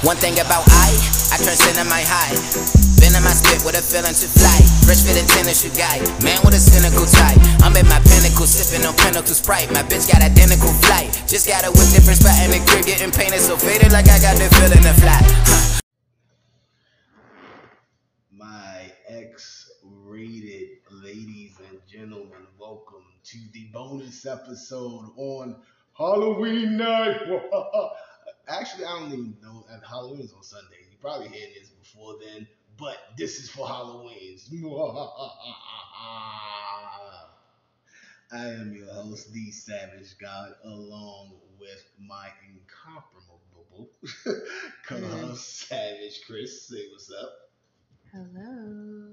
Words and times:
One 0.00 0.16
thing 0.16 0.32
about 0.40 0.64
I, 0.64 0.88
I 1.28 1.36
transcend 1.36 1.76
in 1.76 1.84
my 1.84 2.00
high. 2.00 2.32
Been 3.04 3.12
in 3.12 3.20
my 3.20 3.36
spit 3.36 3.60
with 3.68 3.76
a 3.76 3.84
feeling 3.84 4.16
to 4.16 4.28
fly. 4.32 4.56
Fresh 4.88 5.04
fit 5.04 5.20
tennis, 5.28 5.60
you 5.60 5.68
guy. 5.76 6.00
Man 6.24 6.40
with 6.40 6.56
a 6.56 6.62
cynical 6.62 7.04
tie. 7.04 7.36
I'm 7.60 7.76
in 7.76 7.84
my 7.84 8.00
pinnacle, 8.08 8.48
sipping 8.48 8.88
on 8.88 8.96
pinnacle 8.96 9.36
sprite. 9.36 9.68
My 9.76 9.84
bitch 9.84 10.08
got 10.08 10.24
identical 10.24 10.72
flight. 10.88 11.12
Just 11.28 11.44
got 11.44 11.68
a 11.68 11.70
with 11.76 11.92
different 11.92 12.16
spot 12.16 12.32
in 12.40 12.48
the 12.48 12.64
crib, 12.64 12.88
getting 12.88 13.12
painted 13.12 13.44
so 13.44 13.60
faded 13.60 13.92
like 13.92 14.08
I 14.08 14.16
got 14.24 14.40
the 14.40 14.48
feeling 14.56 14.80
to 14.88 14.94
fly. 14.96 15.20
My 18.32 18.88
X 19.04 19.68
rated 19.84 20.80
ladies 21.04 21.60
and 21.68 21.76
gentlemen, 21.84 22.48
welcome 22.56 23.04
to 23.04 23.38
the 23.52 23.68
bonus 23.68 24.24
episode 24.24 25.12
on 25.20 25.60
Halloween 25.92 26.78
night. 26.78 27.20
Actually, 28.50 28.84
I 28.84 28.98
don't 28.98 29.12
even 29.12 29.36
know 29.42 29.64
if 29.70 29.82
Halloween 29.82 30.20
is 30.20 30.32
on 30.32 30.42
Sunday. 30.42 30.78
You 30.90 30.96
probably 31.00 31.28
heard 31.28 31.50
this 31.54 31.68
before 31.68 32.16
then, 32.20 32.48
but 32.76 32.96
this 33.16 33.38
is 33.38 33.48
for 33.48 33.66
Halloween's. 33.66 34.48
I 38.32 38.48
am 38.48 38.72
your 38.74 38.92
host, 38.92 39.32
the 39.32 39.50
Savage 39.50 40.16
God, 40.20 40.54
along 40.64 41.34
with 41.58 41.84
my 41.98 42.28
incomparable 42.48 43.40
co-host, 44.86 45.68
Savage 45.68 46.22
Chris. 46.26 46.68
Say 46.68 46.86
what's 46.90 47.10
up. 47.10 47.32
Hello. 48.12 49.12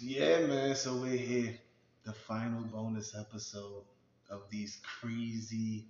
Yeah, 0.00 0.46
man. 0.46 0.76
So 0.76 0.96
we're 0.96 1.16
here, 1.16 1.58
the 2.04 2.12
final 2.12 2.62
bonus 2.62 3.16
episode 3.18 3.82
of 4.30 4.42
these 4.50 4.78
crazy, 5.00 5.86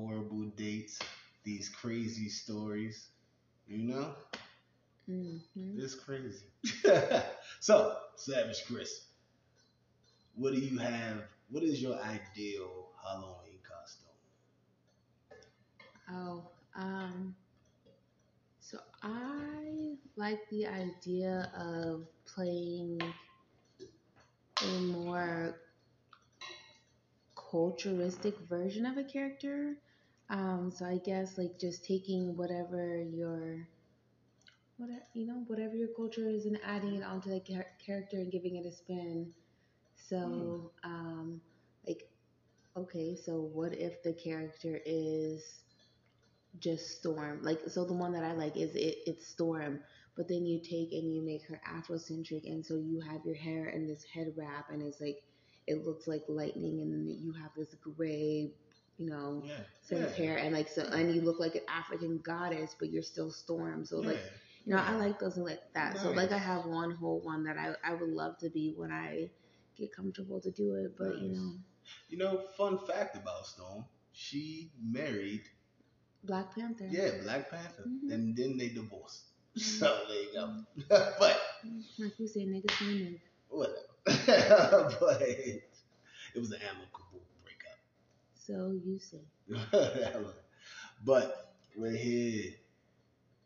horrible 0.00 0.50
dates, 0.56 0.98
these 1.44 1.68
crazy 1.68 2.28
stories. 2.28 3.10
You 3.66 3.78
know, 3.88 4.14
Mm-hmm. 5.08 5.80
it's 5.80 5.94
crazy. 5.94 6.46
so, 7.60 7.96
Savage 8.16 8.64
Chris, 8.66 9.06
what 10.34 10.54
do 10.54 10.60
you 10.60 10.78
have? 10.78 11.22
What 11.50 11.62
is 11.64 11.80
your 11.82 11.96
ideal 12.02 12.90
Halloween 13.02 13.60
costume? 13.68 14.08
Oh, 16.10 16.50
um, 16.76 17.34
so 18.60 18.78
I 19.02 19.96
like 20.16 20.40
the 20.50 20.66
idea 20.66 21.50
of 21.56 22.06
playing 22.26 23.00
a 24.62 24.80
more 24.80 25.56
culturistic 27.36 28.38
version 28.48 28.86
of 28.86 28.96
a 28.96 29.04
character. 29.04 29.76
Um, 30.30 30.70
so 30.70 30.86
I 30.86 30.98
guess 30.98 31.36
like 31.36 31.58
just 31.60 31.84
taking 31.84 32.36
whatever 32.36 33.02
your 33.02 33.68
whatever 34.76 35.02
you 35.14 35.26
know 35.26 35.44
whatever 35.46 35.76
your 35.76 35.88
culture 35.96 36.28
is 36.28 36.46
and 36.46 36.58
adding 36.64 36.94
it 36.94 37.02
onto 37.04 37.30
the 37.30 37.40
char- 37.40 37.66
character 37.84 38.16
and 38.18 38.32
giving 38.32 38.56
it 38.56 38.66
a 38.66 38.72
spin. 38.72 39.32
So 39.96 40.72
um, 40.84 41.40
like 41.86 42.02
okay, 42.76 43.16
so 43.16 43.40
what 43.52 43.74
if 43.74 44.02
the 44.02 44.14
character 44.14 44.80
is 44.86 45.64
just 46.58 46.98
Storm? 46.98 47.40
Like 47.42 47.60
so 47.68 47.84
the 47.84 47.94
one 47.94 48.12
that 48.12 48.24
I 48.24 48.32
like 48.32 48.56
is 48.56 48.74
it 48.74 48.96
it's 49.06 49.26
Storm, 49.28 49.80
but 50.16 50.28
then 50.28 50.46
you 50.46 50.60
take 50.60 50.92
and 50.92 51.14
you 51.14 51.22
make 51.24 51.46
her 51.48 51.60
Afrocentric 51.68 52.42
and 52.44 52.64
so 52.64 52.76
you 52.76 53.00
have 53.00 53.24
your 53.24 53.36
hair 53.36 53.68
in 53.68 53.86
this 53.86 54.04
head 54.04 54.28
wrap 54.36 54.66
and 54.70 54.82
it's 54.82 55.00
like 55.00 55.18
it 55.66 55.84
looks 55.84 56.06
like 56.06 56.22
lightning 56.28 56.80
and 56.80 56.92
then 56.92 57.06
you 57.20 57.32
have 57.40 57.52
this 57.56 57.74
gray, 57.80 58.50
you 59.00 59.08
know, 59.10 59.44
Yeah, 59.46 59.64
set 59.82 60.02
of 60.02 60.12
hair 60.14 60.36
and 60.38 60.54
like 60.54 60.68
so 60.68 60.82
and 60.84 61.14
you 61.14 61.22
look 61.22 61.40
like 61.40 61.56
an 61.56 61.66
African 61.68 62.20
goddess 62.24 62.76
but 62.78 62.90
you're 62.92 63.02
still 63.02 63.30
Storm. 63.30 63.84
So 63.84 64.00
like 64.00 64.22
you 64.66 64.74
know, 64.74 64.82
I 64.82 64.94
like 64.96 65.18
those 65.18 65.38
like 65.38 65.60
that. 65.74 65.98
So 65.98 66.10
like 66.12 66.32
I 66.32 66.38
have 66.38 66.66
one 66.66 66.92
whole 66.92 67.20
one 67.20 67.44
that 67.44 67.56
I 67.58 67.74
I 67.84 67.94
would 67.94 68.10
love 68.10 68.38
to 68.38 68.50
be 68.50 68.74
when 68.76 68.92
I 68.92 69.30
get 69.76 69.94
comfortable 69.96 70.40
to 70.42 70.50
do 70.52 70.74
it, 70.76 70.96
but 70.98 71.18
you 71.18 71.30
know, 71.34 71.52
You 72.08 72.18
know, 72.18 72.44
fun 72.56 72.78
fact 72.78 73.16
about 73.16 73.46
Storm, 73.46 73.84
she 74.12 74.72
married 74.80 75.42
Black 76.24 76.54
Panther. 76.54 76.88
Yeah, 76.90 77.10
Black 77.22 77.50
Panther. 77.50 77.84
Mhm. 77.86 78.10
And 78.12 78.36
then 78.36 78.56
they 78.58 78.68
divorced. 78.68 79.24
Mhm. 79.56 79.62
So 79.80 80.04
there 80.08 80.22
you 80.22 80.32
go. 80.34 80.64
but 81.18 81.40
Like 81.98 82.18
we 82.18 82.26
say, 82.26 82.44
niggas 82.46 82.76
nigga. 82.80 83.18
whatever. 83.48 83.76
but 85.00 85.20
it 85.22 85.62
was 86.38 86.50
an 86.52 86.60
amicable. 86.62 87.09
So 88.50 88.76
you 88.84 88.98
say. 88.98 89.20
but 91.06 91.54
we're 91.76 91.96
here. 91.96 92.52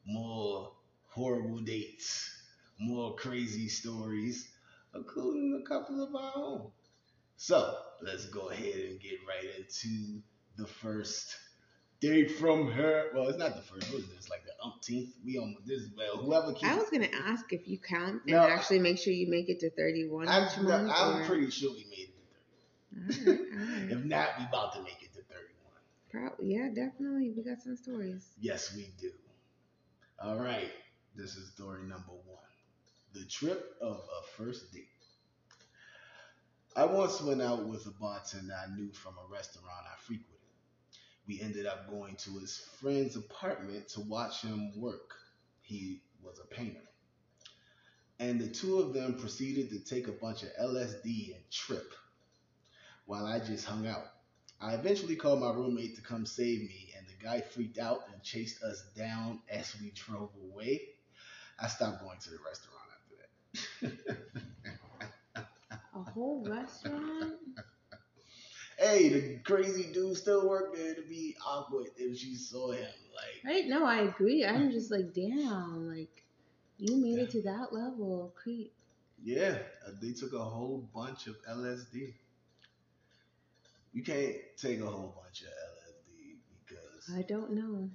More 0.06 0.72
horrible 1.08 1.58
dates, 1.58 2.30
more 2.78 3.14
crazy 3.14 3.68
stories, 3.68 4.50
including 4.94 5.62
a 5.62 5.68
couple 5.68 6.02
of 6.02 6.14
our 6.14 6.32
own. 6.36 6.70
So 7.36 7.76
let's 8.02 8.26
go 8.26 8.48
ahead 8.48 8.74
and 8.74 9.00
get 9.00 9.18
right 9.28 9.50
into 9.58 10.22
the 10.56 10.66
first 10.66 11.36
date 12.00 12.30
from 12.30 12.70
her. 12.70 13.10
Well, 13.14 13.28
it's 13.28 13.38
not 13.38 13.56
the 13.56 13.62
first. 13.62 13.92
What 13.92 14.00
is 14.00 14.08
this? 14.08 14.30
Like 14.30 14.44
the 14.44 14.64
umpteenth? 14.64 15.14
We 15.24 15.38
almost 15.38 15.66
this. 15.66 15.82
Well, 15.96 16.16
whoever 16.16 16.52
keeps. 16.52 16.64
I 16.64 16.76
was 16.76 16.88
gonna 16.88 17.08
ask 17.26 17.52
if 17.52 17.68
you 17.68 17.78
count 17.78 18.22
and 18.26 18.36
No, 18.36 18.38
actually 18.38 18.78
make 18.78 18.98
sure 18.98 19.12
you 19.12 19.28
make 19.28 19.50
it 19.50 19.60
to 19.60 19.70
thirty-one 19.70 20.28
I'm, 20.28 20.48
each 20.48 20.58
month. 20.58 20.90
I'm 20.94 21.26
pretty 21.26 21.50
sure 21.50 21.72
we 21.72 21.84
made 21.90 21.98
it 21.98 22.06
to 22.06 22.12
30. 22.12 22.13
All 22.94 23.02
right, 23.02 23.28
all 23.28 23.34
right. 23.34 23.90
If 23.90 24.04
not, 24.04 24.28
we 24.38 24.44
about 24.44 24.74
to 24.74 24.82
make 24.82 25.02
it 25.02 25.12
to 25.14 25.22
31. 25.22 25.40
Probably, 26.10 26.54
yeah, 26.54 26.68
definitely. 26.68 27.32
We 27.36 27.42
got 27.42 27.60
some 27.62 27.76
stories. 27.76 28.28
Yes, 28.40 28.74
we 28.74 28.92
do. 29.00 29.10
All 30.22 30.38
right. 30.38 30.70
This 31.16 31.36
is 31.36 31.50
story 31.52 31.82
number 31.82 32.12
one. 32.12 32.38
The 33.14 33.24
trip 33.26 33.76
of 33.80 33.96
a 33.96 34.26
first 34.36 34.72
date. 34.72 34.88
I 36.76 36.86
once 36.86 37.20
went 37.22 37.40
out 37.40 37.66
with 37.68 37.86
a 37.86 37.90
bartender 37.90 38.54
I 38.54 38.74
knew 38.74 38.92
from 38.92 39.14
a 39.18 39.32
restaurant 39.32 39.86
I 39.86 39.96
frequented. 40.00 40.30
We 41.26 41.40
ended 41.40 41.66
up 41.66 41.88
going 41.88 42.16
to 42.16 42.38
his 42.38 42.58
friend's 42.80 43.16
apartment 43.16 43.88
to 43.90 44.00
watch 44.00 44.42
him 44.42 44.72
work. 44.80 45.14
He 45.62 46.02
was 46.22 46.40
a 46.40 46.46
painter. 46.46 46.82
And 48.18 48.40
the 48.40 48.48
two 48.48 48.80
of 48.80 48.92
them 48.92 49.14
proceeded 49.18 49.70
to 49.70 49.78
take 49.80 50.08
a 50.08 50.12
bunch 50.12 50.42
of 50.42 50.50
LSD 50.60 51.34
and 51.34 51.50
trip 51.50 51.92
while 53.06 53.26
I 53.26 53.38
just 53.38 53.66
hung 53.66 53.86
out. 53.86 54.04
I 54.60 54.74
eventually 54.74 55.16
called 55.16 55.40
my 55.40 55.50
roommate 55.50 55.96
to 55.96 56.02
come 56.02 56.24
save 56.26 56.60
me, 56.60 56.92
and 56.96 57.06
the 57.06 57.22
guy 57.22 57.40
freaked 57.40 57.78
out 57.78 58.00
and 58.12 58.22
chased 58.22 58.62
us 58.62 58.82
down 58.96 59.40
as 59.50 59.74
we 59.80 59.90
drove 59.90 60.30
away. 60.42 60.82
I 61.60 61.68
stopped 61.68 62.02
going 62.02 62.18
to 62.18 62.30
the 62.30 62.38
restaurant 62.46 62.84
after 63.82 63.96
that. 65.34 65.46
A 65.96 66.10
whole 66.10 66.44
restaurant. 66.48 67.34
hey, 68.78 69.08
the 69.08 69.38
crazy 69.44 69.92
dude 69.92 70.16
still 70.16 70.48
worked 70.48 70.76
there 70.76 70.94
to 70.94 71.02
be 71.02 71.36
awkward 71.46 71.86
if 71.96 72.18
she 72.18 72.34
saw 72.34 72.72
him. 72.72 72.88
Like, 73.14 73.44
Right? 73.44 73.68
No, 73.68 73.84
I 73.84 74.02
agree. 74.02 74.44
I'm 74.44 74.70
just 74.70 74.90
like, 74.90 75.12
damn, 75.12 75.88
like 75.88 76.24
you 76.78 76.96
made 76.96 77.18
it 77.18 77.30
to 77.30 77.42
that 77.42 77.72
level 77.72 78.24
of 78.24 78.34
creep. 78.34 78.72
yeah, 79.22 79.58
they 80.02 80.12
took 80.12 80.32
a 80.32 80.38
whole 80.44 80.88
bunch 80.94 81.28
of 81.28 81.36
LSD. 81.48 82.14
You 83.94 84.02
can't 84.02 84.34
take 84.58 84.80
a 84.80 84.86
whole 84.86 85.14
bunch 85.22 85.42
of 85.42 85.48
LSD 85.48 86.36
because 86.66 87.10
I 87.16 87.22
don't 87.22 87.52
know. 87.52 87.88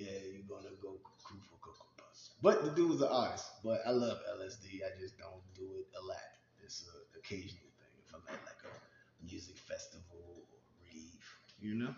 yeah, 0.00 0.18
you're 0.32 0.46
gonna 0.48 0.76
go 0.82 1.00
cuckoo 1.02 1.40
for 1.48 1.56
cocoa 1.60 1.88
puffs. 1.96 2.30
But 2.42 2.64
the 2.64 2.70
dude 2.72 2.90
was 2.90 3.00
an 3.02 3.08
artist. 3.10 3.46
But 3.64 3.80
I 3.86 3.90
love 3.90 4.18
LSD. 4.38 4.84
I 4.84 5.00
just 5.00 5.18
don't 5.18 5.42
do 5.56 5.64
it 5.78 5.86
a 6.00 6.04
lot. 6.06 6.18
It's 6.62 6.82
an 6.82 7.00
occasional 7.18 7.70
thing 7.78 7.94
if 8.06 8.14
I'm 8.14 8.22
at 8.28 8.40
like 8.44 8.62
a 8.68 9.24
music 9.24 9.56
festival 9.58 10.44
or 10.52 10.60
rave, 10.84 11.24
you 11.60 11.74
know. 11.74 11.94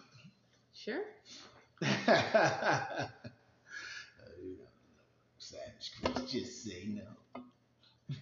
Sure. 0.73 1.02
Uh, 4.20 4.37
you 4.43 4.56
know, 4.58 4.69
Savage 5.38 5.93
Chris, 6.00 6.31
just 6.31 6.64
say 6.64 6.87
no. 6.88 7.02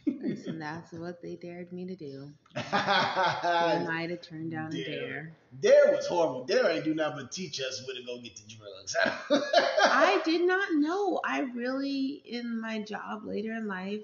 Listen, 0.06 0.58
that's 0.58 0.92
what 0.92 1.22
they 1.22 1.36
dared 1.36 1.72
me 1.72 1.86
to 1.86 1.96
do. 1.96 2.30
I 2.56 3.38
Dare 3.42 3.84
might 3.86 4.10
have 4.10 4.22
turned 4.22 4.50
down 4.50 4.74
a 4.74 4.84
Dare. 4.84 5.32
dare. 5.60 5.94
was 5.96 6.06
horrible. 6.06 6.44
Dare 6.44 6.70
ain't 6.70 6.84
do 6.84 6.94
nothing 6.94 7.18
but 7.22 7.32
teach 7.32 7.60
us 7.60 7.82
where 7.86 7.96
to 7.96 8.02
go 8.04 8.18
get 8.20 8.36
the 8.36 8.42
drugs. 8.54 8.96
I 9.84 10.20
did 10.24 10.42
not 10.42 10.68
know. 10.74 11.20
I 11.24 11.40
really, 11.40 12.22
in 12.24 12.60
my 12.60 12.82
job 12.82 13.24
later 13.24 13.52
in 13.52 13.66
life, 13.68 14.02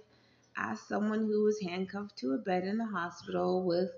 asked 0.56 0.88
someone 0.88 1.26
who 1.26 1.44
was 1.44 1.60
handcuffed 1.60 2.16
to 2.18 2.32
a 2.32 2.38
bed 2.38 2.64
in 2.64 2.78
the 2.78 2.86
hospital 2.86 3.64
with 3.64 3.90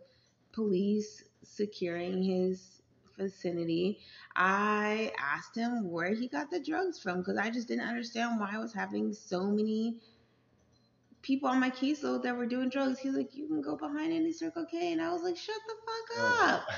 police 0.52 1.22
securing 1.42 2.22
his 2.22 2.82
vicinity. 3.18 3.98
I 4.34 5.12
asked 5.18 5.56
him 5.56 5.90
where 5.90 6.14
he 6.14 6.28
got 6.28 6.50
the 6.50 6.60
drugs 6.60 6.98
from 6.98 7.18
because 7.18 7.36
I 7.38 7.50
just 7.50 7.68
didn't 7.68 7.88
understand 7.88 8.40
why 8.40 8.50
I 8.54 8.58
was 8.58 8.72
having 8.72 9.12
so 9.12 9.44
many 9.44 9.96
people 11.26 11.48
on 11.48 11.58
my 11.58 11.70
caseload 11.70 12.22
that 12.22 12.36
were 12.36 12.46
doing 12.46 12.68
drugs. 12.68 13.00
He's 13.00 13.14
like, 13.14 13.34
"You 13.34 13.48
can 13.48 13.60
go 13.60 13.76
behind 13.76 14.12
any 14.12 14.32
Circle 14.32 14.64
K," 14.66 14.92
and 14.92 15.02
I 15.02 15.12
was 15.12 15.22
like, 15.22 15.36
"Shut 15.36 15.56
the 15.66 15.74
fuck 15.84 16.18
Oh. 16.18 16.46
up." 16.54 16.68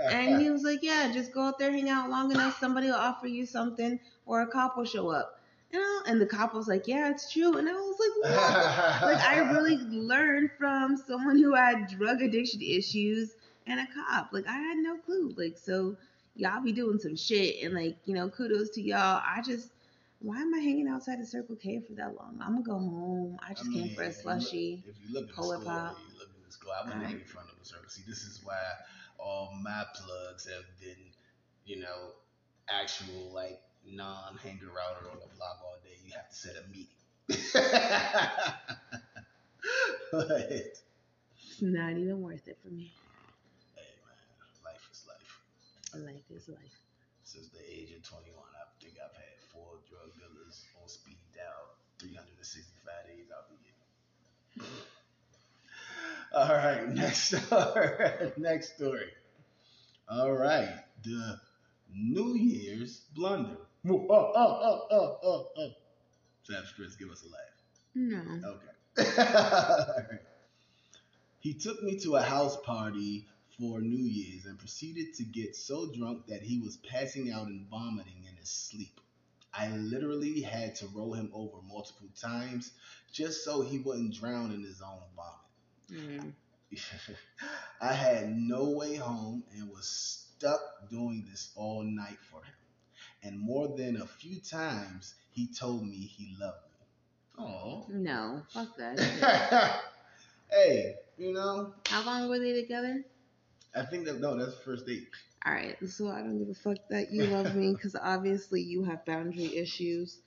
And 0.00 0.40
he 0.42 0.50
was 0.50 0.64
like, 0.64 0.80
"Yeah, 0.82 1.12
just 1.12 1.32
go 1.32 1.42
out 1.42 1.58
there, 1.58 1.70
hang 1.70 1.88
out 1.88 2.10
long 2.10 2.32
enough. 2.32 2.58
Somebody 2.60 2.88
will 2.88 2.94
offer 2.96 3.28
you 3.28 3.46
something, 3.46 4.00
or 4.26 4.42
a 4.42 4.46
cop 4.48 4.76
will 4.76 4.84
show 4.84 5.10
up." 5.10 5.38
You 5.72 5.80
know, 5.80 6.00
and 6.06 6.20
the 6.20 6.26
cop 6.26 6.54
was 6.54 6.66
like, 6.66 6.88
"Yeah, 6.88 7.10
it's 7.10 7.30
true," 7.32 7.56
and 7.56 7.68
I 7.68 7.72
was 7.72 7.96
like, 8.00 8.32
"What?" 8.36 9.02
like 9.14 9.22
I 9.24 9.38
really 9.52 9.76
learned 9.78 10.50
from 10.58 10.96
someone 10.96 11.38
who 11.38 11.54
had 11.54 11.86
drug 11.88 12.20
addiction 12.20 12.62
issues 12.62 13.36
and 13.66 13.78
a 13.80 13.86
cop. 13.94 14.30
Like 14.32 14.46
I 14.48 14.56
had 14.58 14.78
no 14.78 14.98
clue. 14.98 15.32
Like 15.36 15.56
so, 15.56 15.96
y'all 16.34 16.62
be 16.62 16.72
doing 16.72 16.98
some 16.98 17.14
shit, 17.16 17.62
and 17.64 17.74
like 17.74 17.96
you 18.06 18.14
know, 18.14 18.28
kudos 18.28 18.70
to 18.70 18.82
y'all. 18.82 19.22
I 19.24 19.40
just. 19.42 19.70
Why 20.24 20.40
am 20.40 20.54
I 20.54 20.58
hanging 20.58 20.88
outside 20.88 21.20
of 21.20 21.26
Circle 21.28 21.56
K 21.56 21.80
for 21.86 21.92
that 21.94 22.16
long? 22.16 22.38
I'm 22.40 22.62
gonna 22.62 22.64
go 22.64 22.78
home. 22.78 23.36
I 23.46 23.52
just 23.52 23.68
I 23.68 23.72
came 23.74 23.94
for 23.94 24.02
a 24.04 24.06
if 24.08 24.16
you 24.24 24.30
look- 24.30 24.40
slushy. 24.40 24.82
If 24.88 24.94
you 25.06 25.12
look 25.14 25.24
at 25.24 25.28
the 25.28 25.34
Polar 25.34 25.56
score, 25.60 25.66
Pop. 25.72 25.98
you 25.98 26.18
look 26.18 26.28
at 26.30 26.46
the 26.46 26.52
score. 26.52 26.72
I 26.72 26.80
wouldn't 26.84 26.96
Alright. 27.02 27.12
make 27.14 27.22
in 27.24 27.28
front 27.28 27.50
of 27.52 27.58
the 27.58 27.64
circle. 27.66 27.88
See, 27.90 28.02
this 28.08 28.22
is 28.24 28.40
why 28.42 28.58
all 29.18 29.52
my 29.62 29.84
plugs 29.94 30.46
have 30.48 30.64
been, 30.80 30.96
you 31.66 31.80
know, 31.82 32.12
actual 32.70 33.32
like 33.34 33.60
non-hanger 33.86 34.66
router 34.66 35.10
on 35.10 35.18
the 35.20 35.28
block 35.36 35.60
all 35.62 35.76
day. 35.84 35.98
You 36.06 36.12
have 36.16 36.30
to 36.30 36.34
set 36.34 36.56
a 36.56 36.64
meeting. 36.70 36.88
but 40.10 40.50
It's 40.50 40.82
not 41.60 41.92
even 41.98 42.22
worth 42.22 42.48
it 42.48 42.56
for 42.62 42.68
me. 42.68 42.92
Hey 43.74 43.82
man, 44.06 44.16
life 44.64 44.88
is 44.90 45.04
life. 45.06 46.02
Life 46.02 46.30
is 46.34 46.48
life. 46.48 46.83
Since 47.24 47.48
the 47.48 47.60
age 47.60 47.90
of 47.96 48.02
21, 48.02 48.36
I 48.36 48.84
think 48.84 48.96
I've 49.02 49.16
had 49.16 49.40
four 49.50 49.80
drug 49.88 50.12
dealers 50.14 50.62
on 50.80 50.88
speed 50.88 51.16
dial 51.34 51.74
365 51.98 52.92
days 53.08 53.32
out 53.32 53.48
the 53.48 53.56
year. 53.64 54.68
All 56.34 56.54
right, 56.54 56.88
next 56.94 57.34
story. 57.34 58.32
next 58.36 58.76
story. 58.76 59.08
All 60.06 60.32
right, 60.32 60.68
the 61.02 61.40
New 61.94 62.34
Year's 62.34 63.00
blunder. 63.14 63.56
Oh, 63.88 64.06
oh, 64.10 64.32
oh, 64.36 64.58
oh, 64.60 64.86
oh, 64.90 65.18
oh. 65.24 65.46
oh. 65.58 65.70
Savage 66.42 66.74
Chris, 66.76 66.94
give 66.96 67.10
us 67.10 67.24
a 67.24 67.30
laugh. 67.32 67.54
No. 67.94 68.58
Okay. 68.98 70.18
he 71.40 71.54
took 71.54 71.82
me 71.82 71.98
to 72.00 72.16
a 72.16 72.22
house 72.22 72.58
party 72.64 73.26
for 73.58 73.80
New 73.80 74.04
Year's 74.04 74.46
and 74.46 74.58
proceeded 74.58 75.14
to 75.14 75.24
get 75.24 75.54
so 75.56 75.90
drunk 75.92 76.26
that 76.26 76.42
he 76.42 76.60
was 76.60 76.78
passing 76.78 77.32
out 77.32 77.46
and 77.46 77.68
vomiting 77.68 78.24
in 78.28 78.36
his 78.36 78.50
sleep. 78.50 79.00
I 79.52 79.68
literally 79.68 80.40
had 80.40 80.74
to 80.76 80.88
roll 80.88 81.14
him 81.14 81.30
over 81.32 81.58
multiple 81.68 82.08
times 82.20 82.72
just 83.12 83.44
so 83.44 83.62
he 83.62 83.78
wouldn't 83.78 84.14
drown 84.14 84.52
in 84.52 84.64
his 84.64 84.82
own 84.82 85.00
vomit. 85.14 86.12
Mm. 86.12 86.32
I 87.80 87.92
had 87.92 88.36
no 88.36 88.70
way 88.70 88.96
home 88.96 89.44
and 89.56 89.70
was 89.70 89.86
stuck 90.36 90.60
doing 90.90 91.24
this 91.30 91.52
all 91.54 91.84
night 91.84 92.18
for 92.30 92.38
him. 92.38 92.54
And 93.22 93.38
more 93.38 93.76
than 93.76 93.96
a 93.96 94.06
few 94.06 94.40
times, 94.40 95.14
he 95.30 95.46
told 95.46 95.86
me 95.86 95.96
he 95.96 96.34
loved 96.40 96.58
me. 96.66 97.44
Oh. 97.44 97.86
No. 97.88 98.42
Fuck 98.50 98.76
that. 98.76 98.98
hey, 100.50 100.94
you 101.16 101.32
know, 101.32 101.74
How 101.88 102.04
long 102.04 102.28
were 102.28 102.38
they 102.38 102.60
together? 102.60 103.04
I 103.76 103.82
think 103.84 104.06
that 104.06 104.20
no, 104.20 104.36
that's 104.36 104.56
first 104.64 104.86
date. 104.86 105.08
All 105.44 105.52
right. 105.52 105.76
So 105.88 106.08
I 106.08 106.20
don't 106.20 106.38
give 106.38 106.48
a 106.48 106.54
fuck 106.54 106.78
that 106.90 107.12
you 107.12 107.26
love 107.26 107.54
me 107.54 107.72
because 107.74 107.96
obviously 108.02 108.62
you 108.62 108.84
have 108.84 109.04
boundary 109.04 109.56
issues. 109.56 110.18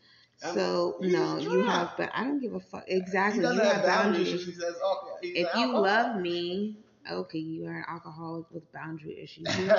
I'm- 0.44 0.54
So 0.54 0.98
no, 1.02 1.38
you 1.40 1.64
have, 1.66 1.92
but 1.98 2.12
I 2.14 2.24
don't 2.24 2.40
give 2.40 2.54
a 2.54 2.60
fuck. 2.60 2.84
Exactly, 2.88 3.44
you 3.44 3.52
have 3.60 3.78
have 3.78 3.86
boundaries. 3.86 4.28
boundaries. 4.30 4.46
She 4.46 4.52
says, 4.52 4.76
okay, 4.76 5.30
If 5.40 5.54
an 5.54 5.60
you 5.60 5.66
alcoholic. 5.76 5.92
love 5.92 6.22
me, 6.22 6.78
okay, 7.10 7.40
you 7.40 7.66
are 7.68 7.78
an 7.80 7.86
alcoholic 7.88 8.46
with 8.52 8.72
boundary 8.72 9.20
issues. 9.20 9.48
You 9.58 9.68
don't 9.68 9.78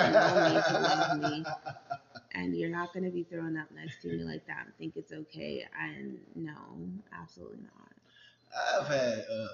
me 0.53 0.61
to 0.67 0.79
love 0.79 1.19
me, 1.19 1.45
and 2.33 2.55
you're 2.55 2.69
not 2.69 2.93
gonna 2.93 3.09
be 3.11 3.23
throwing 3.23 3.57
up 3.57 3.71
next 3.71 4.01
to 4.01 4.09
me 4.09 4.23
like 4.23 4.45
that 4.47 4.65
and 4.65 4.75
think 4.77 4.97
it's 4.97 5.13
okay. 5.13 5.65
And 5.79 6.17
no, 6.35 6.53
absolutely 7.13 7.59
not. 7.63 8.81
I've 8.81 8.87
had 8.87 9.19
uh, 9.31 9.47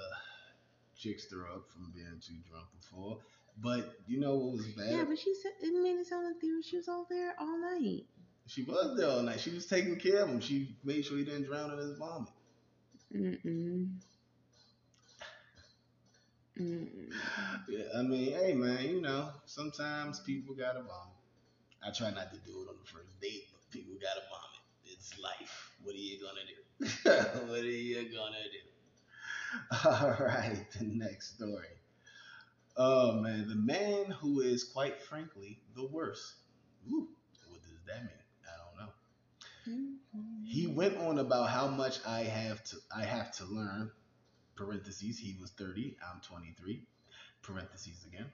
chicks 0.98 1.26
throw 1.26 1.56
up 1.56 1.70
from 1.70 1.92
being 1.94 2.20
too 2.26 2.36
drunk 2.50 2.68
before, 2.80 3.20
but 3.62 3.96
you 4.08 4.20
know 4.20 4.36
what 4.36 4.54
was 4.54 4.68
bad? 4.68 4.92
Yeah, 4.92 5.04
but 5.08 5.18
she 5.20 5.34
said 5.34 5.52
it 5.62 5.74
made 5.82 5.98
it 6.00 6.08
sound 6.08 6.26
like 6.26 6.40
they 6.42 6.50
were, 6.52 6.62
she 6.64 6.78
was 6.78 6.88
all 6.88 7.06
there 7.10 7.34
all 7.40 7.60
night. 7.60 8.04
she 8.48 8.64
was 8.64 8.98
there 8.98 9.10
all 9.10 9.22
night. 9.24 9.40
She 9.40 9.52
was 9.52 9.66
taking 9.68 9.98
care 10.00 10.24
of 10.24 10.30
him. 10.30 10.40
She 10.42 10.78
made 10.84 11.06
sure 11.06 11.18
he 11.18 11.26
didn't 11.26 11.46
drown 11.46 11.72
in 11.72 11.78
his 11.80 11.98
vomit. 11.98 12.30
Mm-mm. 13.14 14.00
Mm-mm. 16.60 17.12
Yeah, 17.68 17.86
I 17.98 18.02
mean, 18.04 18.34
hey 18.34 18.54
man, 18.54 18.84
you 18.86 19.02
know, 19.02 19.30
sometimes 19.46 20.20
people 20.22 20.56
gotta 20.56 20.82
vomit. 20.82 21.16
I 21.84 21.92
try 21.92 22.12
not 22.12 22.32
to 22.34 22.40
do 22.40 22.52
it 22.64 22.70
on 22.70 22.78
the 22.80 22.86
first 22.92 23.20
date, 23.22 23.46
but 23.52 23.62
people 23.72 23.96
gotta 24.02 24.22
vomit. 24.30 24.64
It's 24.86 25.18
life. 25.20 25.72
What 25.82 25.96
are 25.96 25.98
you 25.98 26.20
gonna 26.22 26.46
do? 26.48 27.48
what 27.52 27.60
are 27.60 27.66
you 27.66 28.04
gonna 28.12 28.44
do? 28.52 28.60
All 29.86 30.18
right, 30.26 30.66
the 30.78 30.86
next 30.86 31.36
story. 31.36 31.68
Oh 32.78 33.14
man, 33.14 33.48
the 33.48 33.56
man 33.56 34.12
who 34.12 34.42
is 34.42 34.64
quite 34.64 35.02
frankly 35.02 35.60
the 35.76 35.88
worst. 35.88 36.36
Ooh, 36.92 37.08
what 37.48 37.62
does 37.62 37.80
that 37.88 38.02
mean? 38.02 38.24
I 38.44 38.58
don't 38.58 38.78
know. 38.88 38.94
Mm-hmm. 39.68 40.46
He 40.46 40.68
went 40.68 40.98
on 40.98 41.20
about 41.20 41.50
how 41.50 41.68
much 41.68 42.00
I 42.06 42.22
have 42.24 42.64
to 42.66 42.78
I 42.96 43.04
have 43.04 43.32
to 43.38 43.46
learn. 43.46 43.92
Parentheses, 44.56 45.20
he 45.20 45.36
was 45.42 45.52
30, 45.52 45.98
I'm 46.02 46.22
23. 46.22 46.82
Parentheses 47.42 48.06
again. 48.06 48.28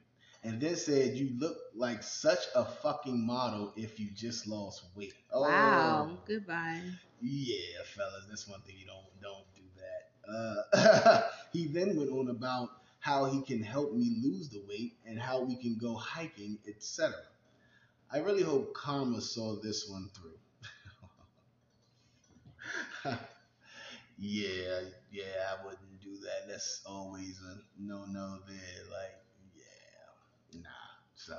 And 0.44 0.60
then 0.60 0.76
said, 0.76 1.16
You 1.16 1.32
look 1.40 1.58
like 1.76 2.04
such 2.04 2.40
a 2.56 2.66
fucking 2.66 3.26
model 3.26 3.74
if 3.76 4.00
you 4.00 4.10
just 4.12 4.48
lost 4.48 4.86
weight. 4.96 5.14
Oh, 5.32 5.42
Wow. 5.42 6.18
Goodbye. 6.28 6.82
Yeah, 7.22 7.84
fellas, 7.96 8.26
that's 8.30 8.48
one 8.48 8.62
thing 8.62 8.76
you 8.78 8.86
don't 8.86 9.06
don't 9.22 9.46
do 9.56 9.62
that. 9.78 10.82
Uh, 11.08 11.22
he 11.54 11.68
then 11.68 11.96
went 11.96 12.12
on 12.12 12.30
about 12.30 12.70
how 13.02 13.26
he 13.26 13.42
can 13.42 13.62
help 13.62 13.94
me 13.94 14.16
lose 14.24 14.50
the 14.50 14.64
weight 14.70 14.94
and 15.06 15.20
how 15.20 15.42
we 15.42 15.56
can 15.56 15.78
go 15.78 15.96
hiking, 15.96 16.58
etc. 16.68 17.16
I 18.14 18.20
really 18.20 18.44
hope 18.44 18.74
Karma 18.74 19.20
saw 19.22 19.56
this 19.60 19.90
one 19.90 20.10
through. 20.16 20.38
yeah, 24.18 24.82
yeah, 25.12 25.24
I 25.50 25.66
wouldn't 25.66 26.02
do 26.02 26.16
that. 26.22 26.48
That's 26.48 26.82
always 26.86 27.42
a 27.42 27.58
no 27.82 28.06
no 28.06 28.38
there. 28.48 28.86
Like, 28.92 29.18
yeah, 29.58 30.62
nah. 30.62 30.70
So, 31.16 31.38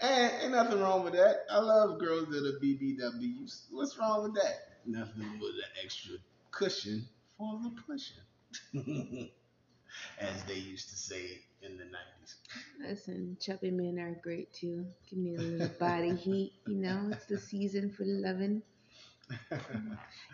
and 0.00 0.32
ain't 0.42 0.52
nothing 0.52 0.80
wrong 0.80 1.04
with 1.04 1.12
that. 1.12 1.44
I 1.50 1.58
love 1.58 1.98
girls 2.00 2.28
that 2.28 2.46
are 2.46 2.58
BBWs. 2.64 3.64
What's 3.70 3.98
wrong 3.98 4.24
with 4.24 4.34
that? 4.34 4.78
Nothing 4.86 5.38
but 5.38 5.48
an 5.48 5.84
extra 5.84 6.16
cushion 6.50 7.06
for 7.36 7.60
the 7.62 7.70
pushing, 7.86 9.30
as 10.18 10.42
they 10.44 10.54
used 10.56 10.88
to 10.90 10.96
say 10.96 11.42
in 11.62 11.76
the 11.76 11.84
nineties. 11.84 12.36
Listen, 12.80 13.36
chubby 13.40 13.70
men 13.70 13.98
are 13.98 14.18
great 14.22 14.52
too. 14.52 14.86
Give 15.08 15.18
me 15.18 15.34
a 15.36 15.40
little 15.40 15.70
body 15.78 16.14
heat. 16.14 16.52
You 16.66 16.76
know, 16.76 17.08
it's 17.10 17.26
the 17.26 17.38
season 17.38 17.90
for 17.90 18.04
loving. 18.06 18.62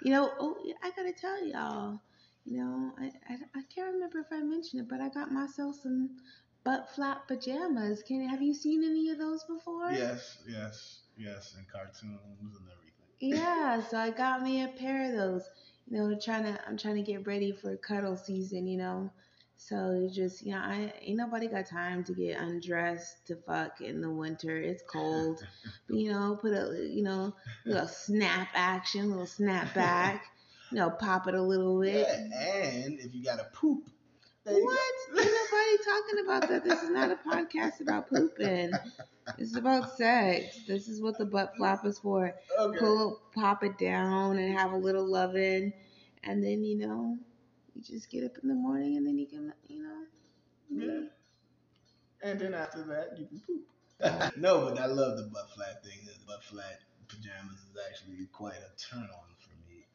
You 0.03 0.13
know, 0.13 0.31
oh, 0.39 0.57
I 0.83 0.91
gotta 0.91 1.13
tell 1.13 1.45
y'all. 1.45 2.01
You 2.45 2.59
know, 2.65 2.93
I, 2.99 3.07
I 3.29 3.35
I 3.57 3.63
can't 3.75 3.93
remember 3.95 4.21
if 4.21 4.27
I 4.33 4.41
mentioned 4.43 4.83
it, 4.83 4.89
but 4.89 5.01
I 5.01 5.09
got 5.09 5.31
myself 5.33 5.77
some 5.83 6.11
butt 6.65 6.89
flap 6.95 7.29
pajamas. 7.29 8.03
Can 8.03 8.27
have 8.29 8.43
you 8.43 8.55
seen 8.55 8.83
any 8.85 9.11
of 9.11 9.19
those 9.19 9.45
before? 9.45 9.93
yes, 9.93 10.39
yes, 10.49 11.01
yes, 11.17 11.55
in 11.59 11.65
cartoons 11.71 12.57
and 12.57 12.69
everything. 12.77 13.09
Yeah, 13.21 13.81
so 13.91 13.99
I 13.99 14.11
got 14.11 14.43
me 14.43 14.63
a 14.63 14.69
pair 14.69 15.11
of 15.11 15.17
those. 15.17 15.49
You 15.89 15.99
know, 15.99 16.19
trying 16.19 16.45
to 16.45 16.59
I'm 16.67 16.77
trying 16.77 16.97
to 16.97 17.03
get 17.03 17.27
ready 17.27 17.53
for 17.53 17.77
cuddle 17.77 18.17
season. 18.17 18.67
You 18.67 18.79
know, 18.79 19.11
so 19.61 19.91
you 19.91 20.09
just 20.09 20.47
you 20.47 20.53
know 20.53 20.61
I 20.63 20.93
ain't 21.03 21.19
nobody 21.19 21.49
got 21.49 21.67
time 21.67 22.05
to 22.05 22.15
get 22.15 22.41
undressed 22.41 23.27
to 23.27 23.37
fuck 23.37 23.81
in 23.81 24.01
the 24.01 24.11
winter. 24.11 24.57
It's 24.57 24.83
cold. 24.83 25.45
But, 25.89 25.97
you 25.97 26.13
know, 26.13 26.39
put 26.41 26.53
a 26.53 26.89
you 26.89 27.03
know 27.03 27.35
little 27.67 27.89
snap 27.89 28.49
action, 28.55 29.11
little 29.11 29.27
snap 29.27 29.75
back. 29.75 30.25
You 30.71 30.79
know, 30.79 30.91
pop 30.91 31.27
it 31.29 31.35
a 31.35 31.43
little 31.43 31.81
bit. 31.81 32.07
Yeah, 32.07 32.65
and 32.65 33.01
if 33.01 33.15
you 33.15 33.25
got 33.25 33.39
to 33.39 33.47
poop, 33.53 33.89
go. 34.47 34.53
What? 34.53 34.79
Ain't 35.19 35.27
nobody 35.27 35.77
talking 35.85 36.25
about 36.25 36.49
that. 36.49 36.65
This 36.65 36.83
is 36.83 36.91
not 36.91 37.11
a 37.11 37.17
podcast 37.17 37.81
about 37.81 38.09
pooping. 38.09 38.71
It's 39.39 39.57
about 39.57 39.97
sex. 39.97 40.61
This 40.67 40.89
is 40.89 41.03
what 41.03 41.19
the 41.19 41.25
butt 41.25 41.55
flap 41.57 41.85
is 41.85 41.99
for. 41.99 42.35
Okay. 42.59 42.79
Pull, 42.79 43.21
pop 43.35 43.65
it 43.65 43.79
down, 43.79 44.39
and 44.39 44.57
have 44.57 44.73
a 44.73 44.77
little 44.77 45.11
loving, 45.11 45.73
and 46.23 46.45
then 46.45 46.65
you 46.65 46.79
know, 46.79 47.17
you 47.79 47.85
just 47.85 48.11
get 48.11 48.25
up 48.25 48.33
in 48.43 48.49
the 48.49 48.55
morning, 48.55 48.97
and 48.97 49.07
then 49.07 49.19
you 49.19 49.27
can, 49.27 49.53
you 49.69 49.83
know. 49.83 50.05
Yeah. 50.71 51.09
And 52.23 52.41
then 52.41 52.55
after 52.55 52.83
that, 52.85 53.19
you 53.19 53.27
can 53.27 53.41
poop. 53.47 54.37
no, 54.37 54.67
but 54.67 54.81
I 54.81 54.87
love 54.87 55.17
the 55.17 55.25
butt 55.33 55.51
flat 55.55 55.85
thing. 55.85 55.99
The 56.05 56.13
butt 56.27 56.43
flat 56.45 56.81
pajamas 57.09 57.59
is 57.59 57.77
actually 57.89 58.27
quite 58.33 58.59
a 58.59 58.71
turn 58.91 59.03
on 59.03 59.29
for 59.39 59.55
me. 59.69 59.87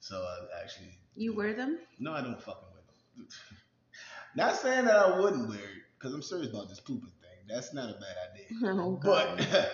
So 0.00 0.16
I 0.16 0.62
actually. 0.62 0.96
You 1.14 1.34
wear 1.34 1.52
them? 1.52 1.78
No, 1.98 2.12
I 2.12 2.22
don't 2.22 2.40
fucking 2.40 2.68
wear 2.72 2.82
them. 3.16 3.28
not 4.36 4.56
saying 4.56 4.86
that 4.86 4.96
I 4.96 5.20
wouldn't 5.20 5.48
wear 5.48 5.58
it, 5.58 5.84
because 5.98 6.14
I'm 6.14 6.22
serious 6.22 6.50
about 6.50 6.68
this 6.68 6.80
pooping 6.80 7.12
thing. 7.20 7.38
That's 7.48 7.74
not 7.74 7.90
a 7.90 7.94
bad 7.94 8.16
idea. 8.32 8.72
Oh, 8.80 8.92
God. 8.92 9.46
But 9.50 9.72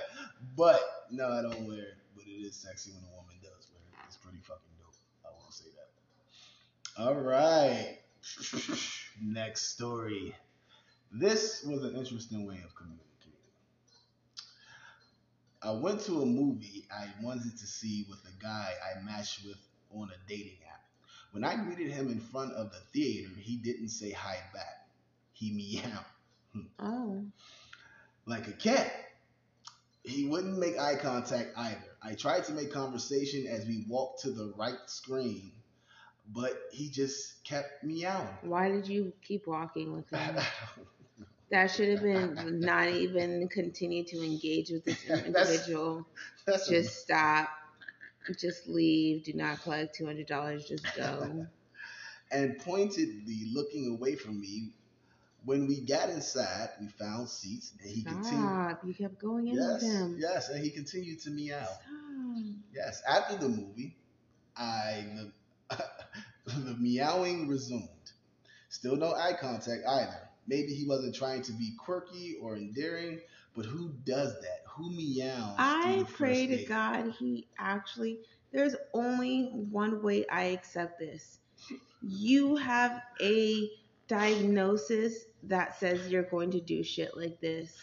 but 0.57 0.81
no, 1.11 1.29
I 1.29 1.43
don't 1.43 1.67
wear 1.67 1.79
it. 1.79 1.99
But 2.15 2.25
it 2.27 2.43
is 2.43 2.57
sexy 2.57 2.91
when 2.93 3.05
a 3.05 3.15
woman 3.17 3.37
does 3.43 3.69
wear 3.73 3.83
it. 3.87 4.05
It's 4.07 4.17
pretty 4.17 4.39
fucking 4.43 4.75
dope. 4.79 4.95
I 5.25 5.31
will 5.31 5.51
say 5.51 5.71
that. 5.77 5.87
All 6.99 7.15
right. 7.15 7.99
Next 9.23 9.69
story. 9.75 10.35
This 11.13 11.63
was 11.65 11.85
an 11.85 11.95
interesting 11.97 12.47
way 12.47 12.61
of 12.65 12.75
communicating. 12.75 13.03
I 15.63 15.73
went 15.73 16.01
to 16.03 16.23
a 16.23 16.27
movie 16.27 16.87
I 16.91 17.07
wanted 17.23 17.57
to 17.59 17.67
see 17.67 18.07
with 18.09 18.21
a 18.27 18.43
guy 18.43 18.73
I 18.85 19.03
matched 19.03 19.45
with 19.45 19.59
on 19.95 20.09
a 20.11 20.29
dating 20.29 20.59
app. 20.73 20.81
When 21.33 21.45
I 21.45 21.57
greeted 21.57 21.91
him 21.93 22.09
in 22.09 22.21
front 22.21 22.53
of 22.55 22.71
the 22.73 22.79
theater, 22.93 23.31
he 23.39 23.57
didn't 23.57 23.89
say 23.91 24.11
hi 24.11 24.39
back. 24.55 24.89
He 25.33 25.53
meowed 25.53 26.67
Oh. 26.79 27.25
like 28.27 28.49
a 28.49 28.53
cat. 28.53 28.93
He 30.03 30.25
wouldn't 30.27 30.59
make 30.59 30.79
eye 30.79 30.97
contact 30.97 31.51
either. 31.57 31.97
I 32.03 32.15
tried 32.15 32.45
to 32.45 32.53
make 32.53 32.73
conversation 32.73 33.47
as 33.47 33.67
we 33.67 33.85
walked 33.89 34.23
to 34.23 34.31
the 34.31 34.55
right 34.57 34.79
screen, 34.87 35.53
but 36.33 36.53
he 36.73 36.89
just 36.91 37.45
kept 37.45 37.85
meowing. 37.85 38.27
Why 38.43 38.69
did 38.71 38.87
you 38.89 39.13
keep 39.23 39.47
walking 39.47 39.93
with 39.93 40.09
him? 40.11 40.37
That 41.51 41.71
should 41.71 41.89
have 41.91 42.03
been 42.03 42.59
not 42.61 42.89
even 42.89 43.49
continue 43.49 44.05
to 44.05 44.23
engage 44.25 44.71
with 44.71 44.85
this 44.85 45.05
individual. 45.09 46.07
That's 46.45 46.69
Just 46.69 47.03
stop. 47.03 47.49
Just 48.41 48.67
leave. 48.69 49.25
Do 49.25 49.33
not 49.35 49.63
collect 49.63 49.95
two 49.95 50.07
hundred 50.07 50.27
dollars. 50.27 50.65
Just 50.65 50.87
go. 50.97 51.47
and 52.33 52.59
pointedly 52.59 53.51
looking 53.53 53.97
away 53.97 54.17
from 54.17 54.41
me. 54.41 54.71
When 55.45 55.69
we 55.69 55.81
got 55.83 56.11
inside, 56.11 56.71
we 56.81 56.89
found 56.89 57.29
seats, 57.29 57.73
and 57.81 57.89
he 57.89 58.03
continued. 58.03 58.27
Stop. 58.27 58.81
You 58.85 58.95
kept 58.95 59.21
going 59.21 59.47
in 59.47 59.55
Yes, 59.55 59.75
with 59.75 59.83
him. 59.83 60.19
yes, 60.19 60.49
and 60.49 60.65
he 60.65 60.71
continued 60.71 61.21
to 61.21 61.31
meow. 61.31 61.63
Stop. 61.63 61.81
Yes, 62.75 63.03
after 63.09 63.37
the 63.37 63.49
movie, 63.49 63.97
I 64.57 65.05
the, 66.47 66.77
meowing 66.79 67.49
resumed. 67.49 67.89
Still 68.69 68.97
no 68.97 69.15
eye 69.15 69.35
contact 69.41 69.83
either. 69.89 70.29
Maybe 70.47 70.75
he 70.75 70.87
wasn't 70.87 71.15
trying 71.15 71.43
to 71.43 71.53
be 71.53 71.73
quirky 71.79 72.37
or 72.41 72.57
endearing, 72.57 73.21
but 73.55 73.65
who 73.65 73.93
does 74.05 74.35
that? 74.41 74.63
Who 74.77 74.91
meows? 74.91 75.57
I 75.59 76.05
pray 76.13 76.47
to? 76.47 76.65
God 76.65 77.13
he 77.19 77.49
actually. 77.59 78.21
There's 78.53 78.77
only 78.95 79.47
one 79.53 80.03
way 80.03 80.27
I 80.31 80.45
accept 80.45 80.99
this. 80.99 81.39
You 82.01 82.57
have 82.57 83.03
a 83.21 83.71
diagnosis 84.09 85.25
that 85.45 85.79
says 85.79 86.09
you're 86.09 86.23
going 86.23 86.51
to 86.53 86.61
do 86.61 86.83
shit 86.83 87.17
like 87.17 87.41
this. 87.41 87.77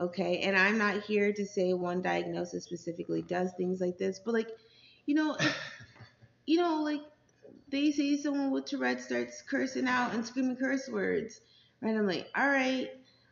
Okay, 0.00 0.40
and 0.40 0.56
I'm 0.56 0.76
not 0.76 1.02
here 1.02 1.32
to 1.32 1.46
say 1.46 1.72
one 1.72 2.02
diagnosis 2.02 2.64
specifically 2.64 3.22
does 3.22 3.52
things 3.56 3.80
like 3.80 3.96
this, 3.96 4.18
but 4.18 4.34
like, 4.34 4.48
you 5.06 5.14
know, 5.14 5.36
if, 5.38 5.56
you 6.46 6.58
know, 6.58 6.82
like 6.82 7.00
they 7.70 7.92
say 7.92 8.16
someone 8.16 8.50
with 8.50 8.66
Tourette 8.66 9.00
starts 9.00 9.42
cursing 9.42 9.88
out 9.88 10.14
and 10.14 10.24
screaming 10.24 10.56
curse 10.56 10.88
words, 10.88 11.40
right? 11.80 11.96
I'm 11.96 12.06
like, 12.06 12.28
all 12.36 12.46
right, 12.46 12.90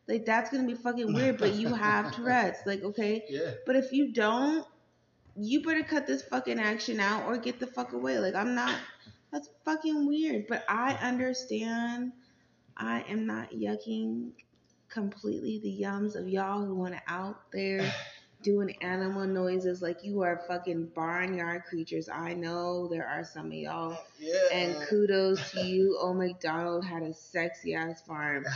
like 0.09 0.25
that's 0.25 0.51
gonna 0.51 0.67
be 0.67 0.75
fucking 0.75 1.13
weird, 1.13 1.39
but 1.39 1.55
you 1.55 1.69
have 1.69 2.13
Tourette's, 2.17 2.61
like, 2.67 2.83
okay. 2.83 3.25
Yeah. 3.29 3.53
But 3.67 3.77
if 3.77 3.93
you 3.93 4.13
don't, 4.13 4.67
you 5.37 5.63
better 5.63 5.83
cut 5.83 6.07
this 6.07 6.23
fucking 6.23 6.59
action 6.59 7.01
out 7.01 7.27
or 7.27 7.37
get 7.39 7.59
the 7.59 7.67
fuck 7.67 7.93
away. 7.93 8.19
Like 8.19 8.35
I'm 8.35 8.55
not. 8.55 8.75
That's 9.31 9.49
fucking 9.65 10.07
weird. 10.07 10.47
But 10.47 10.65
I 10.69 10.93
understand. 10.95 12.13
I 12.77 13.03
am 13.09 13.27
not 13.27 13.53
yucking 13.53 14.33
completely 14.89 15.59
the 15.59 15.83
yums 15.83 16.17
of 16.17 16.29
y'all 16.29 16.65
who 16.65 16.75
want 16.75 16.95
to 16.95 17.01
out 17.07 17.51
there 17.53 17.93
doing 18.43 18.75
animal 18.83 19.27
noises 19.27 19.83
like 19.83 20.05
you 20.05 20.23
are 20.23 20.43
fucking 20.49 20.87
barnyard 20.95 21.65
creatures. 21.65 22.09
I 22.09 22.35
know 22.35 22.89
there 22.89 23.07
are 23.07 23.25
some 23.25 23.47
of 23.47 23.53
y'all. 23.53 23.99
Yeah. 24.19 24.35
And 24.53 24.77
kudos 24.89 25.51
to 25.53 25.61
you. 25.67 25.99
Oh 26.01 26.13
McDonald 26.15 26.85
had 26.85 27.03
a 27.03 27.13
sexy 27.15 27.75
ass 27.75 28.03
farm. 28.03 28.45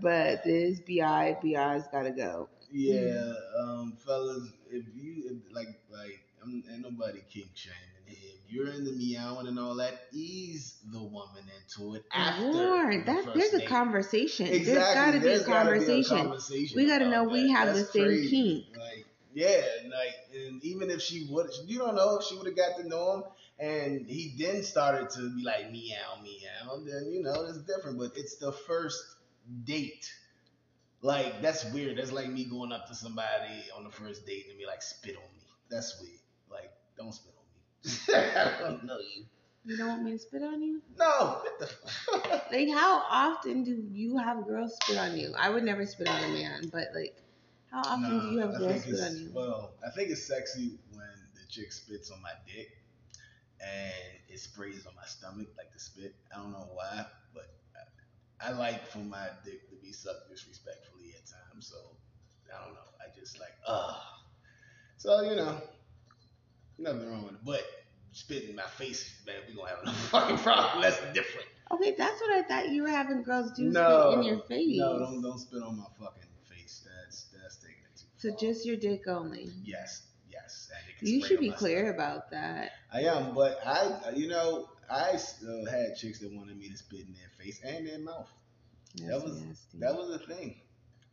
But 0.00 0.42
this 0.44 0.80
BI 0.80 1.36
BI's 1.42 1.84
gotta 1.92 2.10
go. 2.10 2.48
yeah, 2.72 3.32
um, 3.60 3.96
fellas, 4.04 4.48
if 4.70 4.84
you 4.96 5.24
if, 5.26 5.54
like, 5.54 5.68
like, 5.92 6.20
I'm, 6.42 6.64
ain't 6.72 6.82
nobody 6.82 7.20
kink 7.32 7.50
shaming 7.54 7.76
here. 8.06 8.30
If 8.44 8.52
you're 8.52 8.72
in 8.72 8.84
the 8.84 8.92
meowing 8.92 9.46
and 9.46 9.58
all 9.58 9.76
that, 9.76 9.94
ease 10.12 10.78
the 10.92 10.98
woman 11.02 11.44
into 11.60 11.94
it 11.94 12.04
after. 12.12 12.46
Lord, 12.46 13.06
that 13.06 13.34
there's 13.34 13.54
a 13.54 13.64
conversation. 13.66 14.46
Exactly. 14.46 15.20
There's 15.20 15.44
gotta 15.44 15.70
be 15.70 15.92
a 15.92 16.04
conversation. 16.08 16.74
We 16.74 16.86
gotta 16.86 17.06
about 17.06 17.26
know 17.26 17.32
we 17.32 17.50
have 17.50 17.68
That's 17.68 17.86
the 17.86 17.92
same 17.92 18.04
crazy. 18.06 18.30
kink. 18.30 18.76
Like, 18.76 19.06
yeah, 19.34 19.62
like, 19.84 20.14
and 20.46 20.62
even 20.64 20.90
if 20.90 21.00
she 21.00 21.26
would, 21.30 21.50
you 21.66 21.78
don't 21.78 21.94
know 21.94 22.18
if 22.18 22.24
she 22.24 22.36
would 22.36 22.46
have 22.46 22.56
got 22.56 22.76
to 22.78 22.88
know 22.88 23.14
him, 23.14 23.22
and 23.58 24.06
he 24.06 24.34
then 24.38 24.62
started 24.62 25.10
to 25.10 25.34
be 25.34 25.42
like 25.44 25.70
meow 25.70 26.20
meow, 26.22 26.82
then 26.84 27.10
you 27.10 27.22
know 27.22 27.44
it's 27.48 27.58
different. 27.58 27.98
But 27.98 28.12
it's 28.16 28.36
the 28.36 28.52
first 28.52 29.02
date. 29.64 30.10
Like 31.02 31.42
that's 31.42 31.64
weird. 31.72 31.98
That's 31.98 32.12
like 32.12 32.28
me 32.28 32.44
going 32.44 32.72
up 32.72 32.86
to 32.88 32.94
somebody 32.94 33.64
on 33.76 33.84
the 33.84 33.90
first 33.90 34.26
date 34.26 34.46
and 34.48 34.58
be 34.58 34.66
like, 34.66 34.82
spit 34.82 35.16
on 35.16 35.36
me. 35.36 35.42
That's 35.70 36.00
weird. 36.00 36.20
Like, 36.50 36.70
don't 36.96 37.12
spit 37.12 37.32
on 37.36 38.14
me. 38.14 38.14
I 38.14 38.60
don't 38.68 38.84
know 38.84 38.98
you. 38.98 39.24
You 39.64 39.76
don't 39.76 39.88
want 39.88 40.02
me 40.02 40.12
to 40.12 40.18
spit 40.18 40.42
on 40.42 40.62
you? 40.62 40.82
No. 40.98 41.42
Like, 42.50 42.68
how 42.68 43.02
often 43.10 43.64
do 43.64 43.82
you 43.92 44.18
have 44.18 44.46
girls 44.46 44.76
spit 44.82 44.98
on 44.98 45.16
you? 45.16 45.32
I 45.38 45.48
would 45.48 45.62
never 45.62 45.86
spit 45.86 46.06
on 46.06 46.22
a 46.22 46.28
man, 46.28 46.68
but 46.70 46.88
like, 46.94 47.14
how 47.72 47.80
often 47.80 48.20
do 48.20 48.26
you 48.32 48.38
have 48.40 48.56
think 48.58 48.82
spit 48.82 49.00
on 49.00 49.16
you? 49.16 49.30
Well, 49.32 49.72
I 49.86 49.90
think 49.90 50.10
it's 50.10 50.22
sexy 50.22 50.78
when 50.92 51.08
the 51.34 51.40
chick 51.48 51.72
spits 51.72 52.10
on 52.10 52.20
my 52.20 52.32
dick 52.46 52.68
and 53.60 54.18
it 54.28 54.38
sprays 54.38 54.86
on 54.86 54.94
my 54.94 55.06
stomach 55.06 55.48
like 55.56 55.72
the 55.72 55.80
spit. 55.80 56.14
I 56.34 56.42
don't 56.42 56.52
know 56.52 56.68
why, 56.74 57.06
but 57.32 57.54
I, 58.42 58.50
I 58.50 58.52
like 58.52 58.86
for 58.88 58.98
my 58.98 59.26
dick 59.44 59.70
to 59.70 59.76
be 59.76 59.90
sucked 59.90 60.28
disrespectfully 60.28 61.14
at 61.16 61.24
times. 61.24 61.68
So 61.68 61.76
I 62.54 62.62
don't 62.62 62.74
know. 62.74 62.80
I 63.00 63.18
just 63.18 63.40
like, 63.40 63.54
ugh. 63.66 63.96
So 64.98 65.22
you 65.22 65.36
know, 65.36 65.62
nothing 66.78 67.10
wrong 67.10 67.24
with 67.24 67.34
it. 67.34 67.44
But 67.44 67.62
spit 68.12 68.50
in 68.50 68.56
my 68.56 68.62
face, 68.64 69.14
man, 69.26 69.36
we 69.48 69.54
gonna 69.54 69.70
have 69.70 69.78
a 69.82 69.92
fucking 70.10 70.38
problem. 70.38 70.82
That's 70.82 71.00
different. 71.14 71.48
Okay, 71.70 71.94
that's 71.96 72.20
what 72.20 72.32
I 72.36 72.42
thought 72.42 72.68
you 72.68 72.82
were 72.82 72.90
having 72.90 73.22
girls 73.22 73.50
do 73.52 73.70
no, 73.70 74.10
spit 74.10 74.18
in 74.18 74.24
your 74.26 74.42
face. 74.44 74.78
No, 74.78 74.98
don't 74.98 75.22
don't 75.22 75.38
spit 75.38 75.62
on 75.62 75.78
my 75.78 75.86
fucking 75.98 76.28
face. 76.62 76.86
That's 76.86 77.26
that's 77.40 77.56
taking 77.56 77.82
it 77.84 77.96
too 77.98 78.06
So 78.16 78.28
far. 78.30 78.38
just 78.38 78.66
your 78.66 78.76
dick 78.76 79.06
only. 79.08 79.50
Yes, 79.64 80.02
yes. 80.30 80.70
and 80.74 80.88
it 80.88 80.98
can 80.98 81.08
You 81.08 81.24
should 81.24 81.40
be 81.40 81.50
clear 81.50 81.80
stomach. 81.80 81.94
about 81.96 82.30
that. 82.30 82.72
I 82.92 83.02
am, 83.02 83.34
but 83.34 83.60
I, 83.66 84.10
you 84.14 84.28
know, 84.28 84.68
I 84.90 85.10
uh, 85.12 85.70
had 85.70 85.96
chicks 85.96 86.20
that 86.20 86.32
wanted 86.32 86.58
me 86.58 86.68
to 86.70 86.76
spit 86.76 87.00
in 87.00 87.14
their 87.14 87.30
face 87.38 87.60
and 87.64 87.86
their 87.86 87.98
mouth. 87.98 88.28
That's 88.96 89.08
that 89.10 89.24
was 89.24 89.40
nasty. 89.40 89.78
that 89.78 89.94
was 89.96 90.10
a 90.10 90.18
thing, 90.18 90.56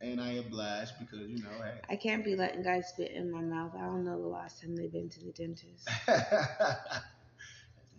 and 0.02 0.20
I 0.20 0.32
obliged 0.32 0.92
because 0.98 1.28
you 1.28 1.38
know, 1.42 1.50
hey. 1.62 1.80
I 1.88 1.96
can't 1.96 2.24
be 2.24 2.36
letting 2.36 2.62
guys 2.62 2.88
spit 2.88 3.12
in 3.12 3.30
my 3.30 3.40
mouth. 3.40 3.72
I 3.74 3.80
don't 3.86 4.04
know 4.04 4.20
the 4.20 4.28
last 4.28 4.60
time 4.60 4.76
they've 4.76 4.92
been 4.92 5.08
to 5.08 5.20
the 5.24 5.32
dentist. 5.32 5.88
Has 5.88 6.22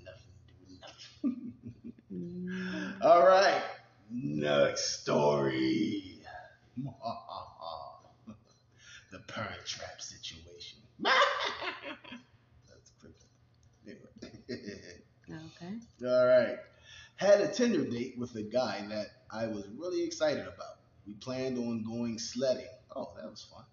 nothing 0.05 0.34
to 0.38 0.53
do 0.53 0.53
with 0.62 0.79
nothing. 0.81 1.53
Mm. 2.13 3.01
All 3.01 3.25
right, 3.25 3.63
next 4.12 5.01
story. 5.01 6.10
The 9.11 9.19
parent 9.27 9.65
trap 9.65 10.01
situation. 10.01 10.79
That's 11.03 12.91
pretty. 12.99 13.15
Anyway. 13.87 14.01
Okay. 15.31 15.73
All 16.05 16.27
right. 16.27 16.57
Had 17.15 17.39
a 17.39 17.47
Tinder 17.47 17.85
date 17.85 18.15
with 18.17 18.35
a 18.35 18.43
guy 18.43 18.85
that 18.89 19.07
I 19.31 19.47
was 19.47 19.65
really 19.77 20.03
excited 20.03 20.41
about. 20.41 20.79
We 21.07 21.13
planned 21.13 21.57
on 21.57 21.83
going 21.83 22.19
sledding. 22.19 22.67
Oh, 22.93 23.13
that 23.15 23.29
was 23.29 23.47
fun. 23.49 23.63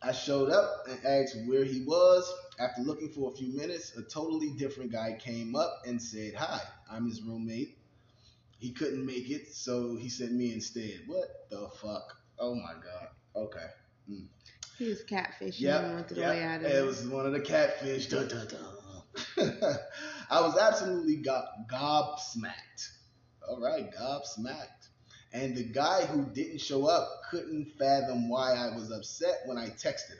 I 0.00 0.12
showed 0.12 0.50
up 0.50 0.86
and 0.88 1.04
asked 1.04 1.36
where 1.46 1.64
he 1.64 1.82
was. 1.84 2.32
After 2.60 2.82
looking 2.82 3.08
for 3.08 3.32
a 3.32 3.36
few 3.36 3.52
minutes, 3.56 3.96
a 3.96 4.02
totally 4.02 4.50
different 4.50 4.92
guy 4.92 5.18
came 5.18 5.56
up 5.56 5.82
and 5.86 6.00
said, 6.00 6.34
Hi, 6.34 6.60
I'm 6.90 7.06
his 7.08 7.20
roommate. 7.22 7.78
He 8.58 8.70
couldn't 8.70 9.04
make 9.04 9.28
it, 9.30 9.52
so 9.52 9.96
he 9.96 10.08
sent 10.08 10.32
me 10.32 10.52
instead. 10.52 11.00
What 11.06 11.48
the 11.50 11.68
fuck? 11.80 12.21
Oh 12.42 12.54
my 12.56 12.74
god. 12.74 13.08
Okay. 13.36 13.66
Mm. 14.10 14.26
He 14.78 14.88
was 14.88 15.02
catfishing 15.04 15.60
Yep, 15.60 16.10
yep. 16.16 16.18
away 16.18 16.42
out 16.42 16.60
of 16.60 16.66
It 16.66 16.76
it. 16.76 16.84
was 16.84 17.06
one 17.06 17.26
of 17.26 17.32
the 17.32 17.40
catfish. 17.40 18.06
Dun, 18.08 18.28
dun, 18.28 18.48
dun. 18.48 18.58
I 20.30 20.40
was 20.40 20.58
absolutely 20.58 21.16
go- 21.16 21.46
gobsmacked. 21.70 22.88
All 23.48 23.60
right, 23.60 23.90
gobsmacked. 23.94 24.88
And 25.32 25.56
the 25.56 25.64
guy 25.64 26.04
who 26.06 26.26
didn't 26.26 26.60
show 26.60 26.86
up 26.86 27.08
couldn't 27.30 27.72
fathom 27.78 28.28
why 28.28 28.54
I 28.54 28.74
was 28.74 28.90
upset 28.90 29.42
when 29.46 29.56
I 29.58 29.68
texted 29.68 30.10
him 30.10 30.18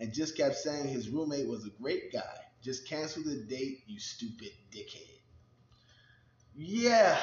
and 0.00 0.12
just 0.12 0.36
kept 0.36 0.56
saying 0.56 0.88
his 0.88 1.08
roommate 1.10 1.48
was 1.48 1.64
a 1.66 1.70
great 1.82 2.12
guy. 2.12 2.36
Just 2.62 2.88
cancel 2.88 3.22
the 3.22 3.36
date, 3.48 3.84
you 3.86 4.00
stupid 4.00 4.50
dickhead. 4.74 5.18
Yeah, 6.54 7.18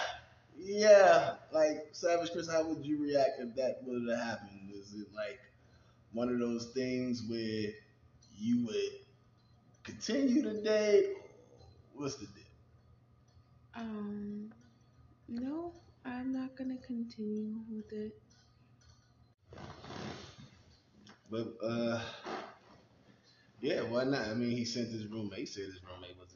yeah, 0.57 1.35
like 1.53 1.89
Savage 1.91 2.31
Chris, 2.31 2.51
how 2.51 2.67
would 2.67 2.85
you 2.85 3.01
react 3.01 3.39
if 3.39 3.55
that 3.55 3.79
would 3.85 4.09
have 4.09 4.19
happened? 4.19 4.71
Is 4.73 4.93
it 4.93 5.07
like 5.15 5.39
one 6.11 6.29
of 6.29 6.39
those 6.39 6.67
things 6.73 7.23
where 7.27 7.71
you 8.37 8.65
would 8.65 8.91
continue 9.83 10.43
to 10.43 10.61
date? 10.61 11.17
What's 11.93 12.15
the 12.15 12.27
deal? 12.27 12.45
Um, 13.75 14.51
no, 15.27 15.73
I'm 16.05 16.31
not 16.33 16.55
gonna 16.55 16.77
continue 16.77 17.55
with 17.69 17.91
it. 17.93 18.13
But 21.29 21.55
uh, 21.63 22.01
yeah, 23.61 23.81
why 23.83 24.03
not? 24.03 24.27
I 24.27 24.33
mean, 24.33 24.51
he 24.51 24.65
sent 24.65 24.89
his 24.89 25.07
roommate. 25.07 25.39
He 25.39 25.45
said 25.45 25.65
his 25.65 25.81
roommate 25.83 26.17
was 26.19 26.26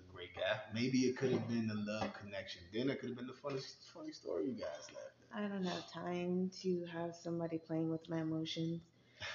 guy. 0.42 0.60
Maybe 0.74 1.00
it 1.00 1.18
could 1.18 1.32
have 1.32 1.48
been 1.48 1.68
the 1.68 1.76
love 1.76 2.14
connection. 2.14 2.62
Then 2.74 2.90
it 2.90 3.00
could 3.00 3.10
have 3.10 3.18
been 3.18 3.28
the 3.28 3.34
funny, 3.34 3.60
funny 3.94 4.12
story 4.12 4.46
you 4.46 4.54
guys 4.54 4.88
laughed 4.90 5.22
I 5.34 5.48
don't 5.48 5.64
have 5.64 5.90
time 5.92 6.52
to 6.62 6.86
have 6.92 7.16
somebody 7.16 7.58
playing 7.58 7.90
with 7.90 8.10
my 8.10 8.22
emotions. 8.22 8.82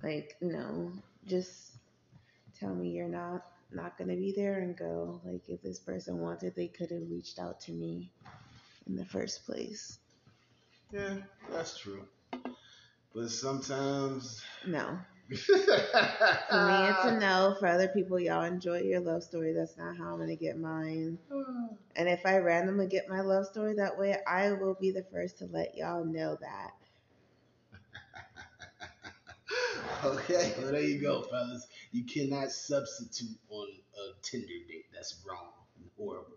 Like, 0.00 0.36
no, 0.40 0.92
just 1.26 1.72
tell 2.60 2.72
me 2.72 2.90
you're 2.90 3.08
not 3.08 3.44
not 3.72 3.98
gonna 3.98 4.14
be 4.14 4.32
there 4.36 4.60
and 4.60 4.76
go. 4.76 5.20
Like, 5.24 5.48
if 5.48 5.60
this 5.60 5.80
person 5.80 6.20
wanted, 6.20 6.54
they 6.54 6.68
could 6.68 6.92
have 6.92 7.10
reached 7.10 7.40
out 7.40 7.58
to 7.62 7.72
me 7.72 8.12
in 8.86 8.94
the 8.94 9.04
first 9.04 9.44
place. 9.44 9.98
Yeah, 10.92 11.16
that's 11.50 11.76
true. 11.76 12.04
But 13.12 13.30
sometimes. 13.30 14.40
No. 14.64 14.98
For 15.28 15.52
me, 15.52 16.88
it's 16.88 17.04
a 17.04 17.18
no. 17.20 17.54
For 17.60 17.66
other 17.66 17.88
people, 17.88 18.18
y'all 18.18 18.44
enjoy 18.44 18.80
your 18.80 19.00
love 19.00 19.22
story. 19.22 19.52
That's 19.52 19.76
not 19.76 19.96
how 19.96 20.14
I'm 20.14 20.18
gonna 20.18 20.36
get 20.36 20.58
mine. 20.58 21.18
And 21.96 22.08
if 22.08 22.24
I 22.24 22.36
randomly 22.38 22.86
get 22.86 23.08
my 23.08 23.22
love 23.22 23.46
story 23.46 23.74
that 23.74 23.98
way, 23.98 24.16
I 24.24 24.52
will 24.52 24.74
be 24.80 24.92
the 24.92 25.04
first 25.10 25.38
to 25.38 25.46
let 25.46 25.76
y'all 25.76 26.04
know 26.04 26.38
that. 26.40 26.70
okay, 30.04 30.54
well 30.58 30.70
there 30.70 30.82
you 30.82 31.00
go, 31.00 31.22
fellas. 31.22 31.66
You 31.90 32.04
cannot 32.04 32.52
substitute 32.52 33.36
on 33.48 33.66
a 33.96 34.22
Tinder 34.22 34.46
date. 34.46 34.86
That's 34.94 35.20
wrong 35.28 35.50
and 35.80 35.90
horrible. 35.98 36.36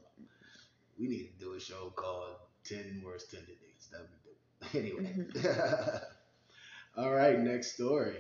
We 0.99 1.07
need 1.07 1.29
to 1.37 1.45
do 1.45 1.53
a 1.53 1.59
show 1.59 1.93
called 1.95 2.37
Ten 2.63 3.03
Worst 3.05 3.29
Tinder 3.29 3.45
Dates. 3.45 3.87
That'd 3.91 4.07
be 4.09 4.17
dope. 4.25 4.97
Anyway. 5.03 5.13
Mm-hmm. 5.15 5.97
All 7.01 7.11
right, 7.11 7.39
next 7.39 7.75
story. 7.75 8.17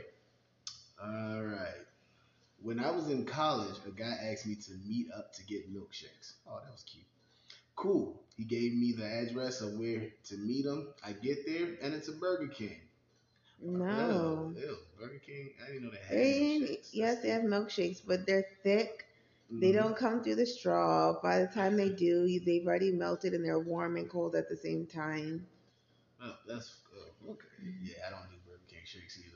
All 1.01 1.43
right. 1.43 1.85
When 2.61 2.79
I 2.79 2.91
was 2.91 3.09
in 3.09 3.25
college, 3.25 3.75
a 3.87 3.91
guy 3.91 4.15
asked 4.31 4.45
me 4.47 4.55
to 4.55 4.71
meet 4.87 5.07
up 5.11 5.33
to 5.35 5.43
get 5.45 5.73
milkshakes. 5.73 6.33
Oh, 6.47 6.59
that 6.63 6.71
was 6.71 6.83
cute. 6.83 7.05
Cool. 7.75 8.21
He 8.37 8.43
gave 8.43 8.73
me 8.73 8.93
the 8.93 9.05
address 9.05 9.61
of 9.61 9.77
where 9.79 10.09
to 10.25 10.37
meet 10.37 10.65
him. 10.65 10.93
I 11.05 11.13
get 11.13 11.45
there, 11.45 11.75
and 11.81 11.93
it's 11.93 12.07
a 12.09 12.13
Burger 12.13 12.47
King. 12.47 12.79
No. 13.61 14.53
Ew, 14.55 14.61
ew, 14.61 14.77
Burger 14.99 15.19
King. 15.25 15.51
I 15.63 15.67
didn't 15.67 15.83
know 15.83 15.91
they 15.91 15.97
had 15.97 16.17
milkshakes. 16.17 16.93
yes, 16.93 17.21
they 17.21 17.29
have 17.29 17.43
milkshakes, 17.43 18.01
but 18.05 18.25
they're 18.25 18.45
thick. 18.63 19.05
They 19.59 19.71
Mhm. 19.71 19.73
don't 19.73 19.95
come 19.95 20.23
through 20.23 20.35
the 20.35 20.45
straw. 20.45 21.19
By 21.21 21.39
the 21.39 21.47
time 21.47 21.77
they 21.77 21.89
do, 21.89 22.39
they've 22.39 22.65
already 22.65 22.91
melted 22.91 23.33
and 23.33 23.43
they're 23.45 23.59
warm 23.59 23.97
and 23.97 24.09
cold 24.09 24.35
at 24.35 24.49
the 24.49 24.57
same 24.57 24.85
time. 24.87 25.47
Oh, 26.21 26.35
that's 26.47 26.81
uh, 26.95 27.31
okay. 27.31 27.47
Yeah, 27.83 27.95
I 28.07 28.11
don't 28.11 28.29
do 28.29 28.37
Burger 28.45 28.61
King 28.69 28.81
shakes 28.85 29.19
either. 29.19 29.30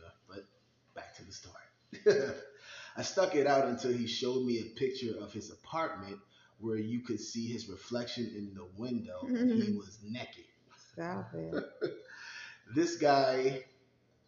Back 1.15 1.21
to 1.21 1.25
the 1.25 1.31
story. 1.31 2.33
I 2.97 3.01
stuck 3.01 3.35
it 3.35 3.47
out 3.47 3.67
until 3.67 3.91
he 3.91 4.07
showed 4.07 4.45
me 4.45 4.59
a 4.59 4.79
picture 4.79 5.15
of 5.19 5.31
his 5.33 5.51
apartment 5.51 6.17
where 6.59 6.77
you 6.77 7.01
could 7.01 7.19
see 7.19 7.47
his 7.47 7.67
reflection 7.67 8.31
in 8.35 8.53
the 8.53 8.65
window 8.77 9.19
and 9.27 9.51
he 9.51 9.69
mm-hmm. 9.69 9.77
was 9.77 9.99
naked. 10.03 10.45
Stop 10.93 11.31
it. 11.33 11.63
This 12.73 12.95
guy 12.95 13.63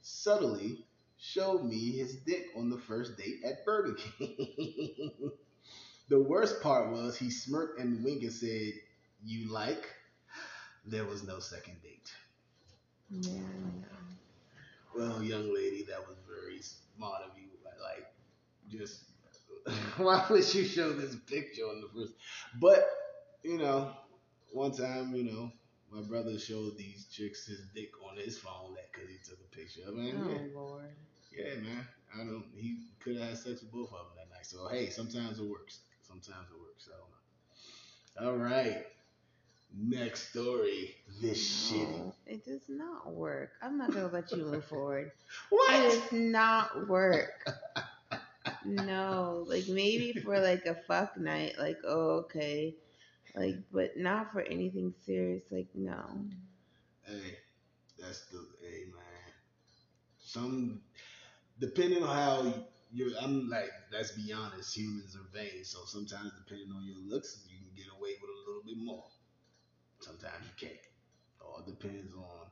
subtly 0.03 0.85
showed 1.17 1.63
me 1.63 1.93
his 1.93 2.17
dick 2.17 2.49
on 2.55 2.69
the 2.69 2.77
first 2.77 3.17
date 3.17 3.39
at 3.43 3.65
Burger 3.65 3.95
King. 3.95 5.31
the 6.09 6.19
worst 6.19 6.61
part 6.61 6.91
was 6.91 7.17
he 7.17 7.31
smirked 7.31 7.79
and 7.79 8.03
winked 8.03 8.21
and 8.21 8.31
said, 8.31 8.73
You 9.25 9.51
like? 9.51 9.89
There 10.85 11.05
was 11.05 11.23
no 11.23 11.39
second 11.39 11.81
date. 11.81 12.13
Yeah. 13.09 13.41
Well, 14.97 15.21
young 15.23 15.53
lady, 15.53 15.85
that 15.89 15.99
was 16.07 16.17
very 16.27 16.59
smart 16.61 17.21
of 17.23 17.37
you. 17.37 17.49
but, 17.63 17.73
Like, 17.81 18.07
just 18.69 19.03
why 19.97 20.25
would 20.29 20.53
you 20.55 20.63
show 20.65 20.93
this 20.93 21.15
picture 21.27 21.63
on 21.63 21.81
the 21.81 21.87
first? 21.93 22.13
But 22.59 22.87
you 23.43 23.57
know, 23.57 23.91
one 24.51 24.71
time, 24.71 25.13
you 25.15 25.23
know, 25.23 25.51
my 25.91 26.01
brother 26.01 26.37
showed 26.39 26.77
these 26.77 27.05
chicks 27.11 27.45
his 27.47 27.61
dick 27.75 27.91
on 28.09 28.17
his 28.17 28.37
phone 28.37 28.73
that 28.75 28.91
because 28.91 29.09
he 29.09 29.17
took 29.23 29.39
a 29.39 29.55
picture. 29.55 29.81
I 29.87 29.91
mean, 29.91 30.15
Oh, 30.17 30.29
yeah, 30.31 30.39
Lord. 30.55 30.83
yeah, 31.31 31.55
man. 31.61 31.87
I 32.13 32.19
don't. 32.19 32.45
He 32.55 32.79
could 32.99 33.17
have 33.17 33.29
had 33.29 33.37
sex 33.37 33.61
with 33.61 33.71
both 33.71 33.89
of 33.93 33.99
them 33.99 34.17
that 34.17 34.29
night. 34.35 34.45
So 34.45 34.67
hey, 34.69 34.89
sometimes 34.89 35.39
it 35.39 35.45
works. 35.45 35.79
Sometimes 36.01 36.47
it 36.51 36.59
works. 36.59 36.89
I 36.91 36.97
don't 36.97 37.11
know. 37.11 38.31
All 38.31 38.37
right. 38.37 38.85
Next 39.75 40.29
story. 40.29 40.95
This 41.21 41.71
shitty. 41.71 42.13
It 42.25 42.45
does 42.45 42.61
not 42.67 43.13
work. 43.13 43.51
I'm 43.61 43.77
not 43.77 43.91
gonna 43.91 44.07
let 44.07 44.31
you 44.31 44.45
move 44.45 44.65
forward. 44.65 45.11
What? 45.49 45.73
It 45.73 45.89
does 45.89 46.11
not 46.11 46.87
work. 46.87 47.47
No, 48.65 49.45
like 49.47 49.67
maybe 49.67 50.13
for 50.13 50.39
like 50.39 50.65
a 50.65 50.75
fuck 50.87 51.17
night, 51.17 51.55
like 51.57 51.77
oh 51.85 52.25
okay, 52.25 52.75
like 53.35 53.55
but 53.71 53.97
not 53.97 54.31
for 54.31 54.41
anything 54.41 54.93
serious. 55.05 55.43
Like 55.51 55.67
no. 55.73 56.03
Hey, 57.03 57.37
that's 57.99 58.25
the 58.27 58.45
hey 58.61 58.85
man. 58.93 59.33
Some 60.19 60.81
depending 61.59 62.03
on 62.03 62.15
how 62.15 62.53
you're, 62.91 63.11
I'm 63.21 63.49
like 63.49 63.71
let's 63.91 64.11
be 64.11 64.33
honest, 64.33 64.75
humans 64.75 65.15
are 65.15 65.37
vain. 65.37 65.63
So 65.63 65.79
sometimes 65.85 66.31
depending 66.45 66.71
on 66.75 66.85
your 66.85 66.99
looks, 67.07 67.45
you 67.49 67.57
can 67.57 67.75
get 67.75 67.87
away 67.97 68.11
with 68.21 68.29
a 68.29 68.49
little 68.49 68.63
bit 68.65 68.77
more. 68.77 69.05
Sometimes 70.07 70.45
you 70.45 70.67
can't. 70.67 70.79
All 71.41 71.61
depends 71.65 72.15
on, 72.15 72.47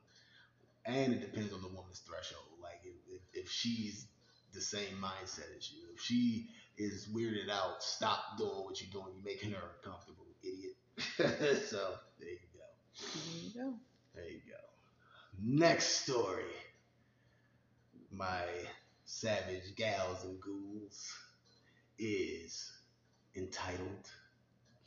and 0.85 1.13
it 1.13 1.21
depends 1.21 1.53
on 1.53 1.61
the 1.61 1.69
woman's 1.69 1.99
threshold. 1.99 2.45
Like 2.61 2.81
if, 2.83 2.95
if, 3.07 3.45
if 3.45 3.51
she's 3.51 4.07
the 4.53 4.61
same 4.61 4.97
mindset 5.01 5.55
as 5.57 5.71
you, 5.71 5.83
if 5.93 6.01
she 6.01 6.49
is 6.77 7.07
weirded 7.07 7.49
out, 7.49 7.81
stop 7.81 8.37
doing 8.37 8.63
what 8.63 8.81
you're 8.81 8.91
doing. 8.91 9.13
You're 9.15 9.25
making 9.25 9.51
her 9.51 9.61
uncomfortable, 9.83 10.25
idiot. 10.43 10.75
so 11.69 11.95
there 12.19 12.29
you 12.29 12.39
go. 12.53 12.65
There 13.23 13.41
you 13.41 13.49
go. 13.53 13.73
There 14.15 14.29
you 14.29 14.41
go. 14.49 14.65
Next 15.41 16.03
story. 16.03 16.43
My 18.11 18.43
savage 19.05 19.75
gals 19.75 20.23
and 20.23 20.39
ghouls 20.39 21.13
is 21.99 22.71
entitled 23.35 24.09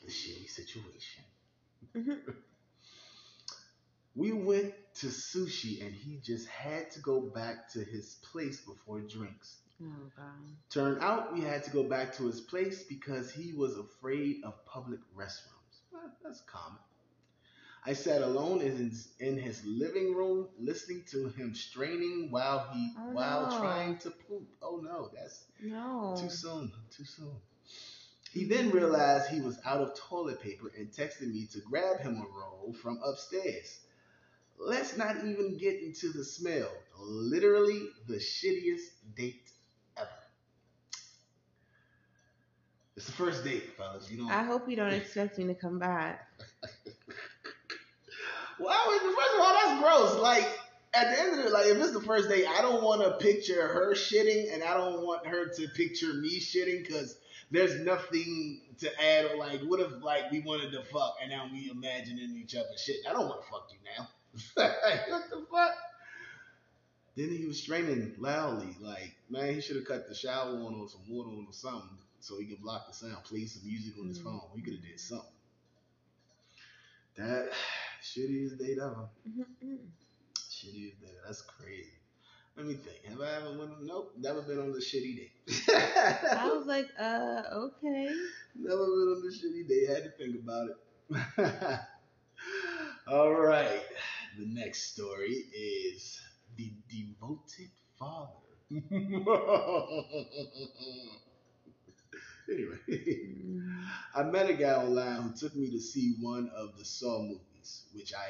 The 0.02 0.10
Shitty 0.10 0.48
Situation. 0.48 1.24
Mm-hmm. 1.96 2.30
We 4.18 4.32
went 4.32 4.74
to 4.96 5.06
sushi 5.06 5.80
and 5.80 5.94
he 5.94 6.18
just 6.24 6.48
had 6.48 6.90
to 6.90 7.00
go 7.00 7.20
back 7.20 7.70
to 7.74 7.84
his 7.84 8.16
place 8.32 8.60
before 8.60 9.00
drinks. 9.00 9.58
Oh 9.80 10.10
god. 10.16 10.24
Turned 10.70 11.00
out 11.00 11.32
we 11.32 11.42
had 11.42 11.62
to 11.64 11.70
go 11.70 11.84
back 11.84 12.16
to 12.16 12.26
his 12.26 12.40
place 12.40 12.82
because 12.82 13.30
he 13.30 13.52
was 13.52 13.78
afraid 13.78 14.38
of 14.42 14.54
public 14.66 14.98
restrooms. 15.16 15.76
Well, 15.92 16.10
that's 16.24 16.40
common. 16.40 16.80
I 17.86 17.92
sat 17.92 18.22
alone 18.22 18.60
in 18.60 18.76
his, 18.76 19.08
in 19.20 19.38
his 19.38 19.64
living 19.64 20.12
room 20.16 20.48
listening 20.58 21.04
to 21.12 21.28
him 21.28 21.54
straining 21.54 22.32
while 22.32 22.68
he 22.72 22.92
Oh, 22.98 23.12
while 23.12 23.48
no. 23.52 23.58
trying 23.60 23.98
to 23.98 24.10
poop. 24.10 24.48
Oh 24.60 24.80
no, 24.82 25.10
that's 25.14 25.44
No. 25.62 26.16
too 26.18 26.28
soon. 26.28 26.72
Too 26.90 27.04
soon. 27.04 27.36
He 28.32 28.46
then 28.46 28.70
realized 28.70 29.30
he 29.30 29.40
was 29.40 29.60
out 29.64 29.80
of 29.80 29.94
toilet 29.96 30.40
paper 30.42 30.72
and 30.76 30.90
texted 30.90 31.32
me 31.32 31.46
to 31.52 31.60
grab 31.60 32.00
him 32.00 32.16
a 32.16 32.26
roll 32.36 32.74
from 32.82 32.98
upstairs. 33.04 33.78
Let's 34.58 34.96
not 34.96 35.16
even 35.24 35.56
get 35.56 35.80
into 35.82 36.12
the 36.12 36.24
smell. 36.24 36.70
Literally 37.00 37.88
the 38.06 38.16
shittiest 38.16 38.86
date 39.16 39.50
ever. 39.96 40.08
It's 42.96 43.06
the 43.06 43.12
first 43.12 43.44
date, 43.44 43.76
fellas. 43.76 44.10
You 44.10 44.18
know. 44.18 44.28
I 44.28 44.42
hope 44.42 44.68
you 44.68 44.76
don't 44.76 44.92
expect 44.92 45.38
me 45.38 45.46
to 45.46 45.54
come 45.54 45.78
back. 45.78 46.28
Well, 48.58 48.74
I 48.76 48.98
mean, 49.04 49.14
first 49.14 49.34
of 49.34 49.40
all, 49.40 49.54
that's 49.54 49.80
gross. 49.80 50.22
Like, 50.22 50.58
at 50.94 51.14
the 51.14 51.20
end 51.22 51.38
of 51.38 51.46
it, 51.46 51.52
like, 51.52 51.66
if 51.66 51.76
it's 51.78 51.92
the 51.92 52.00
first 52.00 52.28
date, 52.28 52.46
I 52.46 52.60
don't 52.60 52.82
want 52.82 53.02
to 53.02 53.24
picture 53.24 53.68
her 53.68 53.94
shitting, 53.94 54.52
and 54.52 54.64
I 54.64 54.74
don't 54.74 55.04
want 55.04 55.26
her 55.26 55.46
to 55.46 55.68
picture 55.68 56.12
me 56.14 56.40
shitting, 56.40 56.84
because 56.84 57.18
there's 57.50 57.80
nothing 57.80 58.62
to 58.78 59.02
add. 59.02 59.36
Like, 59.38 59.60
what 59.62 59.80
if 59.80 60.02
like 60.02 60.30
we 60.32 60.40
wanted 60.40 60.72
to 60.72 60.82
fuck, 60.82 61.16
and 61.22 61.30
now 61.30 61.48
we 61.52 61.70
imagining 61.70 62.36
each 62.36 62.56
other 62.56 62.66
shit? 62.76 62.96
I 63.08 63.12
don't 63.12 63.28
want 63.28 63.42
to 63.42 63.48
fuck 63.48 63.68
you 63.70 63.78
now. 63.96 64.08
what 64.54 65.30
the 65.30 65.46
fuck? 65.50 65.72
Then 67.16 67.30
he 67.30 67.46
was 67.46 67.60
straining 67.60 68.14
loudly, 68.18 68.76
like, 68.80 69.16
man, 69.28 69.52
he 69.54 69.60
should 69.60 69.76
have 69.76 69.86
cut 69.86 70.06
the 70.08 70.14
shower 70.14 70.50
on 70.54 70.74
or 70.74 70.88
some 70.88 71.02
water 71.08 71.30
on 71.30 71.46
or 71.48 71.52
something, 71.52 71.98
so 72.20 72.38
he 72.38 72.46
could 72.46 72.62
block 72.62 72.86
the 72.86 72.92
sound. 72.94 73.24
Play 73.24 73.44
some 73.46 73.66
music 73.66 73.94
on 74.00 74.08
his 74.08 74.18
Mm. 74.20 74.24
phone. 74.24 74.40
He 74.54 74.62
could 74.62 74.74
have 74.74 74.82
did 74.82 75.00
something. 75.00 75.26
That 77.16 77.50
Shittiest 78.02 78.58
date 78.58 78.78
ever. 78.78 79.08
Shittiest 80.48 81.00
date. 81.00 81.18
That's 81.26 81.42
crazy. 81.42 81.90
Let 82.56 82.66
me 82.66 82.74
think. 82.74 83.04
Have 83.06 83.20
I 83.20 83.36
ever 83.36 83.58
went? 83.58 83.82
Nope. 83.82 84.12
Never 84.16 84.42
been 84.42 84.58
on 84.60 84.72
the 84.72 84.78
shitty 84.78 85.16
date. 85.16 85.32
I 86.36 86.48
was 86.54 86.66
like, 86.68 86.88
uh, 86.98 87.42
okay. 87.52 88.12
Never 88.54 88.84
been 88.86 89.08
on 89.14 89.22
the 89.22 89.32
shitty 89.32 89.68
date. 89.68 89.88
Had 89.88 90.04
to 90.04 90.10
think 90.10 90.36
about 90.42 90.68
it. 90.68 91.80
All 93.08 93.32
right. 93.34 93.82
The 94.38 94.46
next 94.46 94.92
story 94.92 95.32
is 95.52 96.20
the 96.56 96.72
devoted 96.88 97.70
father. 97.98 98.30
anyway. 102.48 102.78
I 104.14 104.22
met 104.22 104.48
a 104.48 104.54
guy 104.54 104.74
online 104.74 105.22
who 105.22 105.34
took 105.34 105.56
me 105.56 105.70
to 105.72 105.80
see 105.80 106.14
one 106.20 106.52
of 106.56 106.78
the 106.78 106.84
Saw 106.84 107.20
movies, 107.20 107.86
which 107.92 108.14
I 108.14 108.28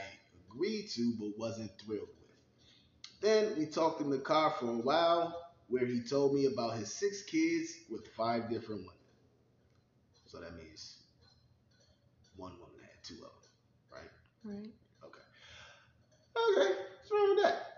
agreed 0.50 0.88
to 0.94 1.12
but 1.20 1.38
wasn't 1.38 1.72
thrilled 1.78 2.08
with. 2.08 3.20
Then 3.20 3.58
we 3.58 3.66
talked 3.66 4.00
in 4.00 4.08
the 4.08 4.18
car 4.18 4.54
for 4.58 4.70
a 4.70 4.78
while, 4.78 5.52
where 5.68 5.84
he 5.84 6.00
told 6.00 6.32
me 6.34 6.46
about 6.46 6.78
his 6.78 6.90
six 6.90 7.22
kids 7.24 7.80
with 7.90 8.06
five 8.16 8.48
different 8.48 8.80
women. 8.80 8.94
So 10.24 10.40
that 10.40 10.56
means 10.56 11.02
one 12.36 12.52
woman 12.52 12.80
had 12.80 13.04
two 13.04 13.16
of 13.16 13.20
them, 13.20 13.30
right? 13.92 14.10
Right. 14.56 14.70
Okay, 16.38 16.72
what's 16.72 17.10
wrong 17.10 17.34
with 17.34 17.44
that? 17.44 17.68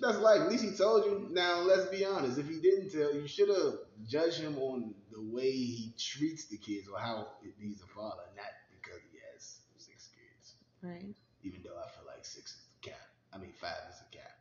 That's 0.00 0.18
like 0.18 0.40
at 0.42 0.50
least 0.50 0.64
he 0.64 0.76
told 0.76 1.04
you. 1.04 1.28
Now 1.30 1.60
let's 1.60 1.86
be 1.86 2.04
honest. 2.04 2.38
If 2.38 2.48
he 2.48 2.60
didn't 2.60 2.90
tell 2.90 3.14
you, 3.14 3.26
should 3.26 3.48
have 3.48 3.74
judged 4.06 4.40
him 4.40 4.58
on 4.58 4.94
the 5.12 5.22
way 5.22 5.50
he 5.50 5.94
treats 5.98 6.46
the 6.46 6.58
kids 6.58 6.88
or 6.88 6.98
how 6.98 7.28
he's 7.58 7.80
a 7.80 7.86
father, 7.86 8.22
not 8.36 8.52
because 8.70 9.00
he 9.10 9.18
has 9.32 9.60
six 9.78 10.10
kids. 10.12 10.54
Right. 10.82 11.14
Even 11.42 11.60
though 11.62 11.78
I 11.78 11.88
feel 11.94 12.04
like 12.06 12.24
six 12.24 12.52
is 12.52 12.66
the 12.74 12.90
cap. 12.90 13.00
I 13.32 13.38
mean 13.38 13.52
five 13.54 13.80
is 13.90 13.98
the 14.04 14.18
cap. 14.18 14.34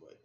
But 0.00 0.16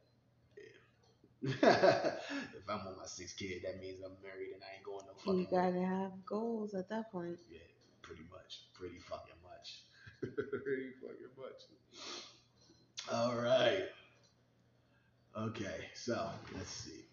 yeah. 0.55 2.15
if 2.55 2.69
I'm 2.69 2.87
on 2.87 2.97
my 2.97 3.07
sixth 3.07 3.37
kid, 3.37 3.63
that 3.65 3.81
means 3.81 3.99
I'm 4.05 4.15
married 4.21 4.53
and 4.53 4.61
I 4.61 4.77
ain't 4.77 4.85
going 4.85 5.05
no 5.07 5.13
fucking. 5.17 5.39
You 5.39 5.47
way. 5.51 5.71
gotta 5.73 5.85
have 5.85 6.25
goals 6.25 6.75
at 6.75 6.87
that 6.89 7.11
point. 7.11 7.39
Yeah, 7.51 7.59
pretty 8.03 8.23
much. 8.31 8.61
Pretty 8.73 8.99
fucking 8.99 9.41
much. 9.41 9.83
pretty 10.21 10.93
fucking 11.01 11.33
much. 11.35 11.59
All 13.11 13.35
right. 13.35 13.83
Okay, 15.37 15.89
so 15.93 16.29
let's 16.55 16.69
see. 16.71 17.03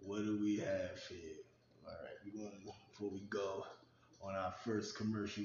What 0.00 0.24
do 0.24 0.38
we 0.40 0.56
have 0.56 0.98
here? 1.10 1.36
All 1.86 1.92
right, 1.92 2.14
we 2.24 2.30
to 2.30 2.50
before 2.90 3.10
we 3.10 3.20
go 3.28 3.66
on 4.22 4.34
our 4.34 4.54
first 4.64 4.96
commercial 4.96 5.44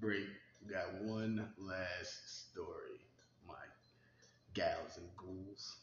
break. 0.00 0.24
We 0.64 0.72
got 0.72 0.94
one 1.02 1.46
last 1.58 2.48
story. 2.52 3.00
My 3.46 3.54
gals 4.54 4.96
and 4.96 5.08
ghouls. 5.18 5.76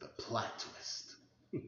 The 0.00 0.08
plot 0.08 0.58
twist. 0.58 1.14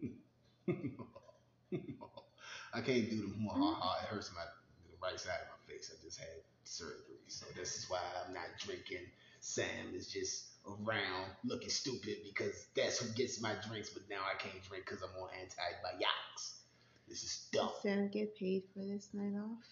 I 2.75 2.81
can't 2.81 3.09
do 3.09 3.29
the 3.29 3.35
more 3.39 3.55
ha 3.55 3.75
ha. 3.81 3.99
It 4.03 4.09
hurts 4.09 4.33
my 4.35 4.43
the 4.91 4.97
right 5.01 5.21
side 5.21 5.39
of 5.43 5.49
my 5.49 5.73
face. 5.73 5.93
I 5.95 6.05
just 6.05 6.19
had 6.19 6.29
surgery, 6.65 7.23
so 7.29 7.47
this 7.57 7.77
is 7.77 7.89
why 7.89 8.01
I'm 8.27 8.35
not 8.35 8.49
drinking. 8.59 9.07
Sam 9.45 9.93
is 9.95 10.09
just 10.09 10.47
around 10.67 11.29
looking 11.45 11.69
stupid 11.69 12.17
because 12.25 12.67
that's 12.75 12.99
who 12.99 13.13
gets 13.13 13.43
my 13.43 13.53
drinks, 13.69 13.91
but 13.91 14.03
now 14.09 14.23
I 14.25 14.39
can't 14.39 14.65
drink 14.65 14.87
because 14.87 15.03
I'm 15.03 15.23
on 15.23 15.29
antibiotics. 15.39 16.61
This 17.07 17.23
is 17.23 17.47
dumb. 17.53 17.69
Does 17.69 17.83
Sam 17.83 18.09
get 18.09 18.35
paid 18.39 18.63
for 18.73 18.81
this 18.81 19.11
night 19.13 19.39
off? 19.39 19.63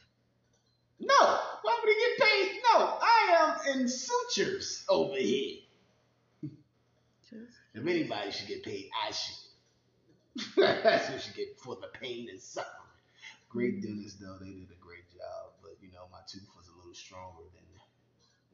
No, 1.01 1.41
why 1.63 1.81
would 1.81 1.89
he 1.89 1.99
get 1.99 2.29
paid? 2.29 2.61
No, 2.63 2.99
I 3.01 3.63
am 3.65 3.81
in 3.81 3.89
sutures 3.89 4.85
over 4.91 5.17
here. 5.17 5.61
Just 7.31 7.57
If 7.75 7.87
anybody 7.87 8.31
should 8.31 8.49
get 8.49 8.63
paid, 8.63 8.91
I 9.09 9.11
should. 9.11 10.55
That's 10.57 11.09
what 11.09 11.27
you 11.27 11.33
get 11.35 11.59
for 11.59 11.77
the 11.77 11.89
pain 11.99 12.29
and 12.31 12.41
suffering. 12.41 12.77
Great 13.49 13.81
mm-hmm. 13.81 13.97
dentists, 13.97 14.21
though, 14.21 14.37
they 14.39 14.51
did 14.51 14.69
a 14.71 14.85
great 14.85 15.09
job. 15.09 15.57
But, 15.63 15.77
you 15.81 15.91
know, 15.93 16.05
my 16.13 16.21
tooth 16.29 16.47
was 16.55 16.69
a 16.69 16.77
little 16.77 16.95
stronger 16.95 17.49
than 17.55 17.72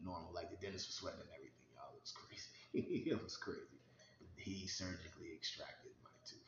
normal. 0.05 0.31
Like, 0.35 0.51
the 0.51 0.57
dentist 0.57 0.89
was 0.89 0.97
sweating 0.97 1.21
and 1.21 1.31
everything, 1.35 1.67
y'all. 1.75 1.95
It 1.95 2.03
was 2.03 2.13
crazy. 2.13 2.51
it 3.11 3.23
was 3.23 3.37
crazy. 3.37 3.81
He 4.37 4.67
surgically 4.67 5.33
extracted 5.35 5.93
my 6.05 6.11
tooth. 6.25 6.39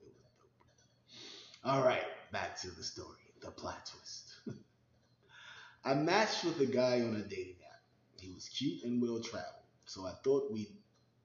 It 0.00 0.12
was 0.14 0.30
dope. 0.38 1.72
All 1.72 1.84
right, 1.84 2.04
back 2.32 2.60
to 2.60 2.70
the 2.70 2.82
story. 2.82 3.18
The 3.40 3.50
plot 3.50 3.86
twist. 3.86 4.34
I 5.84 5.94
matched 5.94 6.44
with 6.44 6.60
a 6.60 6.66
guy 6.66 7.00
on 7.00 7.16
a 7.16 7.22
dating 7.22 7.56
app. 7.68 7.82
He 8.20 8.30
was 8.32 8.48
cute 8.48 8.84
and 8.84 9.02
well 9.02 9.20
traveled, 9.20 9.66
so 9.84 10.06
I 10.06 10.12
thought 10.22 10.52
we'd 10.52 10.76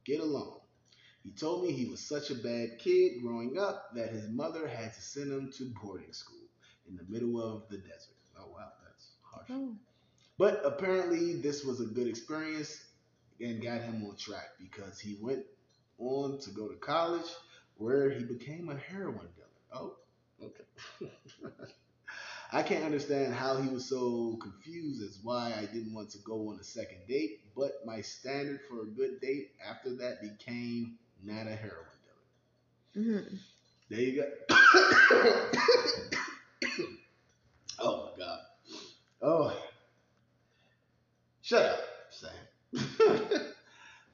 get 0.03 0.19
along. 0.19 0.61
He 1.23 1.31
told 1.31 1.63
me 1.63 1.71
he 1.71 1.85
was 1.85 1.99
such 1.99 2.31
a 2.31 2.35
bad 2.35 2.79
kid 2.79 3.21
growing 3.21 3.57
up 3.59 3.93
that 3.95 4.09
his 4.09 4.29
mother 4.29 4.67
had 4.67 4.93
to 4.93 5.01
send 5.01 5.31
him 5.31 5.51
to 5.57 5.73
boarding 5.81 6.13
school 6.13 6.47
in 6.87 6.95
the 6.95 7.03
middle 7.09 7.41
of 7.41 7.67
the 7.69 7.77
desert. 7.77 8.15
Oh, 8.39 8.47
wow, 8.47 8.71
that's 8.83 9.11
harsh. 9.21 9.47
oh, 9.51 9.75
But 10.37 10.61
apparently, 10.63 11.33
this 11.41 11.63
was 11.63 11.81
a 11.81 11.85
good 11.85 12.07
experience 12.07 12.85
and 13.39 13.61
got 13.61 13.81
him 13.81 14.03
on 14.07 14.15
track 14.17 14.49
because 14.59 14.99
he 14.99 15.17
went 15.21 15.43
on 15.99 16.39
to 16.39 16.49
go 16.51 16.67
to 16.67 16.75
college 16.75 17.27
where 17.77 18.09
he 18.09 18.23
became 18.23 18.69
a 18.69 18.75
heroin 18.77 19.27
dealer. 19.35 19.47
Oh, 19.73 19.95
okay. 20.43 20.65
I 22.51 22.63
can't 22.63 22.85
understand 22.85 23.33
how 23.33 23.57
he 23.61 23.67
was 23.69 23.85
so 23.89 24.37
confused 24.41 25.03
as 25.03 25.19
why 25.21 25.53
I 25.57 25.65
didn't 25.65 25.93
want 25.93 26.11
to 26.11 26.19
go 26.19 26.49
on 26.49 26.59
a 26.59 26.63
second 26.63 26.99
date, 27.07 27.41
but 27.55 27.85
my 27.85 28.01
standard 28.01 28.61
for 28.69 28.83
a 28.83 28.85
good 28.85 29.19
date 29.21 29.51
after 29.67 29.95
that 29.97 30.21
became 30.21 30.97
not 31.23 31.47
a 31.47 31.55
heroin 31.55 31.85
dealer. 32.95 33.19
hmm 33.19 33.35
There 33.89 33.99
you 33.99 34.15
go. 34.21 34.27
oh 37.79 38.11
my 38.17 38.17
god. 38.17 38.39
Oh. 39.21 39.66
Shut 41.47 41.63
up, 41.63 41.79
Sam. 42.11 42.83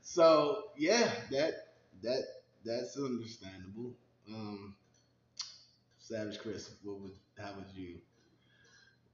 so 0.04 0.66
yeah, 0.78 1.10
that 1.32 1.54
that 2.04 2.22
that's 2.64 2.96
understandable. 2.96 3.96
Um 4.30 4.76
Savage 5.98 6.38
Chris, 6.38 6.70
what 6.84 7.00
would 7.00 7.18
how 7.36 7.56
would 7.56 7.66
you 7.74 7.96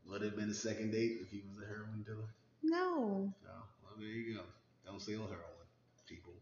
would 0.06 0.22
it 0.22 0.26
have 0.26 0.36
been 0.36 0.50
a 0.50 0.54
second 0.54 0.92
date 0.92 1.20
if 1.22 1.32
he 1.32 1.44
was 1.48 1.64
a 1.64 1.66
heroin 1.66 2.04
dealer? 2.04 2.28
no. 2.62 3.32
No. 3.42 3.56
Well 3.86 3.96
there 3.98 4.10
you 4.10 4.36
go. 4.36 4.44
Don't 4.86 5.02
sell 5.02 5.24
heroin, 5.24 5.68
people. 6.06 6.34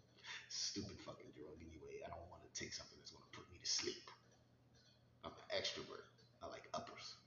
Stupid 0.49 0.97
fucking 1.05 1.29
drug 1.35 1.61
anyway. 1.61 2.01
I 2.03 2.09
don't 2.09 2.27
want 2.31 2.41
to 2.41 2.59
take 2.59 2.73
something 2.73 2.97
that's 2.97 3.11
gonna 3.11 3.29
put 3.33 3.45
me 3.51 3.59
to 3.61 3.69
sleep. 3.69 4.09
I'm 5.23 5.29
an 5.29 5.61
extrovert. 5.61 6.09
I 6.41 6.47
like 6.47 6.67
uppers. 6.73 7.17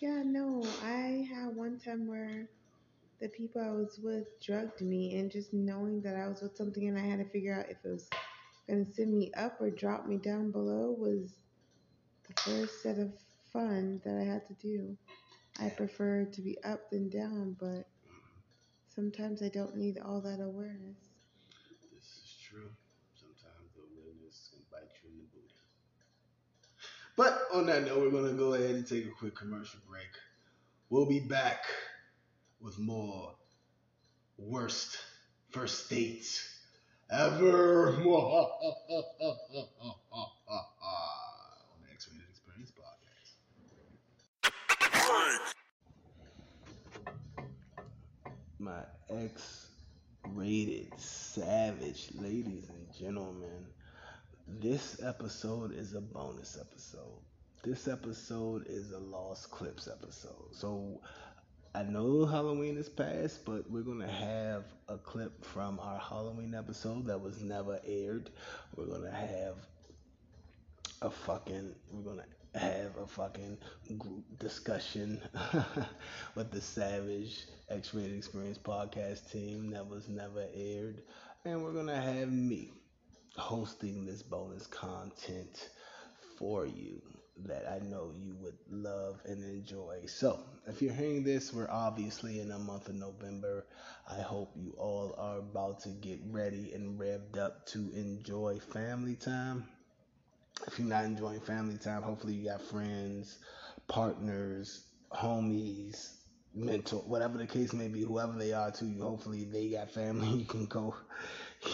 Yeah, 0.00 0.24
no. 0.24 0.66
I 0.82 1.24
had 1.32 1.54
one 1.54 1.78
time 1.78 2.08
where 2.08 2.48
the 3.20 3.28
people 3.28 3.60
I 3.60 3.70
was 3.70 4.00
with 4.02 4.24
drugged 4.40 4.80
me, 4.80 5.18
and 5.18 5.30
just 5.30 5.52
knowing 5.52 6.00
that 6.02 6.16
I 6.16 6.26
was 6.26 6.40
with 6.40 6.56
something 6.56 6.88
and 6.88 6.98
I 6.98 7.02
had 7.02 7.18
to 7.18 7.30
figure 7.30 7.58
out 7.58 7.70
if 7.70 7.76
it 7.84 7.88
was 7.88 8.08
going 8.66 8.86
to 8.86 8.92
send 8.92 9.12
me 9.12 9.30
up 9.36 9.60
or 9.60 9.70
drop 9.70 10.06
me 10.06 10.16
down 10.16 10.50
below 10.50 10.94
was 10.98 11.34
the 12.26 12.34
first 12.40 12.82
set 12.82 12.98
of 12.98 13.12
fun 13.52 14.00
that 14.04 14.16
I 14.16 14.24
had 14.24 14.46
to 14.46 14.54
do. 14.54 14.96
I 15.60 15.68
prefer 15.68 16.24
to 16.24 16.40
be 16.40 16.56
up 16.64 16.90
than 16.90 17.10
down, 17.10 17.56
but 17.60 17.86
sometimes 18.94 19.42
I 19.42 19.48
don't 19.48 19.76
need 19.76 19.98
all 19.98 20.20
that 20.22 20.40
awareness. 20.40 20.96
This 21.92 22.04
is 22.04 22.36
true. 22.42 22.70
Sometimes 23.14 23.74
the 23.74 23.82
awareness 23.82 24.50
can 24.50 24.62
bite 24.70 24.88
you 25.02 25.10
in 25.10 25.18
the 25.18 25.24
booty. 25.34 25.54
But 27.16 27.42
on 27.52 27.66
that 27.66 27.84
note, 27.84 28.00
we're 28.00 28.18
gonna 28.18 28.32
go 28.32 28.54
ahead 28.54 28.70
and 28.70 28.86
take 28.86 29.06
a 29.06 29.10
quick 29.10 29.34
commercial 29.34 29.80
break. 29.90 30.08
We'll 30.88 31.06
be 31.06 31.20
back 31.20 31.66
with 32.60 32.78
more 32.78 33.34
worst 34.36 34.98
first 35.50 35.88
dates 35.88 36.58
ever. 37.10 37.88
on 37.88 38.02
the 41.80 41.92
X-Rated 41.92 42.28
Experience 42.28 42.72
podcast. 42.76 43.36
My 48.58 48.82
X-rated 49.08 50.92
savage, 50.98 52.10
ladies 52.14 52.68
and 52.68 52.86
gentlemen. 52.98 53.66
This 54.46 55.00
episode 55.02 55.72
is 55.72 55.94
a 55.94 56.00
bonus 56.00 56.58
episode. 56.60 57.22
This 57.62 57.88
episode 57.88 58.66
is 58.66 58.90
a 58.92 58.98
lost 58.98 59.50
clips 59.50 59.86
episode. 59.86 60.52
So 60.52 61.00
I 61.72 61.84
know 61.84 62.26
Halloween 62.26 62.76
is 62.76 62.88
past, 62.88 63.44
but 63.44 63.70
we're 63.70 63.82
gonna 63.82 64.10
have 64.10 64.64
a 64.88 64.98
clip 64.98 65.44
from 65.44 65.78
our 65.78 65.98
Halloween 65.98 66.52
episode 66.54 67.06
that 67.06 67.20
was 67.20 67.42
never 67.42 67.80
aired. 67.86 68.30
We're 68.74 68.86
gonna 68.86 69.12
have 69.12 69.54
a 71.00 71.10
fucking 71.10 71.72
we're 71.92 72.02
gonna 72.02 72.26
have 72.56 72.96
a 72.96 73.06
fucking 73.06 73.56
group 73.98 74.24
discussion 74.40 75.20
with 76.34 76.50
the 76.50 76.60
Savage 76.60 77.46
X 77.68 77.94
Rated 77.94 78.16
Experience 78.16 78.58
podcast 78.58 79.30
team 79.30 79.70
that 79.70 79.86
was 79.86 80.08
never 80.08 80.46
aired. 80.52 81.02
And 81.44 81.62
we're 81.62 81.72
going 81.72 81.86
to 81.86 81.94
have 81.96 82.32
me 82.32 82.72
hosting 83.36 84.04
this 84.04 84.22
bonus 84.22 84.66
content 84.66 85.70
for 86.36 86.66
you 86.66 87.00
that 87.46 87.66
I 87.70 87.84
know 87.84 88.12
you 88.16 88.36
would 88.40 88.56
love 88.70 89.20
and 89.26 89.42
enjoy. 89.44 90.06
So, 90.06 90.40
if 90.66 90.80
you're 90.82 90.92
hearing 90.92 91.24
this, 91.24 91.52
we're 91.52 91.70
obviously 91.70 92.40
in 92.40 92.48
the 92.48 92.58
month 92.58 92.88
of 92.88 92.94
November. 92.94 93.66
I 94.10 94.20
hope 94.20 94.52
you 94.56 94.74
all 94.78 95.14
are 95.18 95.38
about 95.38 95.80
to 95.80 95.90
get 95.90 96.20
ready 96.30 96.72
and 96.72 96.98
revved 96.98 97.38
up 97.38 97.66
to 97.68 97.90
enjoy 97.94 98.58
family 98.72 99.16
time. 99.16 99.64
If 100.66 100.78
you're 100.78 100.88
not 100.88 101.04
enjoying 101.04 101.40
family 101.40 101.78
time, 101.78 102.02
hopefully 102.02 102.34
you 102.34 102.48
got 102.50 102.62
friends, 102.62 103.38
partners, 103.88 104.84
homies, 105.12 106.10
mentor, 106.54 107.00
whatever 107.00 107.38
the 107.38 107.46
case 107.46 107.72
may 107.72 107.88
be, 107.88 108.02
whoever 108.02 108.38
they 108.38 108.52
are 108.52 108.70
to 108.72 108.84
you. 108.84 109.02
Hopefully 109.02 109.44
they 109.44 109.68
got 109.68 109.90
family. 109.90 110.28
You 110.40 110.44
can 110.44 110.66
go, 110.66 110.94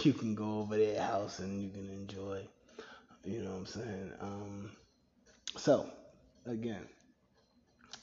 you 0.03 0.13
can 0.13 0.35
go 0.35 0.61
over 0.61 0.77
their 0.77 1.01
house 1.01 1.39
and 1.39 1.63
you 1.63 1.71
can 1.71 1.89
enjoy. 1.89 2.47
You 3.25 3.43
know 3.43 3.51
what 3.51 3.57
I'm 3.57 3.67
saying? 3.67 4.13
Um, 4.21 4.71
so, 5.57 5.91
again, 6.47 6.87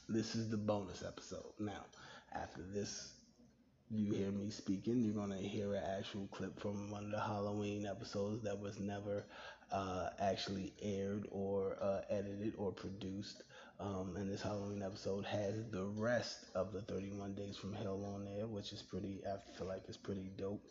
this 0.10 0.36
is 0.36 0.50
the 0.50 0.58
bonus 0.58 1.04
episode. 1.04 1.54
Now, 1.60 1.86
after 2.34 2.62
this, 2.74 3.14
you 3.90 4.12
hear 4.12 4.32
me 4.32 4.50
speaking, 4.50 5.02
you're 5.02 5.14
going 5.14 5.30
to 5.30 5.48
hear 5.48 5.76
an 5.76 5.84
actual 5.98 6.28
clip 6.32 6.60
from 6.60 6.90
one 6.90 7.06
of 7.06 7.12
the 7.12 7.20
Halloween 7.20 7.86
episodes 7.86 8.44
that 8.44 8.60
was 8.60 8.80
never 8.80 9.24
uh, 9.72 10.10
actually 10.20 10.74
aired 10.82 11.28
or 11.32 11.78
uh, 11.82 12.02
edited 12.10 12.54
or 12.58 12.72
produced. 12.72 13.44
Um, 13.80 14.16
and 14.18 14.32
this 14.32 14.42
Halloween 14.42 14.82
episode 14.82 15.26
has 15.26 15.54
the 15.72 15.86
rest 15.86 16.46
of 16.56 16.74
the 16.74 16.82
31 16.82 17.36
Days 17.36 17.58
from 17.58 17.74
Hell 17.74 18.04
on 18.16 18.26
there, 18.26 18.48
which 18.48 18.72
is 18.72 18.82
pretty, 18.82 19.22
I 19.26 19.58
feel 19.58 19.68
like 19.68 19.84
it's 19.88 19.98
pretty 19.98 20.32
dope. 20.38 20.64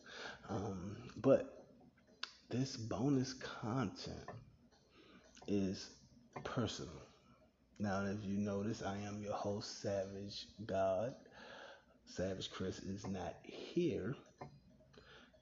Um, 0.48 0.96
but 1.16 1.64
this 2.50 2.76
bonus 2.76 3.34
content 3.34 4.30
is 5.46 5.90
personal. 6.44 7.02
Now, 7.78 8.04
if 8.04 8.24
you 8.24 8.38
notice, 8.38 8.82
I 8.82 8.96
am 8.98 9.20
your 9.22 9.32
host, 9.32 9.82
Savage 9.82 10.46
God. 10.66 11.14
Savage 12.06 12.50
Chris 12.50 12.78
is 12.80 13.06
not 13.06 13.34
here 13.42 14.14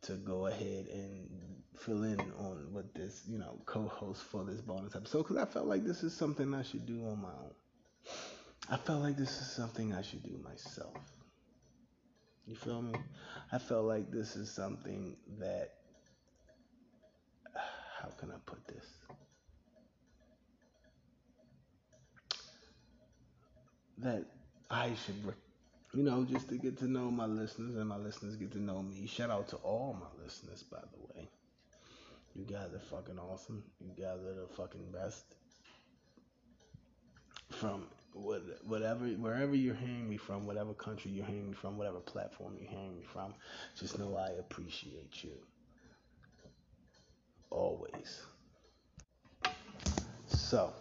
to 0.02 0.12
go 0.14 0.46
ahead 0.46 0.86
and 0.92 1.28
fill 1.76 2.04
in 2.04 2.20
on 2.38 2.68
what 2.72 2.94
this, 2.94 3.22
you 3.28 3.38
know, 3.38 3.60
co-host 3.66 4.22
for 4.22 4.44
this 4.44 4.60
bonus 4.60 4.94
episode 4.94 5.22
because 5.24 5.36
I 5.36 5.44
felt 5.44 5.66
like 5.66 5.84
this 5.84 6.02
is 6.02 6.14
something 6.14 6.54
I 6.54 6.62
should 6.62 6.86
do 6.86 7.06
on 7.06 7.20
my 7.20 7.28
own. 7.28 7.54
I 8.70 8.76
felt 8.76 9.02
like 9.02 9.16
this 9.16 9.40
is 9.40 9.50
something 9.50 9.92
I 9.92 10.02
should 10.02 10.22
do 10.22 10.38
myself. 10.44 10.94
You 12.46 12.54
feel 12.54 12.82
me? 12.82 12.94
I 13.52 13.58
felt 13.58 13.84
like 13.84 14.10
this 14.10 14.36
is 14.36 14.50
something 14.50 15.16
that 15.38 15.70
how 18.00 18.08
can 18.18 18.30
I 18.30 18.36
put 18.46 18.66
this? 18.66 18.99
That 24.02 24.24
I 24.70 24.92
should, 25.04 25.16
you 25.94 26.02
know, 26.02 26.24
just 26.24 26.48
to 26.48 26.56
get 26.56 26.78
to 26.78 26.88
know 26.88 27.10
my 27.10 27.26
listeners 27.26 27.76
and 27.76 27.88
my 27.88 27.96
listeners 27.96 28.36
get 28.36 28.52
to 28.52 28.60
know 28.60 28.82
me. 28.82 29.06
Shout 29.06 29.30
out 29.30 29.48
to 29.48 29.56
all 29.56 29.96
my 29.98 30.24
listeners, 30.24 30.62
by 30.62 30.78
the 30.80 31.14
way. 31.14 31.28
You 32.34 32.44
guys 32.44 32.72
are 32.74 32.96
fucking 32.96 33.18
awesome. 33.18 33.62
You 33.80 33.92
guys 34.02 34.20
are 34.20 34.34
the 34.34 34.46
fucking 34.56 34.92
best. 34.92 35.24
From 37.50 37.86
whatever, 38.12 39.06
wherever 39.06 39.54
you're 39.54 39.74
hearing 39.74 40.08
me 40.08 40.16
from, 40.16 40.46
whatever 40.46 40.72
country 40.72 41.10
you're 41.10 41.26
hearing 41.26 41.48
me 41.48 41.54
from, 41.54 41.76
whatever 41.76 41.98
platform 41.98 42.56
you're 42.58 42.70
hearing 42.70 42.96
me 42.96 43.02
from, 43.02 43.34
just 43.78 43.98
know 43.98 44.16
I 44.16 44.30
appreciate 44.38 45.24
you. 45.24 45.32
Always. 47.50 48.22
So, 50.26 50.72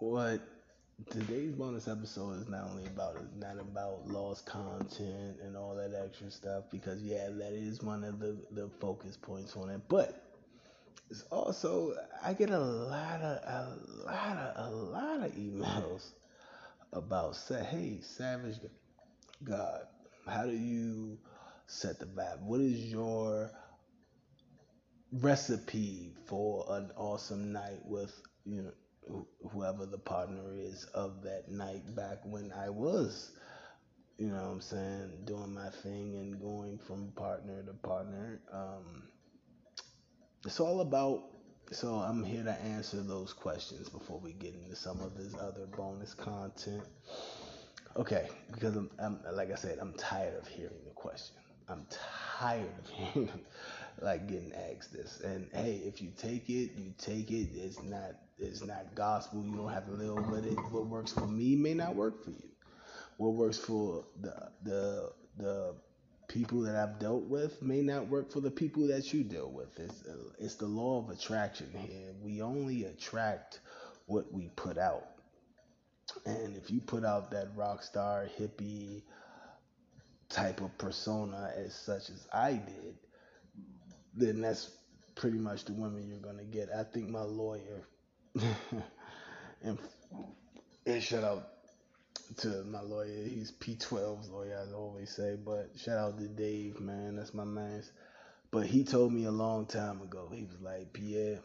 what 0.00 0.40
today's 1.10 1.52
bonus 1.52 1.88
episode 1.88 2.40
is 2.40 2.48
not 2.48 2.68
only 2.70 2.86
about 2.86 3.16
not 3.38 3.58
about 3.58 4.06
lost 4.08 4.46
content 4.46 5.36
and 5.42 5.56
all 5.56 5.74
that 5.74 5.92
extra 6.04 6.30
stuff 6.30 6.64
because 6.70 7.02
yeah 7.02 7.28
that 7.30 7.52
is 7.52 7.82
one 7.82 8.04
of 8.04 8.18
the 8.18 8.36
the 8.52 8.68
focus 8.80 9.16
points 9.16 9.56
on 9.56 9.70
it 9.70 9.80
but 9.88 10.24
it's 11.10 11.22
also 11.30 11.94
I 12.24 12.32
get 12.32 12.50
a 12.50 12.58
lot 12.58 13.20
of 13.20 13.38
a 13.44 13.78
lot 14.06 14.36
of 14.36 14.72
a 14.72 14.76
lot 14.76 15.26
of 15.26 15.32
emails 15.32 16.12
about 16.92 17.36
say 17.36 17.64
hey 17.64 18.00
savage 18.00 18.56
God 19.44 19.82
how 20.26 20.44
do 20.44 20.52
you 20.52 21.18
set 21.66 21.98
the 21.98 22.06
vibe? 22.06 22.40
What 22.40 22.60
is 22.60 22.84
your 22.84 23.50
recipe 25.12 26.12
for 26.26 26.66
an 26.68 26.90
awesome 26.96 27.52
night 27.52 27.80
with 27.84 28.12
you 28.44 28.62
know 28.62 28.72
whoever 29.52 29.86
the 29.86 29.98
partner 29.98 30.54
is 30.54 30.84
of 30.94 31.22
that 31.22 31.50
night 31.50 31.94
back 31.94 32.18
when 32.24 32.52
I 32.52 32.70
was, 32.70 33.32
you 34.18 34.28
know 34.28 34.34
what 34.34 34.52
I'm 34.52 34.60
saying, 34.60 35.12
doing 35.24 35.54
my 35.54 35.70
thing 35.82 36.16
and 36.16 36.40
going 36.40 36.78
from 36.78 37.12
partner 37.16 37.62
to 37.62 37.72
partner. 37.72 38.40
Um, 38.52 39.04
it's 40.44 40.60
all 40.60 40.80
about, 40.80 41.24
so 41.72 41.94
I'm 41.94 42.24
here 42.24 42.44
to 42.44 42.52
answer 42.62 43.02
those 43.02 43.32
questions 43.32 43.88
before 43.88 44.18
we 44.18 44.32
get 44.32 44.54
into 44.54 44.76
some 44.76 45.00
of 45.00 45.16
this 45.16 45.34
other 45.34 45.66
bonus 45.76 46.14
content. 46.14 46.84
Okay, 47.96 48.28
because 48.52 48.76
I'm, 48.76 48.90
I'm 49.02 49.18
like 49.32 49.50
I 49.50 49.56
said, 49.56 49.78
I'm 49.80 49.92
tired 49.94 50.38
of 50.38 50.46
hearing 50.46 50.84
the 50.84 50.92
question. 50.94 51.36
I'm 51.68 51.86
tired 52.38 52.72
of 52.78 52.90
hearing 52.90 53.30
like 54.00 54.28
getting 54.28 54.52
asked 54.54 54.92
this. 54.92 55.20
And 55.20 55.48
hey, 55.52 55.82
if 55.84 56.00
you 56.00 56.12
take 56.16 56.48
it, 56.48 56.70
you 56.76 56.94
take 56.98 57.30
it. 57.30 57.48
It's 57.54 57.82
not 57.82 58.12
it's 58.38 58.64
not 58.64 58.94
gospel. 58.94 59.44
You 59.44 59.56
don't 59.56 59.72
have 59.72 59.86
to 59.86 59.92
live 59.92 60.28
with 60.28 60.46
it. 60.46 60.56
What 60.70 60.86
works 60.86 61.12
for 61.12 61.26
me 61.26 61.56
may 61.56 61.74
not 61.74 61.96
work 61.96 62.24
for 62.24 62.30
you. 62.30 62.48
What 63.16 63.34
works 63.34 63.58
for 63.58 64.04
the 64.20 64.50
the 64.62 65.12
the 65.36 65.74
people 66.28 66.60
that 66.60 66.76
I've 66.76 66.98
dealt 66.98 67.24
with 67.24 67.60
may 67.62 67.80
not 67.80 68.08
work 68.08 68.30
for 68.30 68.40
the 68.40 68.50
people 68.50 68.86
that 68.88 69.12
you 69.12 69.24
deal 69.24 69.50
with. 69.50 69.78
It's 69.78 70.06
uh, 70.06 70.30
it's 70.38 70.54
the 70.54 70.66
law 70.66 71.02
of 71.02 71.10
attraction 71.10 71.68
here. 71.72 72.12
We 72.22 72.42
only 72.42 72.84
attract 72.84 73.60
what 74.06 74.32
we 74.32 74.50
put 74.54 74.78
out. 74.78 75.06
And 76.24 76.56
if 76.56 76.70
you 76.70 76.80
put 76.80 77.04
out 77.04 77.30
that 77.32 77.48
rock 77.56 77.82
star 77.82 78.28
hippie 78.38 79.02
type 80.28 80.60
of 80.60 80.76
persona 80.78 81.52
as 81.56 81.74
such 81.74 82.10
as 82.10 82.26
I 82.32 82.52
did, 82.52 82.96
then 84.14 84.40
that's 84.40 84.70
pretty 85.14 85.38
much 85.38 85.64
the 85.64 85.72
women 85.72 86.06
you're 86.08 86.20
gonna 86.20 86.44
get. 86.44 86.68
I 86.74 86.84
think 86.84 87.08
my 87.08 87.22
lawyer 87.22 87.86
and, 89.62 89.78
and 90.86 91.02
shout 91.02 91.24
out 91.24 91.48
to 92.38 92.64
my 92.64 92.80
lawyer. 92.80 93.24
He's 93.24 93.52
P12's 93.52 94.28
lawyer, 94.30 94.64
I 94.68 94.74
always 94.74 95.10
say. 95.10 95.36
But 95.42 95.70
shout 95.76 95.98
out 95.98 96.18
to 96.18 96.28
Dave, 96.28 96.80
man. 96.80 97.16
That's 97.16 97.34
my 97.34 97.44
man. 97.44 97.82
But 98.50 98.66
he 98.66 98.84
told 98.84 99.12
me 99.12 99.24
a 99.24 99.30
long 99.30 99.66
time 99.66 100.00
ago. 100.00 100.30
He 100.32 100.44
was 100.44 100.60
like, 100.60 100.92
Pierre, 100.92 101.40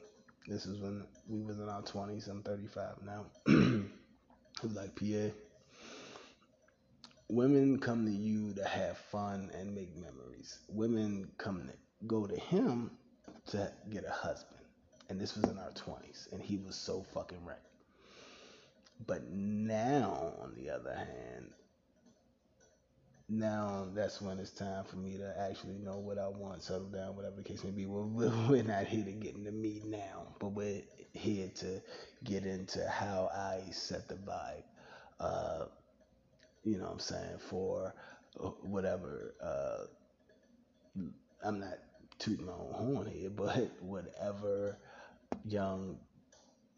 this 0.47 0.65
is 0.65 0.79
when 0.79 1.05
we 1.27 1.41
was 1.41 1.59
in 1.59 1.69
our 1.69 1.81
20s. 1.81 2.29
I'm 2.29 2.43
35 2.43 3.03
now. 3.05 3.25
he 3.47 4.67
was 4.67 4.75
like, 4.75 4.95
Pierre, 4.95 5.31
women 7.27 7.79
come 7.79 8.05
to 8.05 8.11
you 8.11 8.53
to 8.55 8.63
have 8.63 8.97
fun 8.97 9.51
and 9.53 9.75
make 9.75 9.95
memories. 9.95 10.59
Women 10.69 11.29
come 11.37 11.67
to 11.67 12.07
go 12.07 12.25
to 12.25 12.39
him 12.39 12.91
to 13.47 13.71
get 13.89 14.05
a 14.05 14.11
husband 14.11 14.62
and 15.09 15.19
this 15.19 15.35
was 15.35 15.49
in 15.49 15.57
our 15.57 15.71
20s, 15.71 16.31
and 16.31 16.41
he 16.41 16.57
was 16.57 16.75
so 16.75 17.03
fucking 17.13 17.43
right. 17.45 17.57
But 19.05 19.29
now, 19.31 20.33
on 20.41 20.53
the 20.55 20.69
other 20.69 20.95
hand, 20.95 21.51
now 23.29 23.87
that's 23.93 24.21
when 24.21 24.39
it's 24.39 24.51
time 24.51 24.83
for 24.85 24.97
me 24.97 25.17
to 25.17 25.35
actually 25.39 25.77
know 25.77 25.97
what 25.97 26.17
I 26.17 26.27
want, 26.27 26.63
settle 26.63 26.87
down, 26.87 27.15
whatever 27.15 27.37
the 27.37 27.43
case 27.43 27.63
may 27.63 27.71
be. 27.71 27.85
We're, 27.87 28.29
we're 28.47 28.63
not 28.63 28.85
here 28.85 29.03
to 29.05 29.11
get 29.11 29.35
into 29.35 29.51
me 29.51 29.81
now, 29.85 30.27
but 30.39 30.49
we're 30.49 30.81
here 31.13 31.49
to 31.55 31.81
get 32.23 32.45
into 32.45 32.87
how 32.87 33.29
I 33.33 33.71
set 33.71 34.07
the 34.07 34.15
vibe. 34.15 34.63
Uh, 35.19 35.65
you 36.63 36.77
know 36.77 36.85
what 36.85 36.93
I'm 36.93 36.99
saying? 36.99 37.37
For 37.39 37.93
uh, 38.41 38.47
whatever. 38.61 39.33
Uh, 39.41 39.85
I'm 41.43 41.59
not 41.59 41.79
tooting 42.19 42.45
my 42.45 42.53
own 42.53 42.73
horn 42.73 43.07
here, 43.11 43.29
but 43.29 43.71
whatever 43.81 44.77
young 45.45 45.97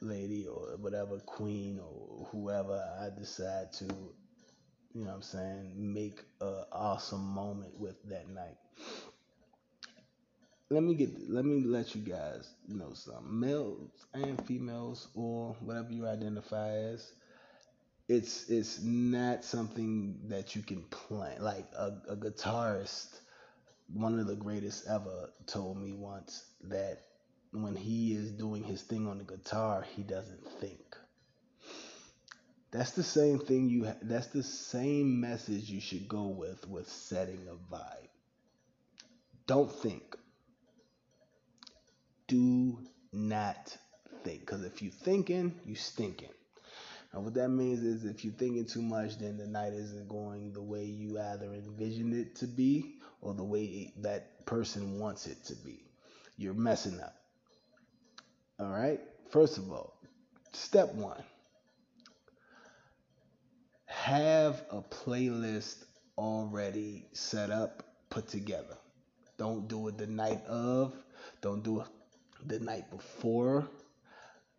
lady 0.01 0.47
or 0.47 0.77
whatever 0.77 1.19
queen 1.19 1.79
or 1.79 2.27
whoever 2.31 2.83
I 3.01 3.09
decide 3.17 3.73
to, 3.73 3.85
you 3.85 5.03
know 5.03 5.07
what 5.07 5.15
I'm 5.15 5.21
saying, 5.21 5.73
make 5.93 6.21
an 6.41 6.63
awesome 6.71 7.25
moment 7.25 7.79
with 7.79 8.01
that 8.09 8.29
night. 8.29 8.57
let 10.69 10.83
me 10.83 10.95
get 10.95 11.29
let 11.29 11.45
me 11.45 11.61
let 11.63 11.95
you 11.95 12.01
guys 12.01 12.49
know 12.67 12.93
something. 12.93 13.39
Males 13.39 14.07
and 14.13 14.43
females, 14.47 15.09
or 15.15 15.55
whatever 15.61 15.91
you 15.91 16.07
identify 16.07 16.69
as, 16.71 17.13
it's 18.07 18.49
it's 18.49 18.81
not 18.81 19.43
something 19.45 20.17
that 20.29 20.55
you 20.55 20.61
can 20.61 20.83
plan. 20.85 21.41
Like 21.41 21.65
a, 21.77 21.93
a 22.09 22.15
guitarist, 22.15 23.19
one 23.93 24.19
of 24.19 24.27
the 24.27 24.35
greatest 24.35 24.87
ever, 24.87 25.29
told 25.47 25.77
me 25.81 25.93
once 25.93 26.45
that 26.63 26.99
when 27.51 27.75
he 27.75 28.13
is 28.13 28.31
doing 28.31 28.63
his 28.63 28.81
thing 28.81 29.07
on 29.07 29.17
the 29.17 29.23
guitar, 29.23 29.85
he 29.95 30.03
doesn't 30.03 30.47
think. 30.59 30.97
That's 32.71 32.91
the 32.91 33.03
same 33.03 33.39
thing 33.39 33.69
you. 33.69 33.85
Ha- 33.85 33.95
that's 34.01 34.27
the 34.27 34.43
same 34.43 35.21
message 35.21 35.69
you 35.69 35.79
should 35.79 36.09
go 36.09 36.27
with 36.27 36.67
with 36.67 36.89
setting 36.89 37.47
a 37.47 37.73
vibe. 37.73 38.09
Don't 39.47 39.71
think. 39.71 40.17
Do 42.27 42.79
not 43.13 43.77
think, 44.23 44.41
because 44.41 44.65
if 44.65 44.81
you 44.81 44.89
thinking, 44.89 45.53
you 45.65 45.75
stinking. 45.75 46.29
And 47.13 47.23
what 47.23 47.35
that 47.35 47.47
means 47.47 47.81
is 47.81 48.03
if 48.03 48.25
you're 48.25 48.33
thinking 48.33 48.65
too 48.65 48.81
much, 48.81 49.19
then 49.19 49.37
the 49.37 49.47
night 49.47 49.71
isn't 49.71 50.09
going 50.09 50.51
the 50.51 50.61
way 50.61 50.83
you 50.83 51.17
either 51.17 51.45
envisioned 51.53 52.13
it 52.13 52.35
to 52.37 52.47
be 52.47 52.95
or 53.21 53.33
the 53.33 53.43
way 53.43 53.93
that 53.99 54.45
person 54.45 54.99
wants 54.99 55.27
it 55.27 55.41
to 55.45 55.55
be. 55.55 55.79
You're 56.37 56.53
messing 56.53 56.99
up. 56.99 57.15
All 58.59 58.69
right? 58.69 58.99
First 59.31 59.57
of 59.57 59.71
all, 59.71 59.99
step 60.53 60.93
one 60.93 61.23
have 63.87 64.63
a 64.71 64.81
playlist 64.81 65.83
already 66.17 67.05
set 67.13 67.49
up, 67.49 67.83
put 68.09 68.27
together. 68.27 68.77
Don't 69.37 69.67
do 69.67 69.87
it 69.87 69.97
the 69.97 70.07
night 70.07 70.45
of, 70.45 70.93
don't 71.41 71.63
do 71.63 71.81
it 71.81 71.87
the 72.45 72.59
night 72.59 72.89
before. 72.91 73.67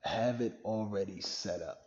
Have 0.01 0.41
it 0.41 0.55
already 0.65 1.21
set 1.21 1.63
up. 1.63 1.79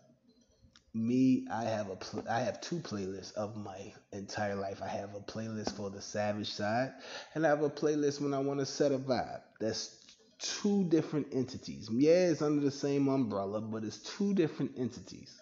Me, 0.93 1.47
I 1.51 1.63
have 1.63 1.89
a 1.89 1.95
pl- 1.95 2.27
I 2.29 2.41
have 2.41 2.61
two 2.61 2.77
playlists 2.77 3.33
of 3.33 3.55
my 3.55 3.93
entire 4.11 4.55
life. 4.55 4.81
I 4.81 4.87
have 4.87 5.15
a 5.15 5.19
playlist 5.19 5.73
for 5.75 5.89
the 5.89 6.01
savage 6.01 6.51
side, 6.51 6.91
and 7.35 7.45
I 7.45 7.49
have 7.49 7.61
a 7.61 7.69
playlist 7.69 8.19
when 8.21 8.33
I 8.33 8.39
want 8.39 8.59
to 8.59 8.65
set 8.65 8.91
a 8.91 8.97
vibe. 8.97 9.41
That's 9.59 9.98
two 10.39 10.85
different 10.85 11.27
entities. 11.33 11.89
Yeah, 11.91 12.29
it's 12.29 12.41
under 12.41 12.63
the 12.63 12.71
same 12.71 13.07
umbrella, 13.07 13.61
but 13.61 13.83
it's 13.83 13.97
two 13.97 14.33
different 14.33 14.71
entities. 14.77 15.41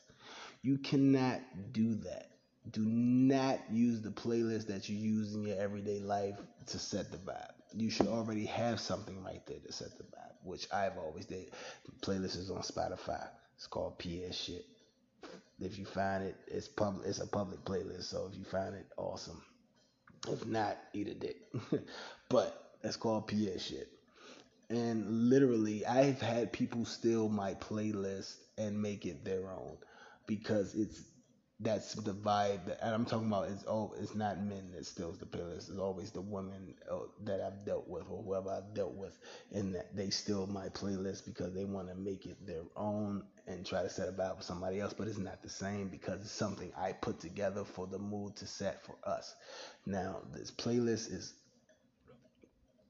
You 0.61 0.77
cannot 0.77 1.41
do 1.71 1.95
that. 1.95 2.31
Do 2.71 2.81
not 2.81 3.59
use 3.71 4.01
the 4.01 4.09
playlist 4.09 4.67
that 4.67 4.89
you 4.89 4.97
use 4.97 5.33
in 5.33 5.43
your 5.43 5.57
everyday 5.57 5.99
life 5.99 6.35
to 6.67 6.79
set 6.79 7.11
the 7.11 7.17
vibe. 7.17 7.51
You 7.73 7.89
should 7.89 8.07
already 8.07 8.45
have 8.45 8.79
something 8.79 9.23
right 9.23 9.45
there 9.45 9.59
to 9.65 9.71
set 9.71 9.97
the 9.97 10.03
vibe, 10.03 10.33
which 10.43 10.67
I've 10.73 10.97
always 10.97 11.25
did. 11.25 11.51
The 11.85 11.91
playlist 12.05 12.37
is 12.37 12.51
on 12.51 12.61
Spotify. 12.61 13.27
It's 13.55 13.67
called 13.67 13.99
PS 13.99 14.35
Shit. 14.35 14.65
If 15.59 15.79
you 15.79 15.85
find 15.85 16.23
it, 16.23 16.35
it's 16.47 16.67
public. 16.67 17.07
It's 17.07 17.19
a 17.19 17.27
public 17.27 17.63
playlist, 17.63 18.03
so 18.03 18.29
if 18.31 18.37
you 18.37 18.43
find 18.43 18.75
it, 18.75 18.87
awesome. 18.97 19.41
If 20.27 20.45
not, 20.45 20.77
eat 20.93 21.07
a 21.07 21.13
dick. 21.13 21.37
but 22.29 22.75
it's 22.83 22.97
called 22.97 23.27
PS 23.27 23.63
Shit. 23.63 23.89
And 24.69 25.29
literally, 25.29 25.85
I've 25.85 26.21
had 26.21 26.51
people 26.53 26.85
steal 26.85 27.29
my 27.29 27.53
playlist 27.55 28.35
and 28.57 28.81
make 28.81 29.05
it 29.05 29.23
their 29.25 29.49
own 29.51 29.77
because 30.25 30.73
it's 30.75 31.03
that's 31.59 31.93
the 31.95 32.13
vibe 32.13 32.65
that 32.65 32.77
and 32.83 32.93
I'm 32.93 33.05
talking 33.05 33.27
about 33.27 33.49
it's 33.49 33.63
oh 33.67 33.93
it's 33.99 34.13
not 34.15 34.39
men 34.43 34.71
that 34.73 34.85
steals 34.85 35.17
the 35.19 35.25
playlist. 35.25 35.69
It's 35.69 35.79
always 35.79 36.11
the 36.11 36.21
women 36.21 36.75
uh, 36.91 36.99
that 37.23 37.41
I've 37.41 37.65
dealt 37.65 37.87
with 37.87 38.03
or 38.09 38.21
whoever 38.23 38.49
I've 38.51 38.73
dealt 38.75 38.93
with 38.93 39.17
and 39.51 39.73
that 39.75 39.95
they 39.95 40.09
steal 40.11 40.45
my 40.47 40.69
playlist 40.69 41.25
because 41.25 41.53
they 41.53 41.65
want 41.65 41.89
to 41.89 41.95
make 41.95 42.25
it 42.25 42.45
their 42.45 42.63
own 42.75 43.23
and 43.47 43.65
try 43.65 43.83
to 43.83 43.89
set 43.89 44.09
a 44.09 44.11
vibe 44.11 44.37
with 44.37 44.45
somebody 44.45 44.79
else 44.79 44.93
but 44.93 45.07
it's 45.07 45.17
not 45.17 45.41
the 45.41 45.49
same 45.49 45.87
because 45.89 46.21
it's 46.21 46.31
something 46.31 46.71
I 46.77 46.91
put 46.93 47.19
together 47.19 47.63
for 47.65 47.87
the 47.87 47.99
mood 47.99 48.35
to 48.37 48.45
set 48.47 48.83
for 48.85 48.95
us. 49.03 49.35
Now 49.85 50.21
this 50.33 50.51
playlist 50.51 51.11
is 51.11 51.33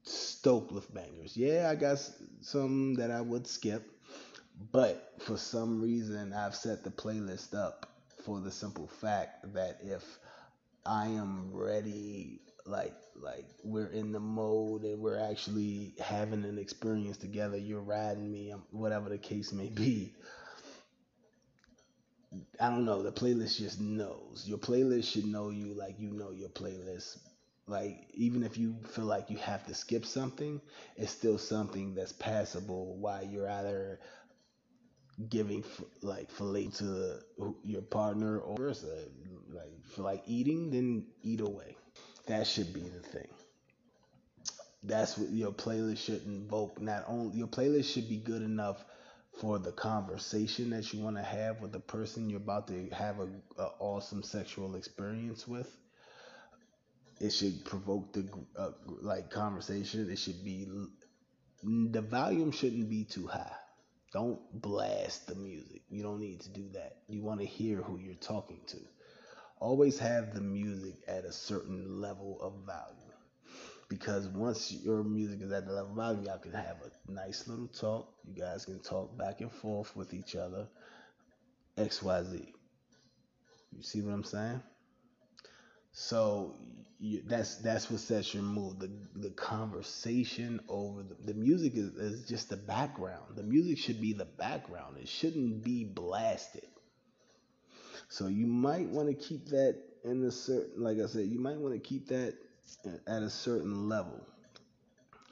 stoked 0.08 0.72
with 0.72 0.92
bangers 0.94 1.36
yeah 1.36 1.68
I 1.70 1.74
got 1.74 1.98
some 2.40 2.94
that 2.94 3.10
I 3.10 3.20
would 3.20 3.46
skip 3.46 3.84
but 4.72 5.12
for 5.20 5.36
some 5.36 5.80
reason, 5.80 6.32
I've 6.32 6.54
set 6.54 6.82
the 6.82 6.90
playlist 6.90 7.54
up 7.54 7.86
for 8.24 8.40
the 8.40 8.50
simple 8.50 8.88
fact 8.88 9.52
that 9.54 9.78
if 9.82 10.02
I 10.84 11.06
am 11.06 11.50
ready, 11.52 12.40
like 12.66 12.94
like 13.20 13.46
we're 13.64 13.86
in 13.86 14.12
the 14.12 14.20
mode 14.20 14.82
and 14.82 15.00
we're 15.00 15.18
actually 15.18 15.94
having 16.00 16.44
an 16.44 16.58
experience 16.58 17.16
together, 17.16 17.56
you're 17.56 17.80
riding 17.80 18.30
me, 18.30 18.52
um, 18.52 18.64
whatever 18.70 19.08
the 19.08 19.18
case 19.18 19.52
may 19.52 19.68
be. 19.68 20.14
I 22.60 22.68
don't 22.68 22.84
know. 22.84 23.02
The 23.02 23.12
playlist 23.12 23.58
just 23.58 23.80
knows. 23.80 24.44
Your 24.46 24.58
playlist 24.58 25.10
should 25.12 25.24
know 25.24 25.50
you 25.50 25.72
like 25.74 25.98
you 25.98 26.10
know 26.10 26.32
your 26.32 26.50
playlist. 26.50 27.18
Like 27.68 28.08
even 28.14 28.42
if 28.42 28.56
you 28.56 28.76
feel 28.92 29.04
like 29.04 29.30
you 29.30 29.36
have 29.38 29.66
to 29.66 29.74
skip 29.74 30.06
something, 30.06 30.60
it's 30.96 31.12
still 31.12 31.38
something 31.38 31.94
that's 31.94 32.12
passable 32.12 32.96
while 32.96 33.22
you're 33.22 33.48
either 33.50 34.00
giving 35.28 35.64
like 36.02 36.30
fillet 36.30 36.68
to 36.68 37.20
your 37.62 37.82
partner 37.82 38.38
or 38.38 38.56
versa. 38.56 39.04
Like 39.50 39.84
for 39.94 40.02
like 40.02 40.22
eating, 40.26 40.70
then 40.70 41.06
eat 41.22 41.40
away. 41.40 41.76
That 42.26 42.46
should 42.46 42.72
be 42.72 42.80
the 42.80 43.00
thing. 43.00 43.28
That's 44.82 45.18
what 45.18 45.30
your 45.30 45.52
playlist 45.52 45.98
should 45.98 46.24
invoke. 46.24 46.80
Not 46.80 47.04
only 47.08 47.36
your 47.36 47.48
playlist 47.48 47.92
should 47.92 48.08
be 48.08 48.18
good 48.18 48.42
enough 48.42 48.84
for 49.40 49.58
the 49.58 49.72
conversation 49.72 50.70
that 50.70 50.92
you 50.92 51.00
want 51.02 51.16
to 51.16 51.22
have 51.22 51.60
with 51.60 51.72
the 51.72 51.80
person 51.80 52.30
you're 52.30 52.38
about 52.38 52.68
to 52.68 52.88
have 52.90 53.20
a, 53.20 53.28
a 53.60 53.70
awesome 53.78 54.22
sexual 54.22 54.74
experience 54.76 55.46
with. 55.46 55.76
It 57.20 57.30
should 57.30 57.64
provoke 57.64 58.12
the 58.12 58.28
uh, 58.56 58.70
like 59.02 59.30
conversation. 59.30 60.08
It 60.10 60.18
should 60.18 60.44
be 60.44 60.68
the 61.62 62.02
volume 62.02 62.52
shouldn't 62.52 62.88
be 62.88 63.04
too 63.04 63.26
high 63.26 63.56
don't 64.12 64.40
blast 64.52 65.26
the 65.26 65.34
music. 65.34 65.82
You 65.90 66.02
don't 66.02 66.20
need 66.20 66.40
to 66.40 66.48
do 66.48 66.68
that. 66.72 66.96
You 67.08 67.22
want 67.22 67.40
to 67.40 67.46
hear 67.46 67.82
who 67.82 67.98
you're 67.98 68.14
talking 68.14 68.60
to. 68.68 68.78
Always 69.60 69.98
have 69.98 70.34
the 70.34 70.40
music 70.40 70.94
at 71.06 71.24
a 71.24 71.32
certain 71.32 72.00
level 72.00 72.38
of 72.40 72.66
value. 72.66 72.94
Because 73.88 74.28
once 74.28 74.72
your 74.72 75.02
music 75.02 75.40
is 75.42 75.52
at 75.52 75.66
the 75.66 75.72
level 75.72 75.90
of 75.90 75.96
value, 75.96 76.26
y'all 76.26 76.38
can 76.38 76.52
have 76.52 76.76
a 76.84 77.10
nice 77.12 77.48
little 77.48 77.68
talk. 77.68 78.12
You 78.24 78.40
guys 78.40 78.64
can 78.64 78.80
talk 78.80 79.16
back 79.18 79.40
and 79.40 79.50
forth 79.50 79.94
with 79.96 80.14
each 80.14 80.36
other. 80.36 80.68
XYZ. 81.76 82.46
You 83.72 83.82
see 83.82 84.00
what 84.02 84.12
I'm 84.12 84.24
saying? 84.24 84.62
So 86.00 86.54
you, 87.00 87.22
that's 87.26 87.56
that's 87.56 87.90
what 87.90 87.98
sets 87.98 88.32
your 88.32 88.44
mood. 88.44 88.78
The 88.78 88.90
the 89.16 89.30
conversation 89.30 90.60
over 90.68 91.02
the, 91.02 91.32
the 91.32 91.34
music 91.34 91.72
is, 91.74 91.88
is 91.96 92.28
just 92.28 92.50
the 92.50 92.56
background. 92.56 93.34
The 93.34 93.42
music 93.42 93.78
should 93.78 94.00
be 94.00 94.12
the 94.12 94.24
background. 94.24 94.96
It 95.02 95.08
shouldn't 95.08 95.64
be 95.64 95.82
blasted. 95.82 96.68
So 98.08 98.28
you 98.28 98.46
might 98.46 98.86
want 98.86 99.08
to 99.08 99.14
keep 99.14 99.46
that 99.46 99.76
in 100.04 100.22
a 100.22 100.30
certain, 100.30 100.84
like 100.84 100.98
I 101.00 101.06
said, 101.06 101.26
you 101.26 101.40
might 101.40 101.58
want 101.58 101.74
to 101.74 101.80
keep 101.80 102.06
that 102.08 102.34
at 103.08 103.22
a 103.22 103.28
certain 103.28 103.88
level. 103.88 104.24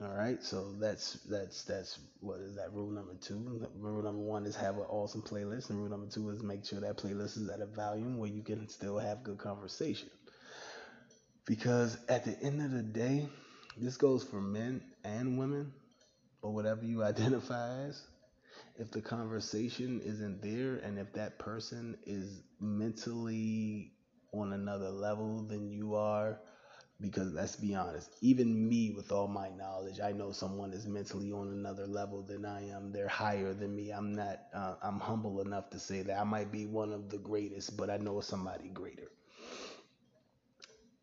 All 0.02 0.14
right, 0.14 0.42
so 0.42 0.72
that's 0.80 1.14
that's 1.30 1.62
that's 1.62 2.00
what 2.20 2.40
is 2.40 2.56
that 2.56 2.72
rule 2.72 2.90
number 2.90 3.14
two? 3.14 3.68
Rule 3.78 4.02
number 4.02 4.20
one 4.20 4.46
is 4.46 4.56
have 4.56 4.78
an 4.78 4.86
awesome 4.88 5.22
playlist, 5.22 5.70
and 5.70 5.78
rule 5.78 5.88
number 5.88 6.10
two 6.10 6.28
is 6.30 6.42
make 6.42 6.64
sure 6.66 6.80
that 6.80 6.98
playlist 6.98 7.36
is 7.38 7.48
at 7.48 7.60
a 7.60 7.66
volume 7.66 8.18
where 8.18 8.28
you 8.28 8.42
can 8.42 8.68
still 8.68 8.98
have 8.98 9.22
good 9.22 9.38
conversation. 9.38 10.10
Because 11.46 11.98
at 12.08 12.24
the 12.24 12.38
end 12.42 12.60
of 12.60 12.72
the 12.72 12.82
day, 12.82 13.28
this 13.76 13.96
goes 13.96 14.24
for 14.24 14.40
men 14.40 14.82
and 15.04 15.38
women, 15.38 15.72
or 16.42 16.52
whatever 16.52 16.84
you 16.84 17.04
identify 17.12 17.84
as. 17.84 18.02
If 18.76 18.90
the 18.90 19.02
conversation 19.02 20.00
isn't 20.04 20.42
there, 20.42 20.76
and 20.76 20.98
if 20.98 21.12
that 21.14 21.38
person 21.38 21.96
is 22.06 22.42
mentally 22.60 23.92
on 24.32 24.52
another 24.52 24.90
level 24.90 25.42
than 25.42 25.70
you 25.70 25.94
are, 25.94 26.38
because 27.00 27.32
let's 27.32 27.56
be 27.56 27.74
honest, 27.74 28.10
even 28.22 28.68
me 28.68 28.90
with 28.90 29.12
all 29.12 29.28
my 29.28 29.50
knowledge, 29.50 30.00
I 30.00 30.12
know 30.12 30.32
someone 30.32 30.72
is 30.72 30.86
mentally 30.86 31.32
on 31.32 31.48
another 31.48 31.86
level 31.86 32.22
than 32.22 32.46
I 32.46 32.68
am. 32.70 32.92
They're 32.92 33.08
higher 33.08 33.54
than 33.54 33.76
me. 33.76 33.90
I'm 33.90 34.14
not, 34.14 34.40
uh, 34.54 34.76
I'm 34.82 35.00
humble 35.00 35.40
enough 35.42 35.70
to 35.70 35.78
say 35.78 36.02
that 36.02 36.18
I 36.18 36.24
might 36.24 36.50
be 36.52 36.66
one 36.66 36.92
of 36.92 37.10
the 37.10 37.18
greatest, 37.18 37.76
but 37.76 37.90
I 37.90 37.98
know 37.98 38.20
somebody 38.20 38.68
greater 38.68 39.10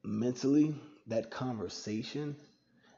mentally, 0.04 0.76
that 1.08 1.32
conversation 1.32 2.36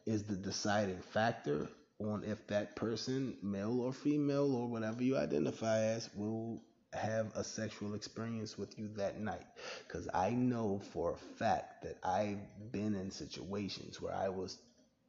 is 0.05 0.23
the 0.23 0.35
deciding 0.35 0.99
factor 0.99 1.67
on 1.99 2.23
if 2.23 2.45
that 2.47 2.75
person, 2.75 3.37
male 3.41 3.81
or 3.81 3.93
female 3.93 4.53
or 4.55 4.67
whatever 4.67 5.03
you 5.03 5.17
identify 5.17 5.79
as, 5.79 6.09
will 6.15 6.61
have 6.93 7.31
a 7.35 7.43
sexual 7.43 7.93
experience 7.93 8.57
with 8.57 8.77
you 8.77 8.89
that 8.95 9.19
night. 9.19 9.45
Because 9.87 10.07
I 10.13 10.31
know 10.31 10.81
for 10.93 11.13
a 11.13 11.37
fact 11.37 11.83
that 11.83 11.97
I've 12.03 12.71
been 12.71 12.95
in 12.95 13.11
situations 13.11 14.01
where 14.01 14.13
I 14.13 14.29
was 14.29 14.59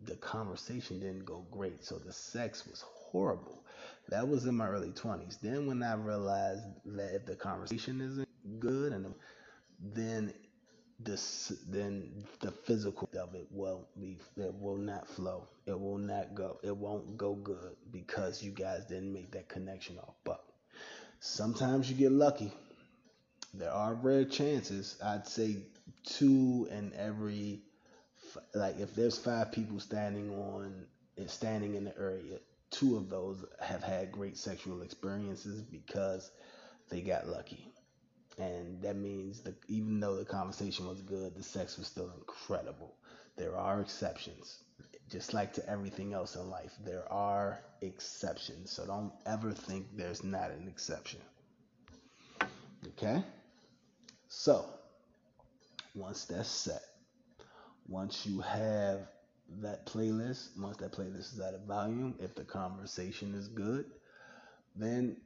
the 0.03 0.17
conversation 0.17 1.01
didn't 1.01 1.25
go 1.25 1.47
great. 1.51 1.85
So 1.85 1.99
the 1.99 2.13
sex 2.13 2.67
was 2.67 2.85
horrible. 2.87 3.65
That 4.11 4.29
was 4.29 4.45
in 4.45 4.55
my 4.55 4.69
early 4.69 4.91
20s. 4.91 5.41
Then 5.41 5.67
when 5.67 5.83
I 5.83 5.95
realized 5.95 6.63
that 6.85 7.15
if 7.15 7.27
the 7.27 7.35
conversation 7.35 8.01
isn't 8.01 8.29
good 8.61 8.93
and 8.93 9.15
then 9.81 10.33
this 10.99 11.53
then 11.69 12.25
the 12.41 12.51
physical 12.51 13.09
of 13.21 13.35
it 13.35 13.47
will 13.51 13.87
be 14.01 14.19
it 14.37 14.55
will 14.55 14.79
not 14.79 15.07
flow. 15.07 15.47
It 15.67 15.79
will 15.79 15.99
not 15.99 16.35
go. 16.35 16.59
It 16.63 16.77
won't 16.77 17.17
go 17.17 17.35
good 17.35 17.77
because 17.93 18.43
you 18.43 18.51
guys 18.51 18.85
didn't 18.87 19.13
make 19.13 19.31
that 19.33 19.49
connection 19.49 19.99
off. 19.99 20.15
But 20.25 20.43
sometimes 21.21 21.91
you 21.91 21.97
get 21.97 22.13
lucky. 22.13 22.53
There 23.53 23.71
are 23.71 23.95
rare 23.95 24.25
chances. 24.25 24.99
I'd 25.03 25.27
say 25.27 25.57
two 26.05 26.69
in 26.71 26.93
every 26.97 27.61
like 28.55 28.79
if 28.79 28.95
there's 28.95 29.19
five 29.19 29.53
people 29.53 29.81
standing 29.81 30.31
on 30.31 30.87
eh, 31.19 31.25
standing 31.27 31.75
in 31.75 31.85
the 31.85 31.99
area, 31.99 32.39
two 32.71 32.97
of 32.97 33.11
those 33.11 33.45
have 33.61 33.83
had 33.83 34.13
great 34.13 34.37
sexual 34.37 34.83
experiences 34.83 35.61
because 35.63 36.31
they 36.89 37.01
got 37.01 37.29
lucky. 37.29 37.71
And 38.39 38.83
that 38.83 38.97
means 38.97 39.41
that 39.43 39.55
even 39.69 39.99
though 39.99 40.17
the 40.17 40.25
conversation 40.25 40.87
was 40.87 41.01
good, 41.01 41.35
the 41.35 41.43
sex 41.43 41.79
was 41.79 41.87
still 41.87 42.13
incredible. 42.19 42.95
There 43.37 43.57
are 43.57 43.81
exceptions. 43.81 44.59
Just 45.11 45.33
like 45.33 45.53
to 45.55 45.69
everything 45.69 46.13
else 46.13 46.35
in 46.37 46.51
life, 46.51 46.73
there 46.85 47.11
are 47.11 47.61
exceptions. 47.81 48.71
So 48.71 48.87
don't 48.87 49.13
ever 49.25 49.53
think 49.53 49.87
there's 49.97 50.23
not 50.23 50.51
an 50.51 50.69
exception. 50.69 51.21
Okay? 52.89 53.23
So, 54.29 54.67
once 55.95 56.25
that's 56.25 56.49
set, 56.49 56.83
once 57.89 58.27
you 58.27 58.41
have 58.41 59.09
that 59.63 59.87
playlist, 59.87 60.59
once 60.59 60.77
that 60.79 60.93
playlist 60.93 61.35
is 61.35 61.41
at 61.41 61.55
a 61.55 61.59
volume, 61.59 62.17
if 62.19 62.35
the 62.35 62.45
conversation 62.45 63.35
is 63.35 63.49
good, 63.49 63.87
then 64.75 65.17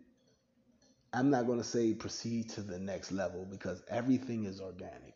I'm 1.13 1.31
not 1.31 1.47
going 1.47 1.59
to 1.59 1.65
say 1.65 1.93
proceed 1.93 2.51
to 2.51 2.63
the 2.63 2.79
next 2.79 3.11
level 3.11 3.45
because 3.51 3.83
everything 3.89 4.45
is 4.45 4.61
organic. 4.61 5.15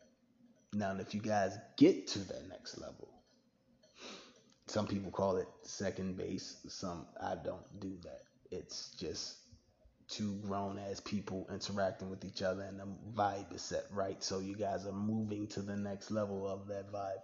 Now, 0.73 0.95
if 0.99 1.13
you 1.13 1.21
guys 1.21 1.57
get 1.77 2.07
to 2.07 2.19
that 2.19 2.49
next 2.49 2.77
level, 2.79 3.07
some 4.67 4.87
people 4.87 5.11
call 5.11 5.37
it 5.37 5.47
second 5.63 6.17
base. 6.17 6.57
Some 6.67 7.05
I 7.21 7.35
don't 7.35 7.79
do 7.79 7.97
that. 8.03 8.23
It's 8.51 8.91
just 8.99 9.37
two 10.07 10.35
grown 10.45 10.77
as 10.77 10.99
people 10.99 11.47
interacting 11.51 12.09
with 12.09 12.25
each 12.25 12.41
other 12.41 12.61
and 12.61 12.79
the 12.79 12.87
vibe 13.15 13.53
is 13.55 13.61
set 13.61 13.85
right. 13.91 14.21
So 14.23 14.39
you 14.39 14.55
guys 14.55 14.85
are 14.85 14.91
moving 14.91 15.47
to 15.47 15.61
the 15.61 15.77
next 15.77 16.11
level 16.11 16.47
of 16.47 16.67
that 16.67 16.91
vibe, 16.91 17.23